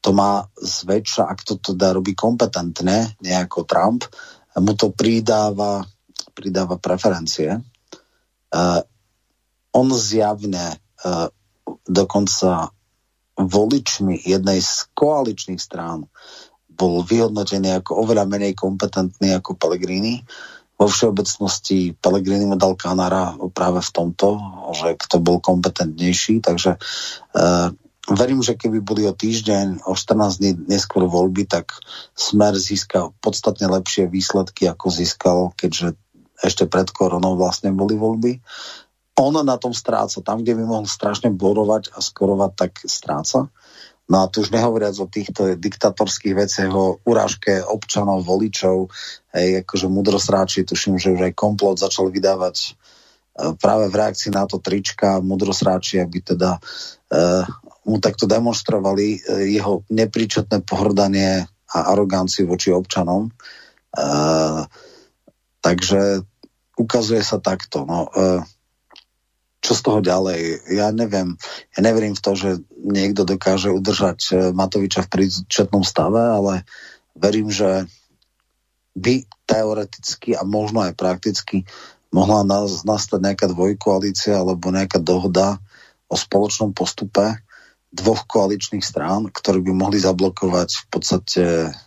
[0.02, 4.06] to má zväčša, ak to teda robí kompetentne, nejako Trump,
[4.58, 5.82] mu to pridáva,
[6.32, 7.60] pridáva preferencie.
[8.46, 8.80] Uh,
[9.74, 11.28] on zjavne uh,
[11.84, 12.70] dokonca
[13.36, 16.08] voličmi jednej z koaličných strán
[16.76, 20.24] bol vyhodnotený ako oveľa menej kompetentný ako Pellegrini.
[20.76, 24.28] Vo všeobecnosti Pellegrini dal Kanara práve v tomto,
[24.76, 27.72] že kto bol kompetentnejší, takže uh,
[28.12, 31.80] verím, že keby boli o týždeň, o 14 dní neskôr voľby, tak
[32.12, 35.96] Smer získa podstatne lepšie výsledky, ako získal, keďže
[36.44, 38.44] ešte pred koronou vlastne boli voľby
[39.16, 40.20] on na tom stráca.
[40.20, 43.48] Tam, kde by mohol strašne borovať a skorovať, tak stráca.
[44.06, 48.86] No a tu už nehovoriac o týchto diktatorských veciach, o urážke občanov, voličov,
[49.34, 52.68] hej, akože mudrosráči, tuším, že už aj komplot začal vydávať e,
[53.58, 56.60] práve v reakcii na to trička mudrosráči, aby teda e,
[57.90, 59.18] mu takto demonstrovali e,
[59.58, 61.42] jeho nepríčetné pohrdanie
[61.74, 63.26] a aroganciu voči občanom.
[63.26, 63.30] E,
[65.58, 66.22] takže
[66.78, 67.82] ukazuje sa takto.
[67.82, 68.38] No, e,
[69.66, 70.70] čo z toho ďalej?
[70.70, 71.34] Ja neviem.
[71.74, 76.62] Ja neverím v to, že niekto dokáže udržať eh, Matoviča v príčetnom stave, ale
[77.18, 77.90] verím, že
[78.94, 81.66] by teoreticky a možno aj prakticky
[82.14, 82.46] mohla
[82.86, 85.60] nastať nejaká dvojkoalícia alebo nejaká dohoda
[86.06, 87.42] o spoločnom postupe
[87.92, 91.44] dvoch koaličných strán, ktoré by mohli zablokovať v podstate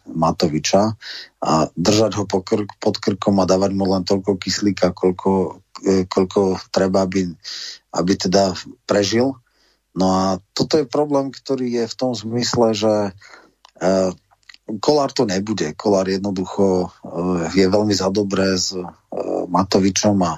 [0.09, 0.93] Matoviča
[1.41, 2.23] a držať ho
[2.77, 5.68] pod krkom a dávať mu len toľko kyslíka, koľko E,
[6.07, 7.29] koľko treba, aby,
[7.95, 8.53] aby teda
[8.83, 9.35] prežil.
[9.95, 10.23] No a
[10.53, 12.93] toto je problém, ktorý je v tom zmysle, že
[13.81, 14.11] uh,
[14.77, 15.73] Kolár to nebude.
[15.73, 18.77] Kolár jednoducho uh, je veľmi za dobré s
[19.49, 20.37] Matovičom a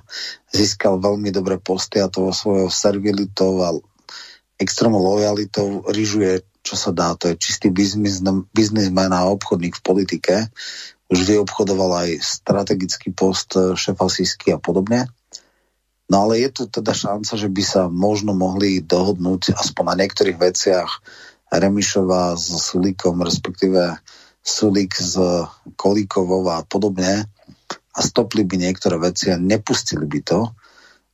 [0.55, 3.75] získal veľmi dobré posty a to svojou servilitou a
[4.55, 7.11] extrémnou lojalitou ryžuje, čo sa dá.
[7.19, 7.67] To je čistý
[8.55, 10.35] biznismen a obchodník v politike.
[11.11, 15.11] Už vyobchodoval aj strategický post šefa Sisky a podobne.
[16.11, 20.35] No ale je tu teda šanca, že by sa možno mohli dohodnúť aspoň na niektorých
[20.35, 20.89] veciach
[21.47, 23.95] Remišová s Sulíkom, respektíve
[24.43, 25.15] Sulík s
[25.79, 27.31] Kolíkovou a podobne
[27.95, 30.51] a stopli by niektoré veci a nepustili by to.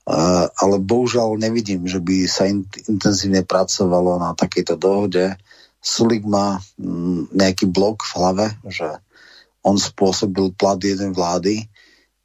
[0.08, 5.36] Uh, ale bohužiaľ nevidím, že by sa in, intenzívne pracovalo na takejto dohode.
[5.84, 8.88] Sulik má mm, nejaký blok v hlave, že
[9.68, 11.68] on spôsobil plat jeden vlády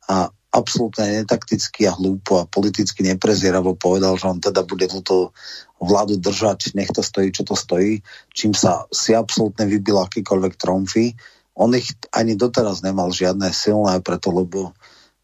[0.07, 5.33] a absolútne netakticky a hlúpo a politicky neprezieravo povedal, že on teda bude túto
[5.81, 8.05] vládu držať, nech to stojí, čo to stojí,
[8.37, 11.17] čím sa si absolútne vybil akýkoľvek tromfy.
[11.57, 14.77] On ich ani doteraz nemal žiadne silné, preto lebo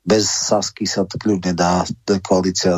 [0.08, 1.84] bez Sasky sa to kľudne dá
[2.24, 2.74] koalícia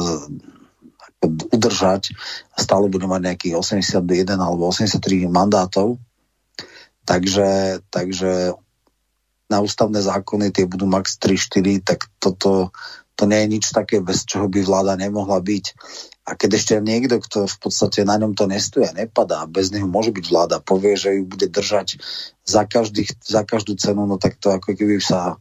[1.54, 2.16] udržať
[2.50, 4.02] a stále bude mať nejakých 81
[4.40, 6.02] alebo 83 mandátov.
[7.06, 8.58] Takže, takže
[9.50, 12.70] na ústavné zákony, tie budú max 3-4, tak toto
[13.20, 15.64] to nie je nič také, bez čoho by vláda nemohla byť.
[16.24, 19.84] A keď ešte niekto, kto v podstate na ňom to nestojí a nepadá, bez neho
[19.84, 22.00] môže byť vláda, povie, že ju bude držať
[22.48, 25.36] za, každý, za každú cenu, no tak to ako keby sa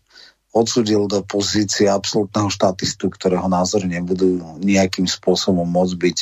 [0.50, 6.18] odsudil do pozície absolútneho štatistu, ktorého názory nebudú nejakým spôsobom môcť byť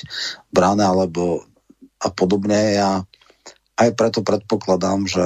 [0.51, 1.47] brané alebo
[1.97, 2.77] a podobne.
[2.77, 3.07] Ja
[3.79, 5.25] aj preto predpokladám, že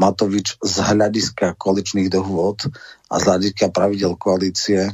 [0.00, 2.64] Matovič z hľadiska koaličných dohôd
[3.12, 4.92] a z hľadiska pravidel koalície e,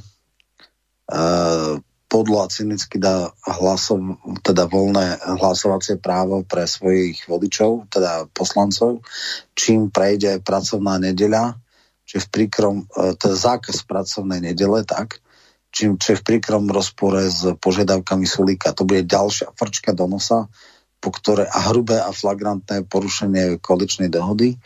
[2.11, 9.07] podľa cynicky dá hlasov, teda voľné hlasovacie právo pre svojich voličov, teda poslancov,
[9.55, 11.55] čím prejde pracovná nedeľa,
[12.03, 15.23] či v príkrom, e, teda zákaz pracovnej nedele, tak,
[15.71, 18.75] čím, či v príkrom rozpore s požiadavkami Sulíka.
[18.75, 20.51] To bude ďalšia frčka do nosa,
[20.99, 24.59] po ktoré a hrubé a flagrantné porušenie koaličnej dohody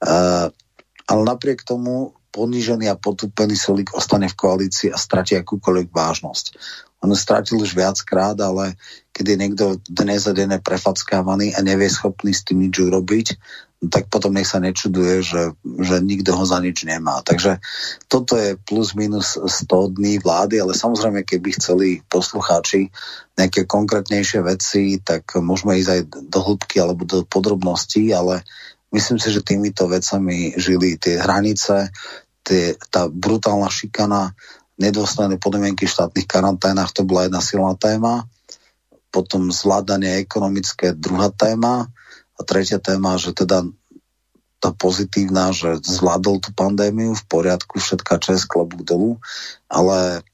[0.00, 6.44] ale napriek tomu ponížený a potúpený Solík ostane v koalícii a stratí akúkoľvek vážnosť.
[7.00, 8.76] On stratil už viackrát, ale
[9.10, 13.26] keď je niekto dnes a denne prefackávaný a nevie schopný s tým nič urobiť,
[13.88, 17.24] tak potom nech sa nečuduje, že, že nikto ho za nič nemá.
[17.24, 17.64] Takže
[18.12, 22.92] toto je plus minus 100 dní vlády, ale samozrejme, keby chceli poslucháči
[23.40, 28.44] nejaké konkrétnejšie veci, tak môžeme ísť aj do hĺbky alebo do podrobností, ale
[28.90, 31.94] Myslím si, že týmito vecami žili tie hranice,
[32.42, 34.34] tie, tá brutálna šikana,
[34.80, 38.26] nedôstojné podmienky v štátnych karanténach, to bola jedna silná téma.
[39.14, 41.86] Potom zvládanie ekonomické, druhá téma.
[42.34, 43.68] A tretia téma, že teda
[44.60, 49.20] tá pozitívna, že zvládol tú pandémiu v poriadku, všetká čest, klobúk dolu,
[49.68, 50.24] ale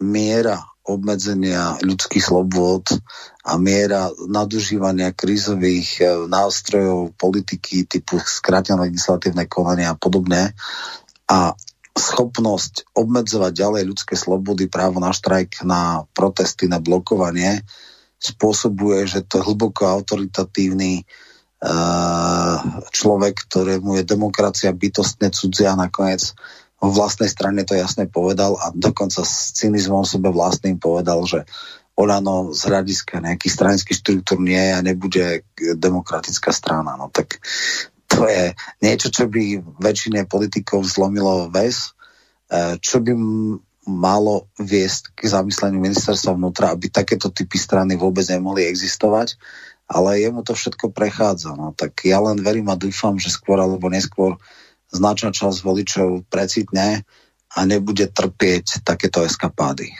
[0.00, 2.88] miera obmedzenia ľudských slobôd
[3.44, 10.56] a miera nadužívania krízových e, nástrojov politiky typu skrátené legislatívne konania a podobne.
[11.28, 11.52] A
[11.92, 17.60] schopnosť obmedzovať ďalej ľudské slobody, právo na štrajk, na protesty, na blokovanie
[18.18, 21.06] spôsobuje, že to hlboko autoritatívny
[21.62, 22.56] uh,
[22.90, 26.34] človek, ktorému je demokracia bytostne cudzia nakoniec
[26.78, 31.42] vlastnej strane to jasne povedal a dokonca s cynizmom sebe vlastným povedal, že
[31.98, 35.24] Olano z hľadiska nejakých stranických štruktúr nie je a nebude
[35.58, 36.94] demokratická strana.
[36.94, 37.42] No tak
[38.06, 41.90] to je niečo, čo by väčšine politikov zlomilo väz,
[42.54, 43.12] e, čo by
[43.90, 49.34] malo viesť k zamysleniu ministerstva vnútra, aby takéto typy strany vôbec nemohli existovať,
[49.88, 51.56] ale jemu to všetko prechádza.
[51.56, 54.36] No, tak ja len verím a dúfam, že skôr alebo neskôr
[54.88, 57.04] značná časť voličov precitne
[57.52, 59.92] a nebude trpieť takéto eskapády.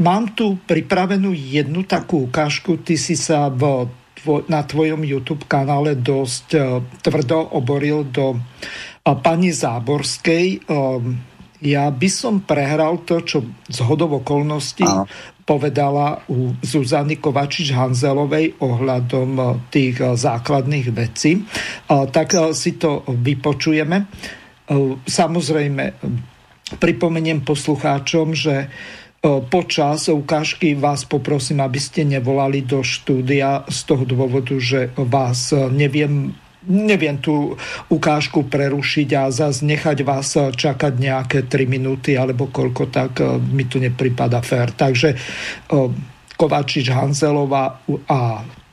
[0.00, 2.80] Mám tu pripravenú jednu takú ukážku.
[2.80, 3.86] Ty si sa v,
[4.48, 8.40] na tvojom YouTube kanále dosť uh, tvrdo oboril do uh,
[9.20, 10.64] pani Záborskej.
[10.64, 11.04] Uh,
[11.64, 14.84] ja by som prehral to, čo z hodov okolností.
[15.44, 21.44] Povedala u Zuzany Kovačič-Hanzelovej ohľadom tých základných vecí.
[21.88, 24.08] Tak si to vypočujeme.
[25.04, 25.84] Samozrejme,
[26.80, 28.72] pripomeniem poslucháčom, že
[29.52, 36.36] počas ukážky vás poprosím, aby ste nevolali do štúdia z toho dôvodu, že vás neviem
[36.68, 37.56] neviem tú
[37.92, 43.20] ukážku prerušiť a zase nechať vás čakať nejaké 3 minúty alebo koľko, tak
[43.52, 44.72] mi tu nepripada fér.
[44.72, 45.16] Takže
[46.34, 48.20] Kovačič Hanzelová a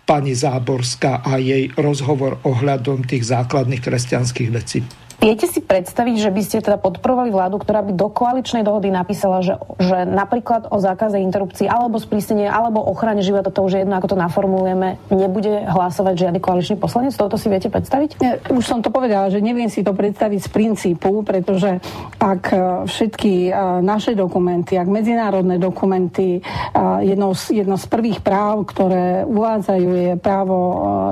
[0.01, 4.83] pani Záborská a jej rozhovor ohľadom tých základných kresťanských vecí.
[5.21, 9.45] Viete si predstaviť, že by ste teda podporovali vládu, ktorá by do koaličnej dohody napísala,
[9.45, 14.01] že, že napríklad o zákaze interrupcií alebo sprísnenie alebo ochrane života, to už je jedno,
[14.01, 17.13] ako to naformulujeme, nebude hlasovať žiadny koaličný poslanec?
[17.13, 18.17] Toto si viete predstaviť?
[18.17, 21.77] Ja, už som to povedala, že neviem si to predstaviť z princípu, pretože
[22.17, 22.57] ak e,
[22.89, 29.21] všetky e, naše dokumenty, ak medzinárodné dokumenty, e, jedno z, jedno z prvých práv, ktoré
[29.29, 30.57] uvádzajú, je právo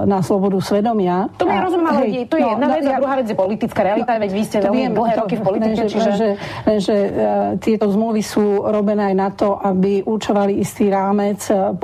[0.10, 1.30] na slobodu svedomia.
[1.38, 3.80] To ja rozumiem, ale to je no, jedna no, vec a druhá vec je politická
[3.86, 6.12] realita realita, veď vy ste veľmi viem, dlhé roky v politike, že, čiže...
[6.16, 6.28] Že,
[6.80, 7.12] že uh,
[7.60, 11.76] tieto zmluvy sú robené aj na to, aby určovali istý rámec uh,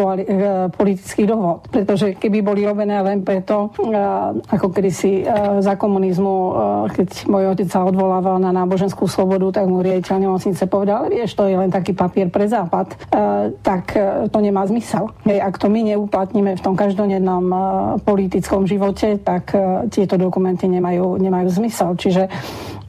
[0.71, 1.67] politických dohod.
[1.67, 6.53] Pretože keby boli robené len preto, uh, ako kedysi uh, za komunizmu, uh,
[6.89, 11.49] keď môj otec sa odvolával na náboženskú slobodu, tak mu riaditeľ nemocnice povedal, vieš, to
[11.49, 15.11] je len taký papier pre západ, uh, tak uh, to nemá zmysel.
[15.27, 17.59] Hej, ak to my neuplatníme v tom každodennom uh,
[18.05, 21.97] politickom živote, tak uh, tieto dokumenty nemajú, nemajú zmysel.
[22.05, 22.29] Čiže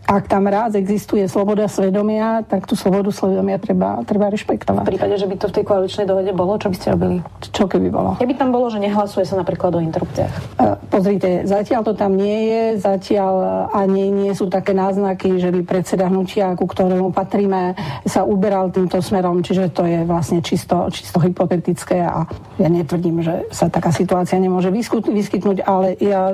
[0.06, 4.86] ak tam raz existuje sloboda svedomia, tak tú slobodu svedomia treba, treba rešpektovať.
[4.86, 7.16] V prípade, že by to v tej koaličnej dohode bolo, čo by ste robili?
[7.42, 8.10] Čo keby bolo?
[8.22, 10.34] Keby tam bolo, že nehlasuje sa napríklad o interrupciách.
[10.62, 13.34] Uh, pozrite, zatiaľ to tam nie je, zatiaľ
[13.74, 17.74] ani nie sú také náznaky, že by predseda hnutia, ku ktorému patríme,
[18.06, 22.22] sa uberal týmto smerom, čiže to je vlastne čisto, čisto hypotetické a
[22.62, 26.30] ja netvrdím, že sa taká situácia nemôže vyskytnúť, ale ja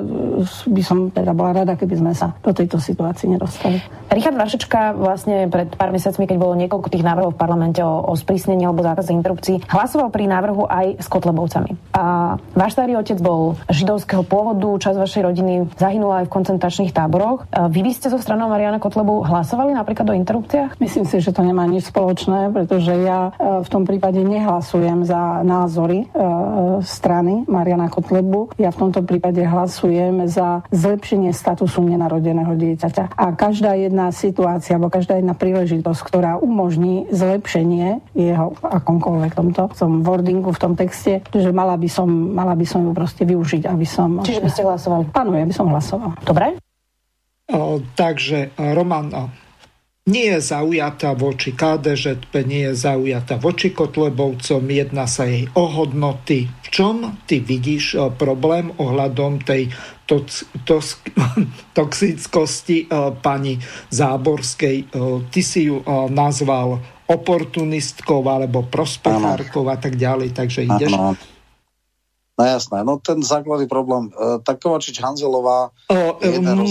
[0.69, 3.62] by som teda bola rada, keby sme sa do tejto situácie nedostali.
[4.13, 8.13] Richard Vašečka vlastne pred pár mesiacmi, keď bolo niekoľko tých návrhov v parlamente o, o
[8.13, 11.97] sprísnení alebo zákaze interrupcií, hlasoval pri návrhu aj s Kotlebovcami.
[11.97, 17.49] A váš starý otec bol židovského pôvodu, časť vašej rodiny zahynula aj v koncentračných táboroch.
[17.49, 20.77] Vy by ste so stranou Mariana Kotlebu hlasovali napríklad o interrupciách?
[20.77, 25.41] Myslím si, že to nemá nič spoločné, pretože ja e, v tom prípade nehlasujem za
[25.41, 26.07] názory e,
[26.85, 28.53] strany Mariana Kotlebu.
[28.61, 33.17] Ja v tomto prípade hlasujem za zlepšenie statusu nenarodeného dieťaťa.
[33.17, 39.75] A každá jedna situácia alebo každá jedna príležitosť, ktorá umožní zlepšenie jeho akomkoľvek tomto, v
[39.77, 43.69] tom wordingu, v tom texte, že mala by som, mala by som ju proste využiť,
[43.69, 44.25] aby som...
[44.25, 45.03] Čiže by ste hlasovali?
[45.13, 46.17] Áno, ja by som hlasoval.
[46.25, 46.57] Dobre.
[47.53, 49.29] O, takže, Roman,
[50.03, 56.49] nie je zaujatá voči KDŽP, nie je zaujatá voči Kotlebovcom, jedná sa jej o hodnoty.
[56.49, 59.71] V čom ty vidíš problém ohľadom tej
[60.05, 60.99] tox, tox,
[61.77, 62.87] toxickosti
[63.21, 63.59] pani
[63.89, 64.91] Záborskej?
[65.29, 65.81] Ty si ju
[66.11, 70.93] nazval oportunistkou alebo prospechárkou a tak ďalej, takže ideš...
[70.95, 71.15] Ano
[72.33, 74.09] No jasné, no ten základný problém.
[74.09, 75.69] E, tak Kovačič Hanzelová...
[75.85, 76.17] O,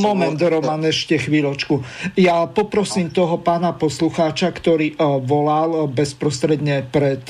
[0.03, 0.59] moment, rozhovor...
[0.59, 1.79] Roman, ešte chvíľočku.
[2.19, 3.23] Ja poprosím no.
[3.23, 7.23] toho pána poslucháča, ktorý volal bezprostredne pred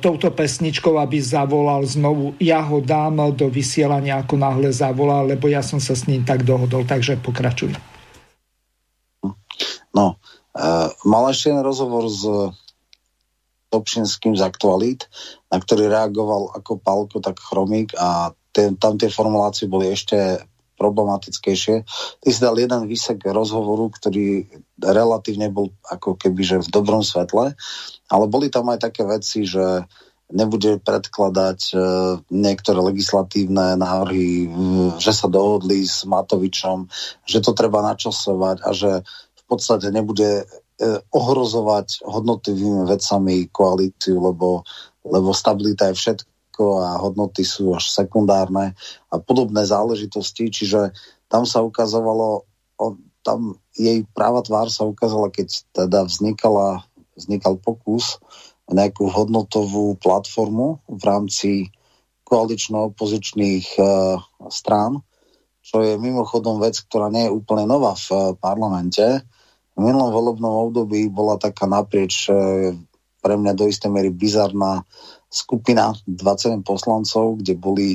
[0.00, 2.32] touto pesničkou, aby zavolal znovu.
[2.40, 6.48] Ja ho dám do vysielania, ako náhle zavolal, lebo ja som sa s ním tak
[6.48, 7.76] dohodol, takže pokračuj.
[9.92, 10.16] No,
[10.56, 12.24] uh, mal ešte jeden rozhovor s
[13.70, 15.06] Dobšinským z Aktualít,
[15.52, 20.42] na ktorý reagoval ako Palko, tak Chromík a ten, tam tie formulácie boli ešte
[20.74, 21.84] problematickejšie.
[22.18, 24.48] Ty si dal jeden výsek rozhovoru, ktorý
[24.80, 27.52] relatívne bol ako keby že v dobrom svetle,
[28.10, 29.86] ale boli tam aj také veci, že
[30.30, 31.76] nebude predkladať e,
[32.30, 34.46] niektoré legislatívne návrhy,
[35.02, 36.86] že sa dohodli s Matovičom,
[37.26, 40.46] že to treba načasovať a že v podstate nebude
[40.80, 44.64] E, ohrozovať hodnotovými vecami koalíciu, lebo,
[45.04, 48.72] lebo stabilita je všetko a hodnoty sú až sekundárne
[49.12, 50.96] a podobné záležitosti, čiže
[51.28, 52.48] tam sa ukazovalo
[53.20, 58.18] tam jej práva tvár sa ukázala, keď teda vznikala, vznikal pokus
[58.70, 61.50] nejakú hodnotovú platformu v rámci
[62.30, 65.02] koalično-opozičných uh, strán,
[65.60, 69.02] čo je mimochodom vec, ktorá nie je úplne nová v uh, parlamente.
[69.74, 72.70] V minulom volebnom období bola taká naprieč uh,
[73.18, 74.86] pre mňa do istej miery bizarná
[75.26, 77.88] skupina 27 poslancov, kde boli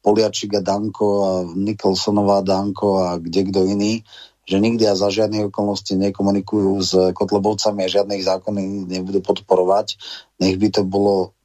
[0.00, 4.00] Poliačik a Danko a Nikolsonová Danko a kde kto iný,
[4.48, 10.00] že nikdy a za žiadnych okolností nekomunikujú s Kotlebovcami a žiadne ich zákony nebudú podporovať.
[10.40, 11.36] Nech by to bolo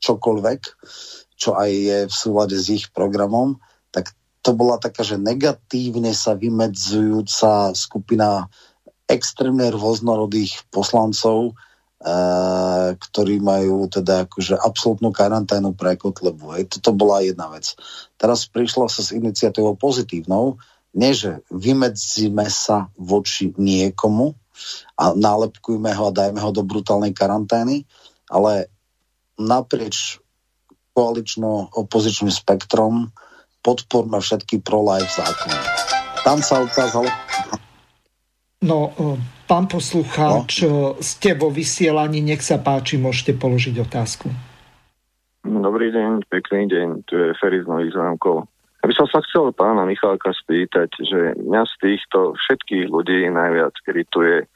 [0.00, 0.60] čokoľvek,
[1.36, 3.60] čo aj je v súlade s ich programom,
[3.92, 8.48] tak to bola taká, že negatívne sa vymedzujúca skupina
[9.08, 11.56] extrémne rôznorodých poslancov,
[12.00, 16.56] Uh, ktorí majú teda akože absolútnu karanténu pre Kotlebu.
[16.56, 16.72] Hej.
[16.72, 17.76] Toto bola jedna vec.
[18.16, 20.56] Teraz prišla sa s iniciatívou pozitívnou,
[20.94, 24.34] nie že vymedzíme sa voči niekomu
[24.98, 27.86] a nálepkujme ho a dajme ho do brutálnej karantény,
[28.28, 28.68] ale
[29.40, 30.20] naprieč
[30.92, 33.08] koalično-opozičným spektrom
[33.64, 35.58] podporme všetky pro-life zákony.
[36.26, 37.08] Tam sa ukázalo...
[38.60, 38.92] No,
[39.48, 40.94] Pán poslucháč, no.
[41.00, 44.30] ste vo vysielaní, nech sa páči, môžete položiť otázku.
[45.42, 48.46] Dobrý deň, pekný deň, tu je Feris Nových zámkov.
[48.80, 53.76] Ja by som sa chcel pána Michalka spýtať, že mňa z týchto všetkých ľudí najviac
[53.84, 54.48] krituje,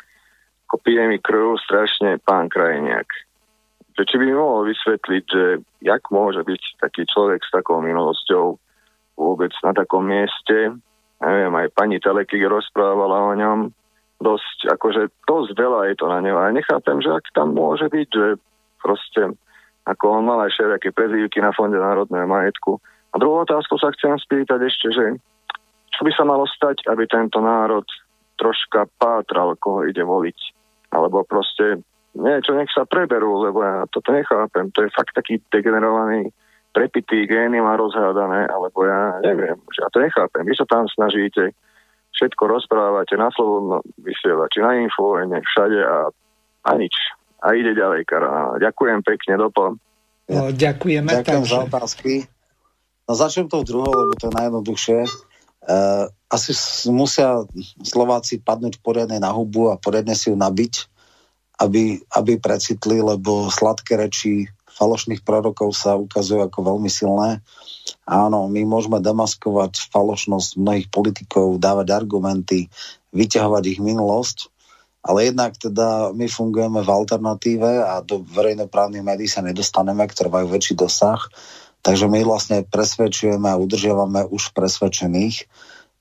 [0.69, 3.05] ako pije mi krv strašne pán Krajniak.
[3.95, 5.45] Že či by mi mohol vysvetliť, že
[5.85, 8.57] jak môže byť taký človek s takou minulosťou
[9.21, 10.73] vôbec na takom mieste.
[11.21, 13.59] Neviem, aj pani Teleky rozprávala o ňom,
[14.25, 16.41] dosť, akože dosť veľa je to na neho.
[16.41, 18.29] A nechápem, že ak tam môže byť, že
[18.81, 19.37] proste
[19.85, 22.81] ako on mal aj všelijaké prezývky na Fonde národného majetku.
[23.15, 25.05] A druhú otázku sa chcem spýtať ešte, že
[25.95, 27.87] čo by sa malo stať, aby tento národ
[28.35, 30.39] troška pátral, koho ide voliť.
[30.91, 31.79] Alebo proste
[32.19, 34.75] niečo nech sa preberú, lebo ja toto nechápem.
[34.75, 36.35] To je fakt taký degenerovaný,
[36.75, 40.43] prepitý gény má rozhádané, alebo ja neviem, že ja to nechápem.
[40.43, 41.55] Vy sa tam snažíte
[42.15, 46.11] všetko rozprávate na slobodno vysielači, na infovene, všade a,
[46.67, 46.95] a nič.
[47.43, 48.59] A ide ďalej, Karol.
[48.59, 49.79] Ďakujem pekne, dopom.
[50.31, 51.11] No, ďakujeme.
[51.11, 51.55] Ďakujem takže...
[51.55, 52.13] za otázky.
[53.05, 54.99] No začnem to druhou, lebo to je najjednoduchšie.
[55.65, 56.53] Uh, asi
[56.93, 57.45] musia
[57.81, 60.89] Slováci padnúť poriadne na hubu a poriadne si ju nabiť,
[61.61, 67.41] aby, aby precitli, lebo sladké reči falošných prorokov sa ukazujú ako veľmi silné.
[68.05, 72.67] Áno, my môžeme demaskovať falošnosť mnohých politikov, dávať argumenty,
[73.15, 74.51] vyťahovať ich minulosť,
[75.05, 80.51] ale jednak teda my fungujeme v alternatíve a do verejnoprávnych médií sa nedostaneme, ktoré majú
[80.51, 81.21] väčší dosah.
[81.85, 85.45] Takže my vlastne presvedčujeme a udržiavame už presvedčených.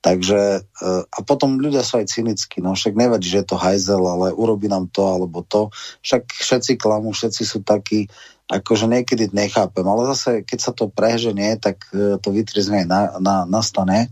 [0.03, 4.03] Takže, e, a potom ľudia sú aj cynickí, no však nevadí, že je to hajzel,
[4.03, 5.75] ale urobí nám to alebo to.
[6.03, 8.07] Však všetci klamú, všetci sú takí,
[8.47, 13.43] akože niekedy nechápem, ale zase keď sa to preženie, tak e, to vytriezne na, na,
[13.43, 14.07] nastane.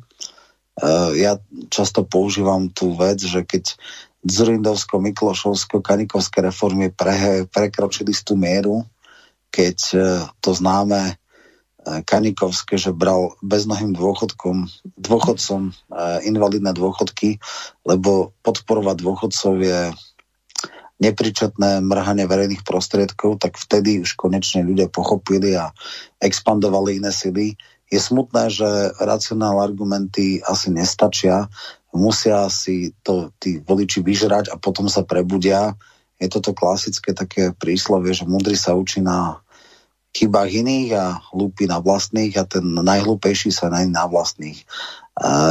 [0.72, 1.36] Uh, ja
[1.68, 3.76] často používam tú vec, že keď
[4.24, 8.88] Dzurindovsko, Miklošovsko, Kanikovské reformy pre, prekročili tú mieru,
[9.52, 9.78] keď
[10.40, 11.21] to známe
[11.82, 14.70] Kanikovské, že bral beznohým dôchodkom,
[15.02, 15.74] dôchodcom
[16.22, 17.42] invalidné dôchodky,
[17.90, 19.80] lebo podporovať dôchodcov je
[21.02, 25.74] nepričetné mrhanie verejných prostriedkov, tak vtedy už konečne ľudia pochopili a
[26.22, 27.58] expandovali iné sily.
[27.90, 31.50] Je smutné, že racionálne argumenty asi nestačia,
[31.90, 35.74] musia si to tí voliči vyžrať a potom sa prebudia.
[36.22, 39.42] Je toto klasické také príslovie, že mudrý sa učí na
[40.12, 44.60] chybách iných a hlúpy na vlastných a ten najhlúpejší sa na, na vlastných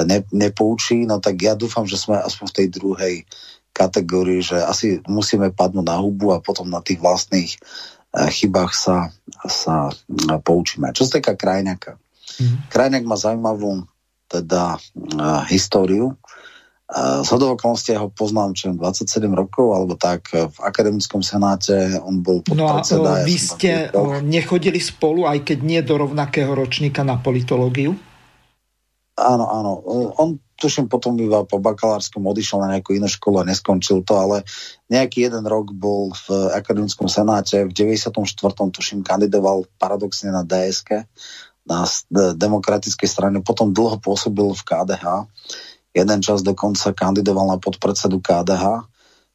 [0.05, 1.09] ne, nepoučí.
[1.09, 3.15] No tak ja dúfam, že sme aspoň v tej druhej
[3.73, 7.57] kategórii, že asi musíme padnúť na hubu a potom na tých vlastných
[8.11, 9.15] chybách sa,
[9.47, 9.95] sa
[10.43, 10.91] poučíme.
[10.93, 11.95] Čo sa týka Krajňaka.
[12.43, 12.57] Mm.
[12.69, 13.87] Krajňak má zaujímavú
[14.31, 16.15] teda uh, históriu.
[16.91, 22.99] Z okolností ho poznám čo 27 rokov, alebo tak v akademickom senáte on bol podpredseda.
[22.99, 23.71] No a vy ja ste
[24.27, 27.95] nechodili spolu, aj keď nie do rovnakého ročníka na politológiu?
[29.15, 29.73] Áno, áno.
[30.19, 34.43] On tuším potom iba po bakalárskom odišiel na nejakú inú školu a neskončil to, ale
[34.93, 38.13] nejaký jeden rok bol v akademickom senáte, v 94.
[38.75, 41.07] tuším kandidoval paradoxne na DSK,
[41.65, 45.05] na demokratickej strane, potom dlho pôsobil v KDH,
[45.91, 48.87] jeden čas dokonca kandidoval na podpredsedu KDH,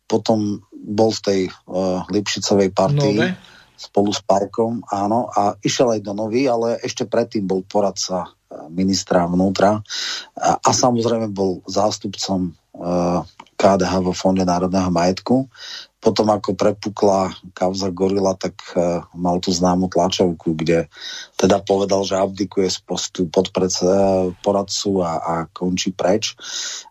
[0.06, 3.36] potom bol v tej uh, Lipšicovej partii Nové.
[3.76, 8.32] spolu s Parkom, áno, a išiel aj do Nový, ale ešte predtým bol poradca
[8.72, 9.84] ministra vnútra
[10.40, 12.56] a, a samozrejme bol zástupcom
[13.56, 15.48] KDH vo Fonde národného majetku.
[16.06, 20.86] Potom ako prepukla kauza Gorila, tak uh, mal tú známu tlačovku, kde
[21.34, 23.74] teda povedal, že abdikuje z postu podpred
[24.46, 26.38] poradcu a, a končí preč.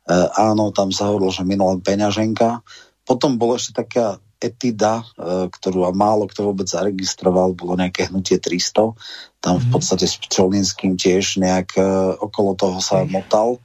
[0.02, 2.66] Uh, áno, tam sa hovorilo, že minula peňaženka.
[3.06, 8.98] Potom bolo ešte taká etida, uh, ktorú málo kto vôbec zaregistroval, bolo nejaké hnutie 300.
[9.38, 9.72] Tam v mhm.
[9.72, 13.62] podstate s Pčolinským tiež nejak uh, okolo toho sa motal.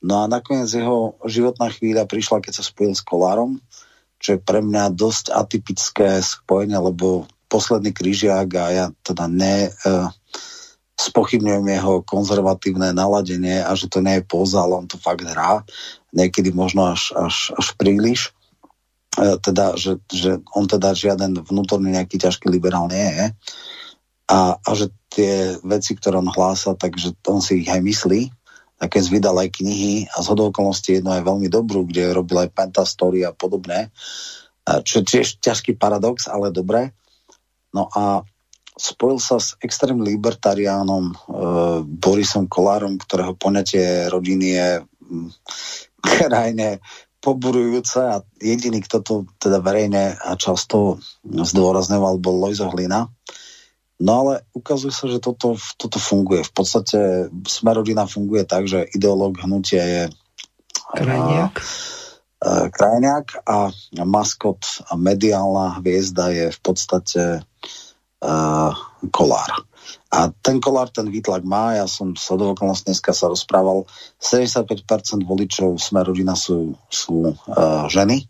[0.00, 3.60] No a nakoniec jeho životná chvíľa prišla, keď sa spojil s Kolárom,
[4.20, 10.12] čo je pre mňa dosť atypické spojenie, lebo posledný krížiak a ja teda ne uh,
[11.00, 15.64] spochybňujem jeho konzervatívne naladenie a že to nie je poza, ale on to fakt hrá.
[16.12, 18.36] Niekedy možno až, až, až príliš.
[19.16, 23.26] Uh, teda, že, že on teda žiaden vnútorný nejaký ťažký liberál nie je.
[24.30, 28.30] A, a že tie veci, ktoré on hlása, takže on si ich aj myslí
[28.88, 33.26] keď vydal aj knihy a z okolností jedno je veľmi dobrú, kde robil aj Pentastory
[33.28, 33.92] a podobné,
[34.64, 36.96] čo je tiež ťažký paradox, ale dobre.
[37.76, 38.24] No a
[38.80, 41.14] spojil sa s extrém libertariánom e,
[41.84, 45.28] Borisom Kolárom, ktorého poňatie rodiny je mm,
[46.00, 46.80] krajne
[47.20, 50.96] poburujúce a jediný, kto to teda verejne a často
[51.28, 53.12] zdôrazňoval, bol Lojzo Hlina.
[54.00, 56.40] No ale ukazuje sa, že toto, toto funguje.
[56.40, 60.02] V podstate Smerodina funguje tak, že ideológ hnutia je
[60.90, 61.54] Krajniak.
[62.40, 63.70] A, a, krajniak a
[64.02, 67.22] maskot a mediálna hviezda je v podstate
[68.24, 68.34] a,
[69.12, 69.50] kolár.
[70.10, 73.86] A ten kolár ten výtlak má, ja som sa do okolnosti dneska sa rozprával,
[74.18, 74.66] 75%
[75.22, 78.26] voličov Smerodina sú, sú uh, ženy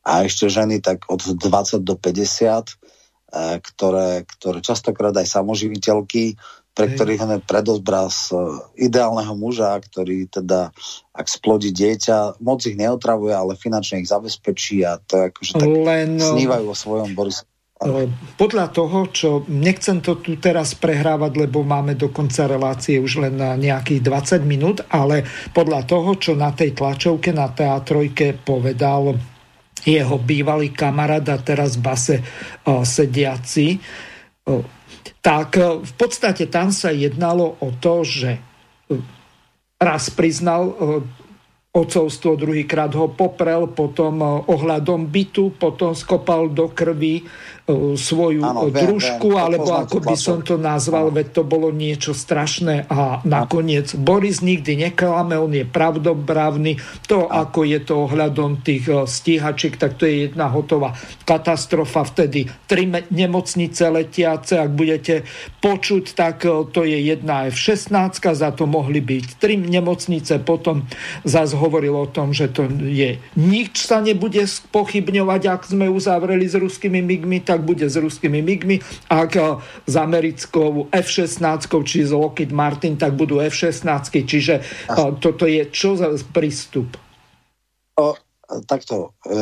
[0.00, 2.89] a ešte ženy tak od 20 do 50 E,
[3.38, 6.34] ktoré, ktoré častokrát aj samoživiteľky,
[6.70, 6.94] pre Hej.
[6.96, 8.34] ktorých je predobraz e,
[8.78, 10.70] ideálneho muža, ktorý teda,
[11.10, 16.16] ak splodí dieťa, moc ich neotravuje, ale finančne ich zabezpečí a to akože tak Len,
[16.16, 17.42] e, snívajú o svojom Boris.
[18.36, 23.40] Podľa toho, čo nechcem to tu teraz prehrávať, lebo máme do konca relácie už len
[23.40, 25.24] na nejakých 20 minút, ale
[25.56, 29.16] podľa toho, čo na tej tlačovke na teatrojke povedal
[29.84, 32.16] jeho bývalý kamarát a teraz v base
[32.66, 33.80] sediaci,
[35.20, 38.40] tak v podstate tam sa jednalo o to, že
[39.80, 40.76] raz priznal
[41.70, 47.22] ocovstvo, druhýkrát ho poprel, potom ohľadom bytu, potom skopal do krvi
[47.96, 51.16] svoju ano, družku, viem, alebo ako by som to nazval, ano.
[51.16, 54.02] veď to bolo niečo strašné a nakoniec ano.
[54.02, 57.46] Boris nikdy neklame, on je pravdobrávny, to ano.
[57.46, 62.86] ako je to ohľadom tých e, stíhačiek, tak to je jedna hotová katastrofa, vtedy tri
[62.90, 65.26] nemocnice letiace, ak budete
[65.62, 70.86] počuť, tak e, to je jedna F-16, za to mohli byť tri nemocnice, potom
[71.26, 76.54] zase hovoril o tom, že to je nič sa nebude pochybňovať, ak sme uzavreli s
[76.54, 78.80] ruskými migmi, tak tak bude s ruskými MIGmi,
[79.12, 84.08] ak s americkou F-16, či z Lockheed Martin, tak budú F-16.
[84.24, 84.64] Čiže
[85.20, 86.96] toto je čo za prístup?
[88.00, 88.16] O,
[88.64, 89.12] takto.
[89.28, 89.36] E,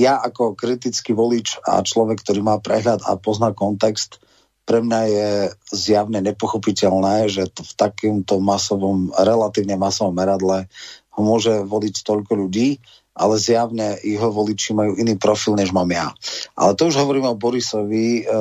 [0.00, 4.16] ja ako kritický volič a človek, ktorý má prehľad a pozná kontext,
[4.64, 5.30] pre mňa je
[5.68, 10.64] zjavne nepochopiteľné, že to v takomto masovom, relatívne masovom meradle
[11.12, 12.80] ho môže voliť toľko ľudí
[13.12, 16.16] ale zjavne jeho voliči majú iný profil, než mám ja.
[16.56, 18.32] Ale to už hovoríme o Borisovi, e,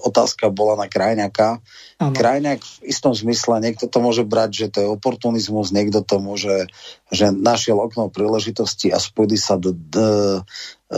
[0.00, 1.60] otázka bola na Krajňaka.
[2.00, 2.16] Ano.
[2.16, 6.72] Krajňak v istom zmysle, niekto to môže brať, že to je oportunizmus, niekto to môže,
[7.12, 10.40] že našiel okno príležitosti a spojili sa do, do,
[10.88, 10.96] e,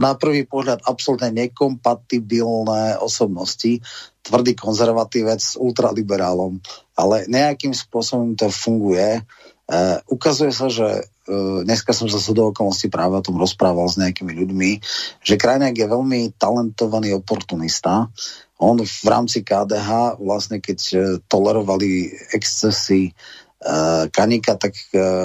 [0.00, 3.80] na prvý pohľad absolútne nekompatibilné osobnosti,
[4.24, 6.60] tvrdý konzervatívec s ultraliberálom,
[6.96, 9.20] ale nejakým spôsobom to funguje.
[9.66, 11.04] Uh, ukazuje sa, že
[11.66, 14.70] dneska som sa do okolností práve o tom rozprával s nejakými ľuďmi,
[15.22, 18.06] že Krajňák je veľmi talentovaný oportunista.
[18.56, 24.76] On v rámci KDH vlastne keď uh, tolerovali excesy uh, Kanika, tak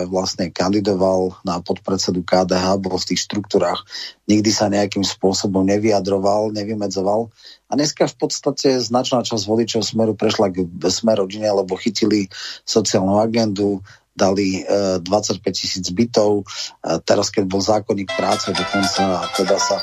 [0.08, 3.86] vlastne kandidoval na podpredsedu KDH, bol v tých štruktúrach,
[4.26, 7.30] nikdy sa nejakým spôsobom nevyjadroval, nevymedzoval.
[7.70, 12.28] A dneska v podstate značná časť voličov Smeru prešla k Smer rodine, lebo chytili
[12.68, 13.80] sociálnu agendu,
[14.12, 16.44] dali e, 25 tisíc bytov.
[16.44, 19.78] E, teraz, keď bol zákonník práce, dokonca teda sa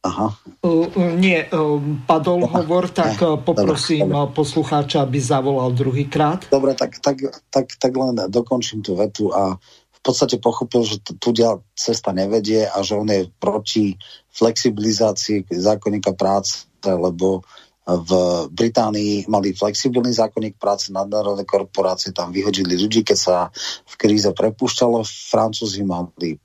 [0.00, 0.32] Aha.
[0.64, 1.76] Uh, nie, uh,
[2.08, 2.64] padol Aha.
[2.64, 4.32] hovor, tak ne, poprosím dobre, dobre.
[4.32, 6.48] poslucháča, aby zavolal druhýkrát.
[6.48, 7.20] Dobre, tak, tak,
[7.52, 11.36] tak, tak len dokončím tú vetu a v podstate pochopil, že tu
[11.76, 14.00] cesta nevedie a že on je proti
[14.32, 17.44] flexibilizácii zákonníka práce, lebo
[17.86, 18.10] v
[18.52, 23.36] Británii mali flexibilný zákonník práce, nadnárodné korporácie tam vyhodili ľudí, keď sa
[23.88, 25.02] v kríze prepúšťalo.
[25.02, 26.38] Francúzi mali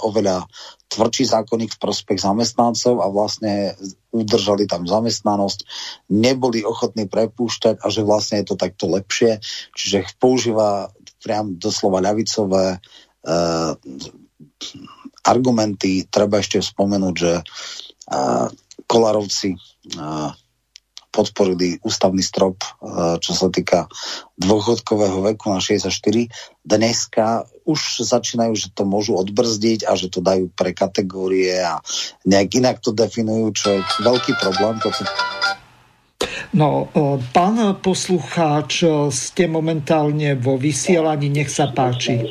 [0.00, 0.48] oveľa
[0.90, 3.76] tvrdší zákonník v prospech zamestnancov a vlastne
[4.10, 5.68] udržali tam zamestnanosť,
[6.10, 9.38] neboli ochotní prepúšťať a že vlastne je to takto lepšie.
[9.76, 10.90] Čiže používa
[11.20, 13.72] priam doslova ľavicové uh,
[15.28, 16.08] argumenty.
[16.08, 18.48] Treba ešte spomenúť, že uh,
[18.88, 19.54] Kolarovci
[20.00, 20.32] uh,
[21.10, 23.90] podporili ústavný strop, uh, čo sa týka
[24.38, 25.90] dôchodkového veku na 64.
[26.62, 31.82] Dneska už začínajú, že to môžu odbrzdiť a že to dajú pre kategórie a
[32.26, 34.78] nejak inak to definujú, čo je veľký problém.
[34.82, 35.04] Toto
[36.50, 36.90] No,
[37.30, 38.82] pán poslucháč,
[39.14, 42.26] ste momentálne vo vysielaní, nech sa páči.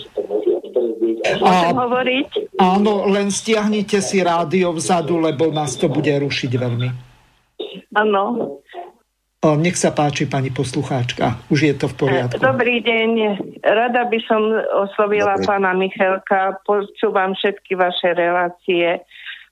[1.39, 2.29] Môžem a, hovoriť?
[2.59, 6.89] Áno, len stiahnite si rádio vzadu, lebo nás to bude rušiť veľmi.
[7.95, 8.59] Áno.
[9.39, 11.39] Nech sa páči, pani poslucháčka.
[11.47, 12.43] Už je to v poriadku.
[12.43, 13.39] Dobrý deň.
[13.63, 14.51] Rada by som
[14.83, 15.47] oslovila Dobrý.
[15.47, 16.59] pána Michalka.
[16.67, 18.99] Počúvam všetky vaše relácie.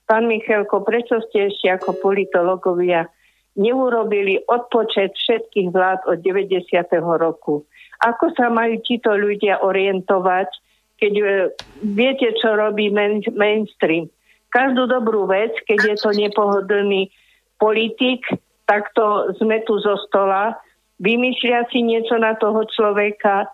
[0.03, 3.07] Pán Michalko, prečo ste ešte ako politologovia
[3.55, 6.67] neurobili odpočet všetkých vlád od 90.
[6.99, 7.63] roku.
[8.03, 10.51] Ako sa majú títo ľudia orientovať,
[10.99, 11.25] keď e,
[11.95, 14.11] viete, čo robí main, mainstream.
[14.51, 17.07] Každú dobrú vec, keď je to nepohodlný
[17.55, 18.27] politik,
[18.67, 20.59] tak to sme tu zo stola,
[20.99, 23.47] vymýšľia si niečo na toho človeka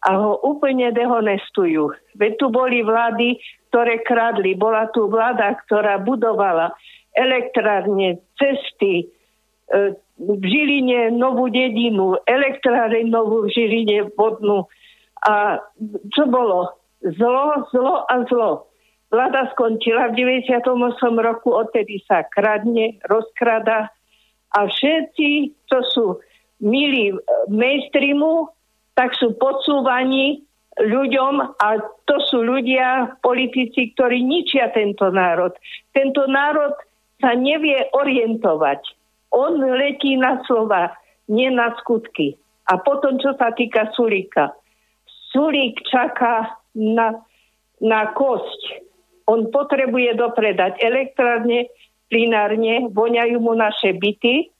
[0.00, 1.92] a ho úplne dehonestujú.
[2.16, 3.36] Veď tu boli vlády,
[3.68, 4.56] ktoré kradli.
[4.56, 6.72] Bola tu vláda, ktorá budovala
[7.12, 9.10] elektrárne, cesty,
[10.20, 14.66] v Žiline novú dedinu, elektráreň novú v Žiline vodnú.
[15.24, 15.62] A
[16.12, 16.74] čo bolo?
[17.00, 18.68] Zlo, zlo a zlo.
[19.10, 20.60] Vláda skončila v 98.
[21.18, 23.90] roku, odtedy sa kradne, rozkrada
[24.56, 25.28] a všetci,
[25.70, 26.06] čo sú
[26.60, 27.14] milí
[27.48, 28.50] mainstreamu,
[28.98, 30.42] tak sú podsúvaní
[30.80, 31.68] ľuďom a
[32.06, 35.54] to sú ľudia, politici, ktorí ničia tento národ.
[35.94, 36.74] Tento národ
[37.20, 39.00] sa nevie orientovať
[39.30, 40.94] on letí na slova,
[41.30, 42.34] nie na skutky.
[42.70, 44.54] A potom, čo sa týka Sulíka.
[45.30, 47.18] Sulík čaká na,
[47.78, 48.86] na kosť.
[49.30, 51.70] On potrebuje dopredať elektrárne,
[52.10, 54.50] plinárne, voňajú mu naše byty,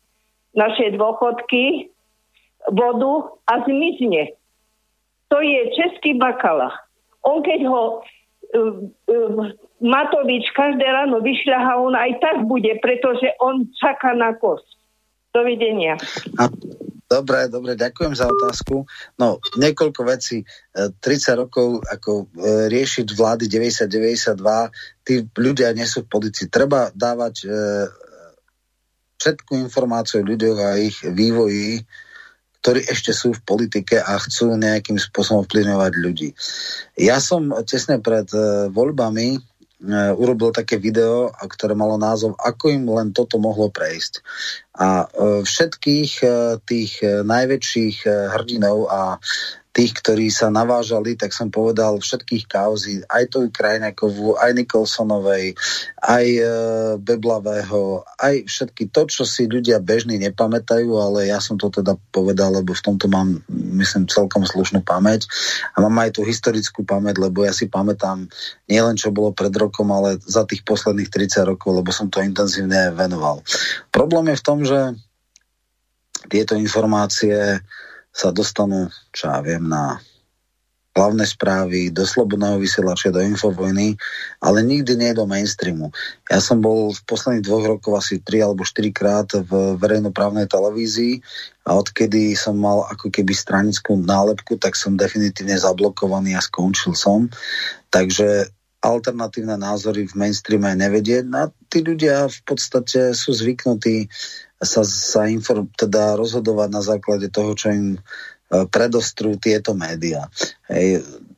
[0.55, 1.91] naše dôchodky,
[2.71, 4.35] vodu a zmizne.
[5.31, 6.71] To je český bakala.
[7.27, 8.73] On keď ho uh,
[9.11, 9.43] uh,
[9.81, 14.67] Matovič každé ráno vyšľaha, on aj tak bude, pretože on čaká na kost.
[15.31, 15.95] Dovidenia.
[17.11, 18.87] Dobre, dobre, ďakujem za otázku.
[19.19, 20.47] No, niekoľko vecí.
[20.79, 24.39] 30 e, rokov ako e, riešiť vlády 90-92,
[25.03, 26.47] tí ľudia nie sú v policii.
[26.47, 27.47] Treba dávať e,
[29.19, 31.83] všetku informáciu o ľuďoch a ich vývoji,
[32.63, 36.31] ktorí ešte sú v politike a chcú nejakým spôsobom vplyvňovať ľudí.
[36.95, 38.31] Ja som tesne pred
[38.71, 39.50] voľbami
[40.17, 44.21] urobil také video, ktoré malo názov Ako im len toto mohlo prejsť.
[44.77, 45.07] A e,
[45.45, 46.29] všetkých e,
[46.65, 46.93] tých
[47.25, 49.17] najväčších hrdinov a
[49.71, 55.55] tých, ktorí sa navážali, tak som povedal všetkých kauzy, aj to Krajnakovú, aj Nikolsonovej,
[56.03, 56.43] aj e,
[56.99, 62.51] Beblavého, aj všetky to, čo si ľudia bežní nepamätajú, ale ja som to teda povedal,
[62.59, 65.31] lebo v tomto mám, myslím, celkom slušnú pamäť
[65.79, 68.27] a mám aj tú historickú pamäť, lebo ja si pamätám
[68.67, 72.91] nielen, čo bolo pred rokom, ale za tých posledných 30 rokov, lebo som to intenzívne
[72.91, 73.47] venoval.
[73.95, 74.99] Problém je v tom, že
[76.27, 77.63] tieto informácie
[78.11, 80.03] sa dostanú, čo ja viem, na
[80.91, 83.95] hlavné správy, do slobodného vysielača, do infovojny,
[84.43, 85.95] ale nikdy nie do mainstreamu.
[86.27, 91.23] Ja som bol v posledných dvoch rokoch asi tri alebo štyri krát v verejnoprávnej televízii
[91.71, 97.31] a odkedy som mal ako keby stranickú nálepku, tak som definitívne zablokovaný a skončil som.
[97.95, 98.51] Takže
[98.81, 101.25] alternatívne názory v mainstreame nevedieť.
[101.37, 104.09] A tí ľudia v podstate sú zvyknutí
[104.61, 108.01] sa, sa inform, teda rozhodovať na základe toho, čo im e,
[108.69, 110.29] predostrú tieto médiá.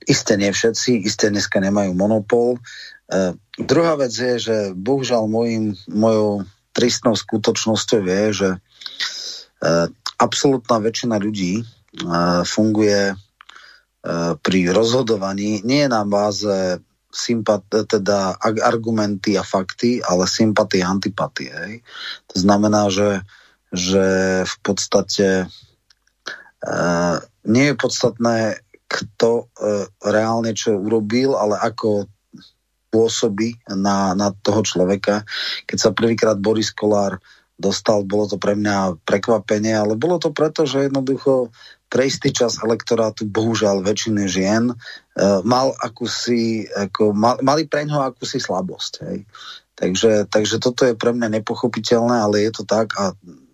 [0.03, 2.59] Isté nie všetci, isté dneska nemajú monopol.
[2.59, 2.61] E,
[3.63, 6.43] druhá vec je, že bohužiaľ môjim, mojou
[6.75, 8.59] tristnou skutočnosťou je, že e,
[10.19, 11.65] absolútna väčšina ľudí e,
[12.43, 13.15] funguje e,
[14.41, 16.81] pri rozhodovaní nie na báze
[17.13, 21.53] sympat, teda argumenty a fakty, ale sympatie a antipatie.
[21.53, 21.75] Hej.
[22.33, 23.21] To znamená, že,
[23.71, 24.07] že
[24.49, 26.77] v podstate e,
[27.47, 29.45] nie je podstatné, kto e,
[30.05, 32.09] reálne čo urobil, ale ako
[32.93, 35.25] pôsobí na, na toho človeka.
[35.65, 37.17] Keď sa prvýkrát Boris Kolár
[37.63, 38.03] dostal.
[38.03, 41.55] Bolo to pre mňa prekvapenie, ale bolo to preto, že jednoducho
[41.93, 48.17] pre istý čas elektorátu, bohužiaľ väčšiny žien, uh, mal akúsi, ako, mal, mali pre ňoho
[48.17, 48.93] akúsi slabosť.
[49.05, 49.29] Hej.
[49.77, 53.13] Takže, takže toto je pre mňa nepochopiteľné, ale je to tak a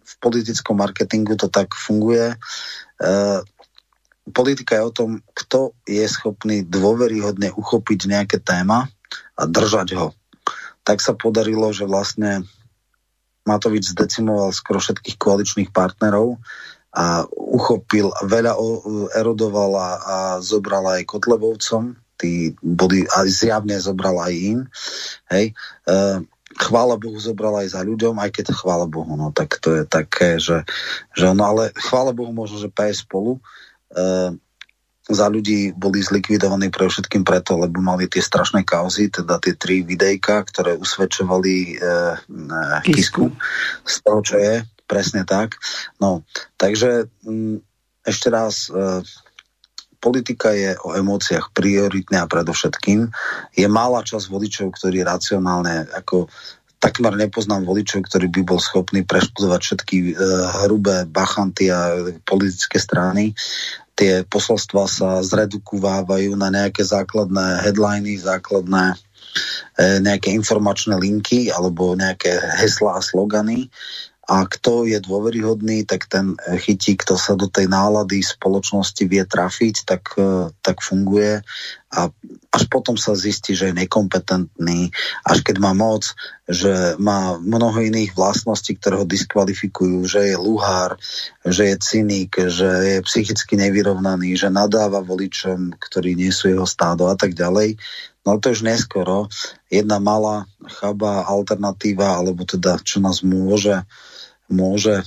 [0.09, 2.39] v politickom marketingu to tak funguje.
[3.03, 3.43] Uh,
[4.31, 8.87] politika je o tom, kto je schopný dôveryhodne uchopiť nejaké téma
[9.35, 10.15] a držať ho.
[10.87, 12.47] Tak sa podarilo, že vlastne
[13.49, 16.37] Matovič zdecimoval skoro všetkých koaličných partnerov
[16.89, 18.57] a uchopil, veľa
[19.13, 24.59] erodoval a, a zobral aj Kotlebovcom, tí boli, a zjavne zobral aj im.
[25.31, 25.55] Hej.
[25.87, 25.95] E,
[26.59, 30.43] chvála Bohu zobral aj za ľuďom, aj keď chvála Bohu, no tak to je také,
[30.43, 30.67] že,
[31.15, 33.39] že no ale chvála Bohu možno, že PS spolu
[33.95, 34.35] e,
[35.09, 39.81] za ľudí boli zlikvidovaní pre všetkým preto, lebo mali tie strašné kauzy, teda tie tri
[39.81, 43.33] videjka, ktoré usvedčovali e, e, Kisku
[43.87, 44.55] z toho, čo je
[44.89, 45.61] presne tak.
[46.01, 46.25] No,
[46.57, 47.57] takže m, mm,
[48.09, 49.05] ešte raz, e,
[50.01, 53.13] politika je o emóciách prioritne a predovšetkým.
[53.53, 56.31] Je malá časť voličov, ktorí racionálne, ako
[56.79, 60.13] takmer nepoznám voličov, ktorý by bol schopný preštudovať všetky e,
[60.67, 63.35] hrubé bachanty a politické strany.
[63.99, 68.97] Tie posolstva sa zredukovávajú na nejaké základné headliny, základné e,
[70.07, 73.67] nejaké informačné linky alebo nejaké heslá a slogany
[74.29, 79.89] a kto je dôveryhodný, tak ten chytí, kto sa do tej nálady spoločnosti vie trafiť,
[79.89, 81.41] tak, e, tak funguje
[81.89, 82.13] a
[82.53, 84.93] až potom sa zistí, že je nekompetentný,
[85.25, 86.13] až keď má moc,
[86.45, 91.01] že má mnoho iných vlastností, ktoré ho diskvalifikujú, že je luhár,
[91.49, 97.09] že je cynik, že je psychicky nevyrovnaný, že nadáva voličom, ktorí nie sú jeho stádo
[97.09, 97.81] a tak ďalej.
[98.29, 99.33] No to už neskoro.
[99.73, 103.89] Jedna malá chaba alternatíva, alebo teda čo nás môže
[104.49, 105.05] môže e,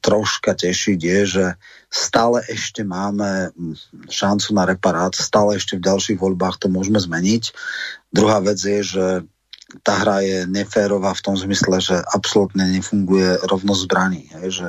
[0.00, 1.46] troška tešiť, je, že
[1.90, 3.50] stále ešte máme
[4.06, 7.50] šancu na reparát, stále ešte v ďalších voľbách to môžeme zmeniť.
[8.14, 9.06] Druhá vec je, že
[9.86, 14.22] tá hra je neférová v tom zmysle, že absolútne nefunguje rovnosť zbraní.
[14.42, 14.68] Je, že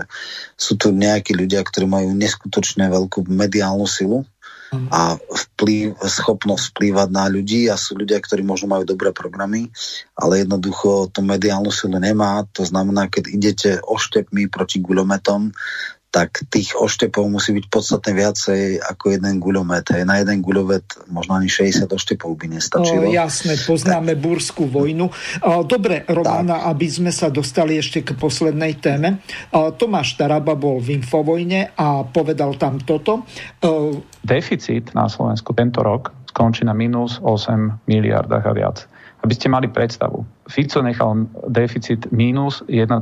[0.53, 4.30] sú tu nejakí ľudia, ktorí majú neskutočne veľkú mediálnu silu,
[4.72, 9.68] a vplyv, schopnosť vplývať na ľudí a sú ľudia, ktorí možno majú dobré programy,
[10.15, 12.48] ale jednoducho to mediálnu silu nemá.
[12.56, 15.52] To znamená, keď idete oštepmi proti guľometom,
[16.12, 19.88] tak tých oštepov musí byť podstatne viacej ako jeden guľomet.
[19.96, 20.04] Hej.
[20.04, 23.08] Na jeden guľomet možno ani 60 oštepov by nestačilo.
[23.08, 24.22] O, jasné, poznáme tak.
[24.22, 25.08] Burskú vojnu.
[25.08, 26.76] O, dobre, Romana, tak.
[26.76, 29.24] aby sme sa dostali ešte k poslednej téme.
[29.56, 33.24] O, Tomáš Taraba bol v Infovojne a povedal tam toto.
[33.64, 34.04] O...
[34.20, 38.84] Deficit na Slovensku tento rok skončí na minus 8 miliardách a viac.
[39.22, 43.00] Aby ste mali predstavu, Fico nechal deficit minus 1,2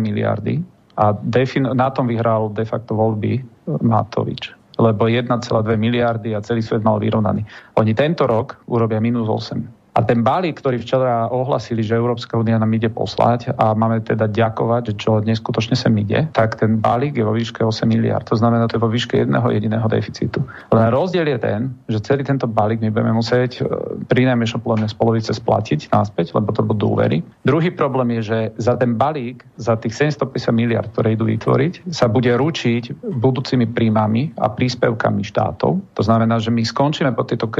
[0.00, 0.62] miliardy
[0.96, 3.40] a defin- na tom vyhral de facto voľby
[3.80, 7.44] Matovič lebo 1,2 miliardy a celý svet mal vyrovnaný.
[7.76, 9.60] Oni tento rok urobia minus 8.
[9.92, 14.24] A ten balík, ktorý včera ohlasili, že Európska únia nám ide poslať a máme teda
[14.24, 18.24] ďakovať, čo neskutočne sem ide, tak ten balík je vo výške 8 miliard.
[18.32, 20.40] To znamená, to je vo výške jedného jediného deficitu.
[20.72, 21.60] Len rozdiel je ten,
[21.92, 23.68] že celý tento balík my budeme musieť e,
[24.08, 27.20] pri najmenšom podľa z polovice splatiť náspäť, lebo to budú úvery.
[27.44, 32.08] Druhý problém je, že za ten balík, za tých 750 miliard, ktoré idú vytvoriť, sa
[32.08, 35.84] bude ručiť budúcimi príjmami a príspevkami štátov.
[35.84, 37.52] To znamená, že my skončíme po tejto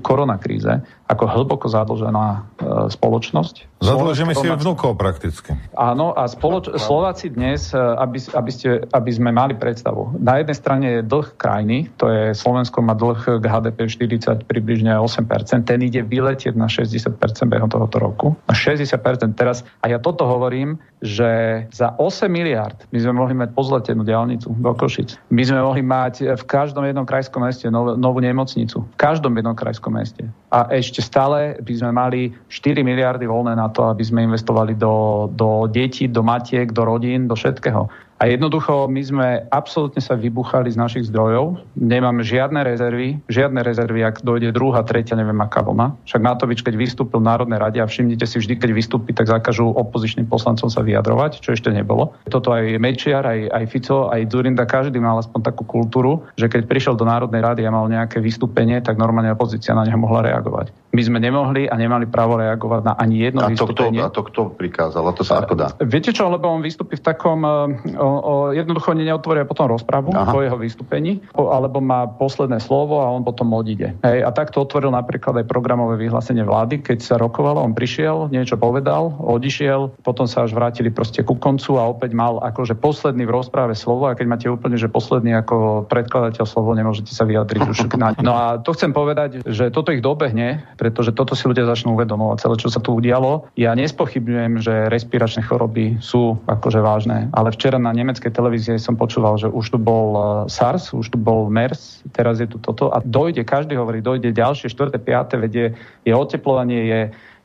[0.00, 0.78] koronakríze
[1.12, 2.40] ako hlboko zadlžená e,
[2.88, 3.84] spoločnosť.
[3.84, 5.52] Zadlžíme si vnúkov prakticky.
[5.76, 10.56] Áno, a spoloč- Slováci dnes, e, aby, aby, ste, aby sme mali predstavu, na jednej
[10.56, 15.80] strane je dlh krajiny, to je Slovensko má dlh k HDP 40 približne 8%, ten
[15.84, 17.12] ide vyletieť na 60%
[17.44, 18.26] behom tohoto roku.
[18.48, 23.52] Na 60% teraz, a ja toto hovorím, že za 8 miliard my sme mohli mať
[23.52, 25.18] pozletenú diálnicu do Košic.
[25.34, 28.86] My sme mohli mať v každom jednom krajskom meste nov, novú nemocnicu.
[28.86, 30.30] V každom jednom krajskom meste.
[30.54, 35.26] A ešte stále by sme mali 4 miliardy voľné na to, aby sme investovali do,
[35.34, 37.90] do detí, do matiek, do rodín, do všetkého.
[38.22, 41.58] A jednoducho my sme absolútne sa vybuchali z našich zdrojov.
[41.74, 45.98] Nemáme žiadne rezervy, žiadne rezervy, ak dojde druhá, tretia, neviem aká vlna.
[46.06, 49.74] Však Matovič, keď vystúpil v Národnej rade a všimnite si vždy, keď vystúpi, tak zakažú
[49.74, 52.14] opozičným poslancom sa vyjadrovať, čo ešte nebolo.
[52.30, 56.70] Toto aj Mečiar, aj, aj Fico, aj Zurinda, každý mal aspoň takú kultúru, že keď
[56.70, 60.70] prišiel do Národnej rady a mal nejaké vystúpenie, tak normálne opozícia na neho mohla reagovať.
[60.94, 63.98] My sme nemohli a nemali právo reagovať na ani jedno a to vystúpenie.
[63.98, 65.02] Kto, a to kto prikázal?
[65.08, 65.74] A to sa ako dá?
[65.82, 70.32] Viete čo, lebo on vystúpi v takom, eh, o, jednoducho neotvoria potom rozpravu Aha.
[70.32, 73.96] po jeho vystúpení, alebo má posledné slovo a on potom odíde.
[74.04, 78.58] Hej, a takto otvoril napríklad aj programové vyhlásenie vlády, keď sa rokovalo, on prišiel, niečo
[78.58, 83.34] povedal, odišiel, potom sa až vrátili proste ku koncu a opäť mal akože posledný v
[83.34, 87.78] rozpráve slovo a keď máte úplne, že posledný ako predkladateľ slovo, nemôžete sa vyjadriť už
[87.96, 91.94] na No a to chcem povedať, že toto ich dobehne, pretože toto si ľudia začnú
[91.96, 93.48] uvedomovať, celé, čo sa tu udialo.
[93.56, 99.38] Ja nespochybňujem, že respiračné choroby sú akože vážne, ale včera na nemeckej televízii som počúval,
[99.38, 103.00] že už tu bol e, SARS, už tu bol MERS, teraz je tu toto a
[103.04, 107.00] dojde, každý hovorí, dojde ďalšie, štvrté, piaté, vedie, je oteplovanie, je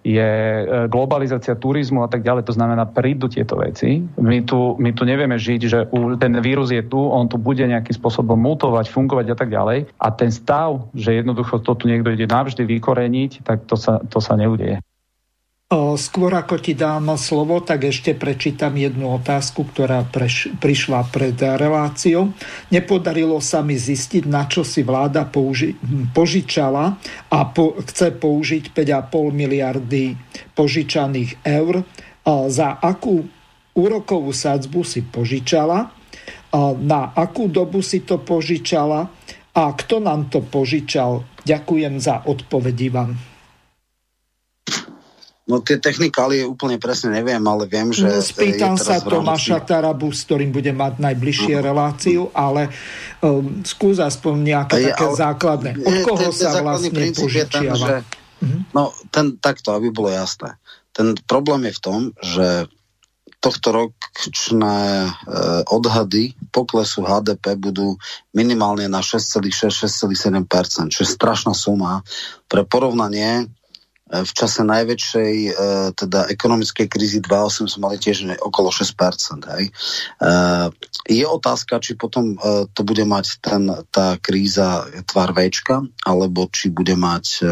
[0.08, 2.48] je e, globalizácia turizmu a tak ďalej.
[2.48, 4.00] To znamená, prídu tieto veci.
[4.16, 5.80] My tu, my tu nevieme žiť, že
[6.16, 9.92] ten vírus je tu, on tu bude nejakým spôsobom mutovať, fungovať a tak ďalej.
[10.00, 14.24] A ten stav, že jednoducho to tu niekto ide navždy vykoreniť, tak to sa, to
[14.24, 14.80] sa neudeje.
[15.68, 22.32] Skôr ako ti dám slovo, tak ešte prečítam jednu otázku, ktorá preš, prišla pred reláciou.
[22.72, 25.76] Nepodarilo sa mi zistiť, na čo si vláda použi,
[26.16, 26.96] požičala
[27.28, 30.16] a po, chce použiť 5,5 miliardy
[30.56, 31.84] požičaných eur.
[32.48, 33.28] Za akú
[33.76, 35.92] úrokovú sadzbu si požičala,
[36.80, 39.12] na akú dobu si to požičala
[39.52, 41.28] a kto nám to požičal.
[41.44, 43.20] Ďakujem za odpovedi vám.
[45.48, 48.04] No tie technikálie úplne presne neviem, ale viem, že...
[48.04, 51.68] No, spýtam sa Tomáša Tarabu, s ktorým bude mať najbližšie uh-huh.
[51.72, 52.68] reláciu, ale
[53.24, 55.72] um, skús aspoň nejaké také ale, základné.
[55.80, 57.64] Od koho ten, sa vlastne požičiava?
[57.64, 58.60] Ten, že, uh-huh.
[58.76, 60.60] No, ten, takto, aby bolo jasné.
[60.92, 62.68] Ten problém je v tom, že
[63.38, 65.10] tohto ročné e,
[65.70, 67.96] odhady poklesu HDP budú
[68.34, 72.02] minimálne na 6,6-6,7%, čo je strašná suma.
[72.50, 73.48] Pre porovnanie
[74.08, 75.52] v čase najväčšej e,
[75.96, 79.44] teda ekonomickej krízy 2008 sme mali tiež okolo 6%.
[79.52, 79.66] Hej.
[79.68, 79.72] E,
[81.12, 82.36] je otázka, či potom
[82.76, 87.48] to bude mať ten, tá kríza tvar Včka, alebo či bude mať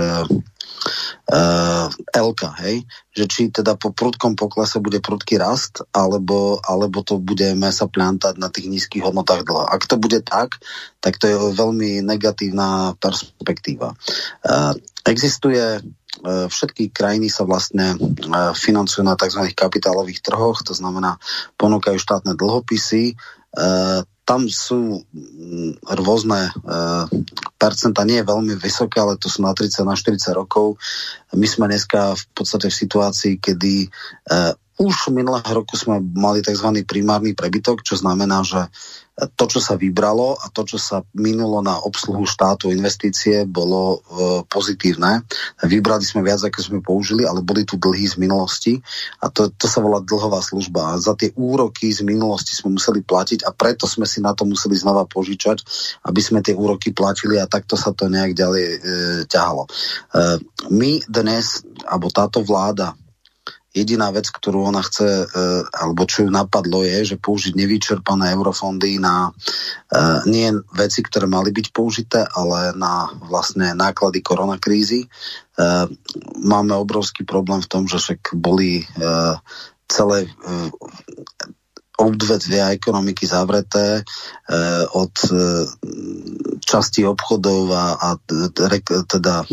[1.32, 2.86] uh, Elka, hej?
[3.16, 8.38] Že či teda po prudkom poklese bude prudký rast, alebo, alebo to budeme sa plantať
[8.38, 9.66] na tých nízkych hodnotách dlho.
[9.66, 10.62] Ak to bude tak,
[11.02, 13.98] tak to je veľmi negatívna perspektíva.
[14.46, 15.82] Uh, existuje
[16.24, 18.00] všetky krajiny sa vlastne
[18.56, 19.52] financujú na tzv.
[19.52, 21.20] kapitálových trhoch, to znamená
[21.60, 23.20] ponúkajú štátne dlhopisy,
[24.26, 26.52] tam sú mm, rôzne e,
[27.62, 30.82] percenta, nie veľmi vysoké, ale to sú na 30, na 40 rokov.
[31.38, 33.88] My sme dneska v podstate v situácii, kedy e,
[34.82, 36.84] už minulého roku sme mali tzv.
[36.84, 38.66] primárny prebytok, čo znamená, že
[39.16, 44.00] to, čo sa vybralo a to, čo sa minulo na obsluhu štátu investície, bolo e,
[44.44, 45.24] pozitívne.
[45.64, 48.76] Vybrali sme viac, ako sme použili, ale boli tu dlhy z minulosti
[49.24, 51.00] a to, to sa volá dlhová služba.
[51.00, 54.76] Za tie úroky z minulosti sme museli platiť a preto sme si na to museli
[54.76, 55.64] znova požičať,
[56.12, 58.78] aby sme tie úroky platili a takto sa to nejak ďalej e,
[59.32, 59.64] ťahalo.
[59.64, 59.70] E,
[60.76, 62.92] my dnes, alebo táto vláda,
[63.76, 65.26] Jediná vec, ktorú ona chce, e,
[65.68, 69.32] alebo čo ju napadlo, je, že použiť nevyčerpané eurofondy na e,
[70.32, 75.04] nie veci, ktoré mali byť použité, ale na vlastne náklady koronakrízy.
[75.04, 75.08] E,
[76.40, 78.88] máme obrovský problém v tom, že však boli
[79.92, 80.32] celé
[81.96, 84.02] odvetvia ekonomiky zavreté
[84.92, 85.16] od
[86.60, 88.10] časti obchodov a, a
[89.06, 89.46] teda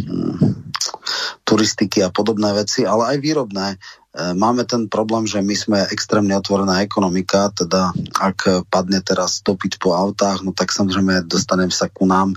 [1.44, 3.76] turistiky a podobné veci, ale aj výrobné.
[4.12, 9.80] E, máme ten problém, že my sme extrémne otvorená ekonomika, teda ak padne teraz dopyt
[9.80, 12.36] po autách, no tak samozrejme dostaneme sa ku nám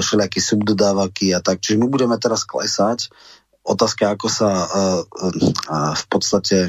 [0.00, 1.60] všelijakí subdodávaky a tak.
[1.60, 3.12] Čiže my budeme teraz klesať
[3.64, 6.68] otázka, ako sa uh, uh, v podstate,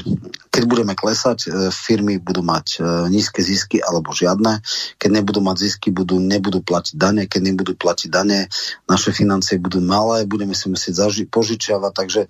[0.50, 2.80] keď budeme klesať, firmy budú mať
[3.12, 4.64] nízke zisky alebo žiadne.
[4.96, 7.28] Keď nebudú mať zisky, budú, nebudú platiť dane.
[7.28, 8.48] Keď nebudú platiť dane,
[8.88, 11.92] naše financie budú malé, budeme si musieť zaži- požičiavať.
[11.92, 12.22] Takže,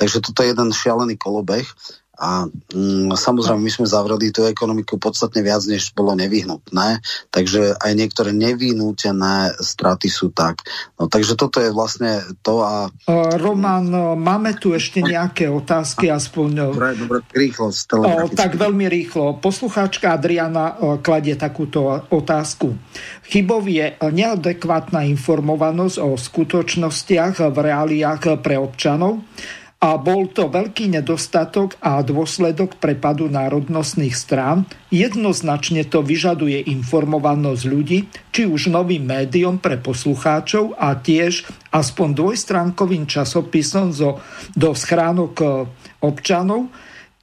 [0.00, 1.68] takže toto je jeden šialený kolobeh.
[2.14, 7.02] A mm, samozrejme, my sme zavreli tú ekonomiku podstatne viac, než bolo nevyhnutné,
[7.34, 10.62] takže aj niektoré nevyhnútené straty sú tak.
[10.98, 12.88] No, takže toto je vlastne to a...
[13.38, 16.70] Roman, máme tu ešte nejaké otázky, aspoň...
[16.70, 17.74] Dobre, dobre, rýchlo.
[17.74, 19.42] O, tak veľmi rýchlo.
[19.42, 22.78] Poslucháčka Adriana kladie takúto otázku.
[23.26, 29.24] Chybov je neadekvátna informovanosť o skutočnostiach v reáliách pre občanov
[29.84, 34.64] a bol to veľký nedostatok a dôsledok prepadu národnostných strán.
[34.88, 43.04] Jednoznačne to vyžaduje informovanosť ľudí, či už novým médiom pre poslucháčov a tiež aspoň dvojstránkovým
[43.04, 44.24] časopisom zo,
[44.56, 45.68] do schránok
[46.00, 46.72] občanov,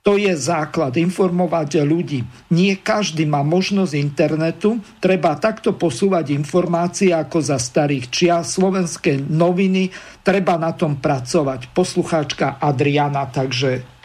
[0.01, 2.25] To je základ, informovať ľudí.
[2.49, 9.93] Nie každý má možnosť internetu, treba takto posúvať informácie ako za starých čia, slovenské noviny,
[10.25, 11.69] treba na tom pracovať.
[11.77, 14.01] Poslucháčka Adriana, takže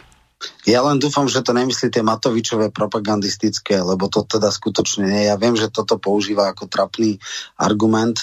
[0.69, 5.25] ja len dúfam, že to nemyslíte Matovičové propagandistické, lebo to teda skutočne nie.
[5.25, 7.17] Ja viem, že toto používa ako trapný
[7.57, 8.21] argument.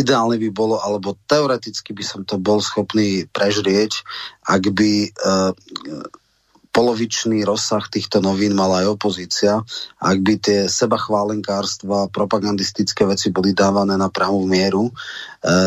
[0.00, 3.92] Ideálne by bolo, alebo teoreticky by som to bol schopný prežrieť,
[4.48, 5.52] ak by uh,
[6.70, 9.58] polovičný rozsah týchto novín mala aj opozícia.
[9.98, 14.90] Ak by tie sebachválenkárstva, propagandistické veci boli dávané na pravú mieru.
[14.90, 14.92] E,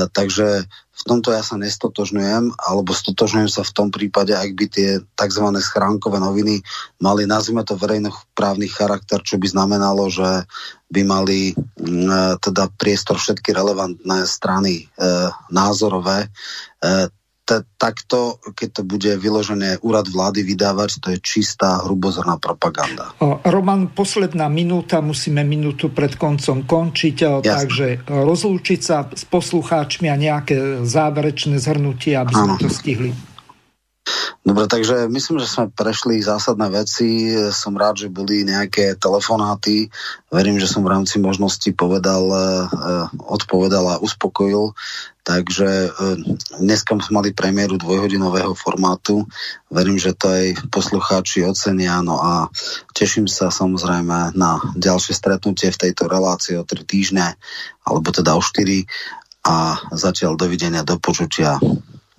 [0.07, 0.63] takže
[0.93, 5.45] v tomto ja sa nestotožňujem, alebo stotožňujem sa v tom prípade, ak by tie tzv.
[5.59, 6.63] schránkové noviny
[7.03, 10.47] mali, nazvime to verejnoprávny charakter, čo by znamenalo, že
[10.87, 11.53] by mali e,
[12.39, 15.03] teda priestor všetky relevantné strany e,
[15.51, 16.31] názorové.
[16.79, 17.11] E,
[17.43, 23.11] t- takto, keď to bude vyložené úrad vlády vydávať, to je čistá hrubozrná propaganda.
[23.43, 27.43] Roman, posledná minúta, musíme minútu pred koncom končiť, Jasne.
[27.43, 33.11] takže rozlúčiť sa s poslucháčmi a nejaké záverečné zhrnutie, aby sme to stihli.
[34.43, 37.31] Dobre, takže myslím, že sme prešli zásadné veci.
[37.55, 39.87] Som rád, že boli nejaké telefonáty.
[40.27, 42.67] Verím, že som v rámci možnosti povedal, eh,
[43.23, 44.75] odpovedal a uspokojil.
[45.23, 45.91] Takže eh,
[46.59, 49.23] dneska sme mali premiéru dvojhodinového formátu.
[49.71, 52.03] Verím, že to aj poslucháči ocenia.
[52.03, 52.51] No a
[52.91, 57.39] teším sa samozrejme na ďalšie stretnutie v tejto relácii o 3 týždne,
[57.87, 58.83] alebo teda o 4.
[59.43, 61.59] A zatiaľ dovidenia, do počutia.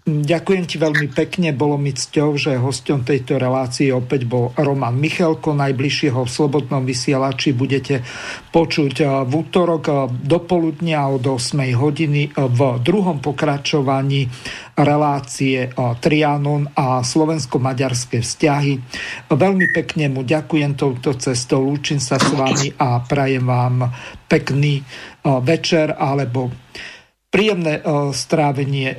[0.04, 5.56] Ďakujem ti veľmi pekne, bolo mi cťou, že hosťom tejto relácie opäť bol Roman Michalko,
[5.56, 7.56] najbližšieho v Slobodnom vysielači.
[7.56, 8.04] Budete
[8.52, 9.96] počuť eh, v útorok eh,
[10.28, 14.28] do od 8 hodiny eh, v druhom pokračovaní
[14.76, 18.72] relácie Trianon a slovensko-maďarské vzťahy.
[19.32, 23.88] Veľmi pekne mu ďakujem touto cestou, lúčim sa s vami a prajem vám
[24.28, 24.84] pekný
[25.24, 26.52] večer alebo
[27.32, 28.98] príjemné strávenie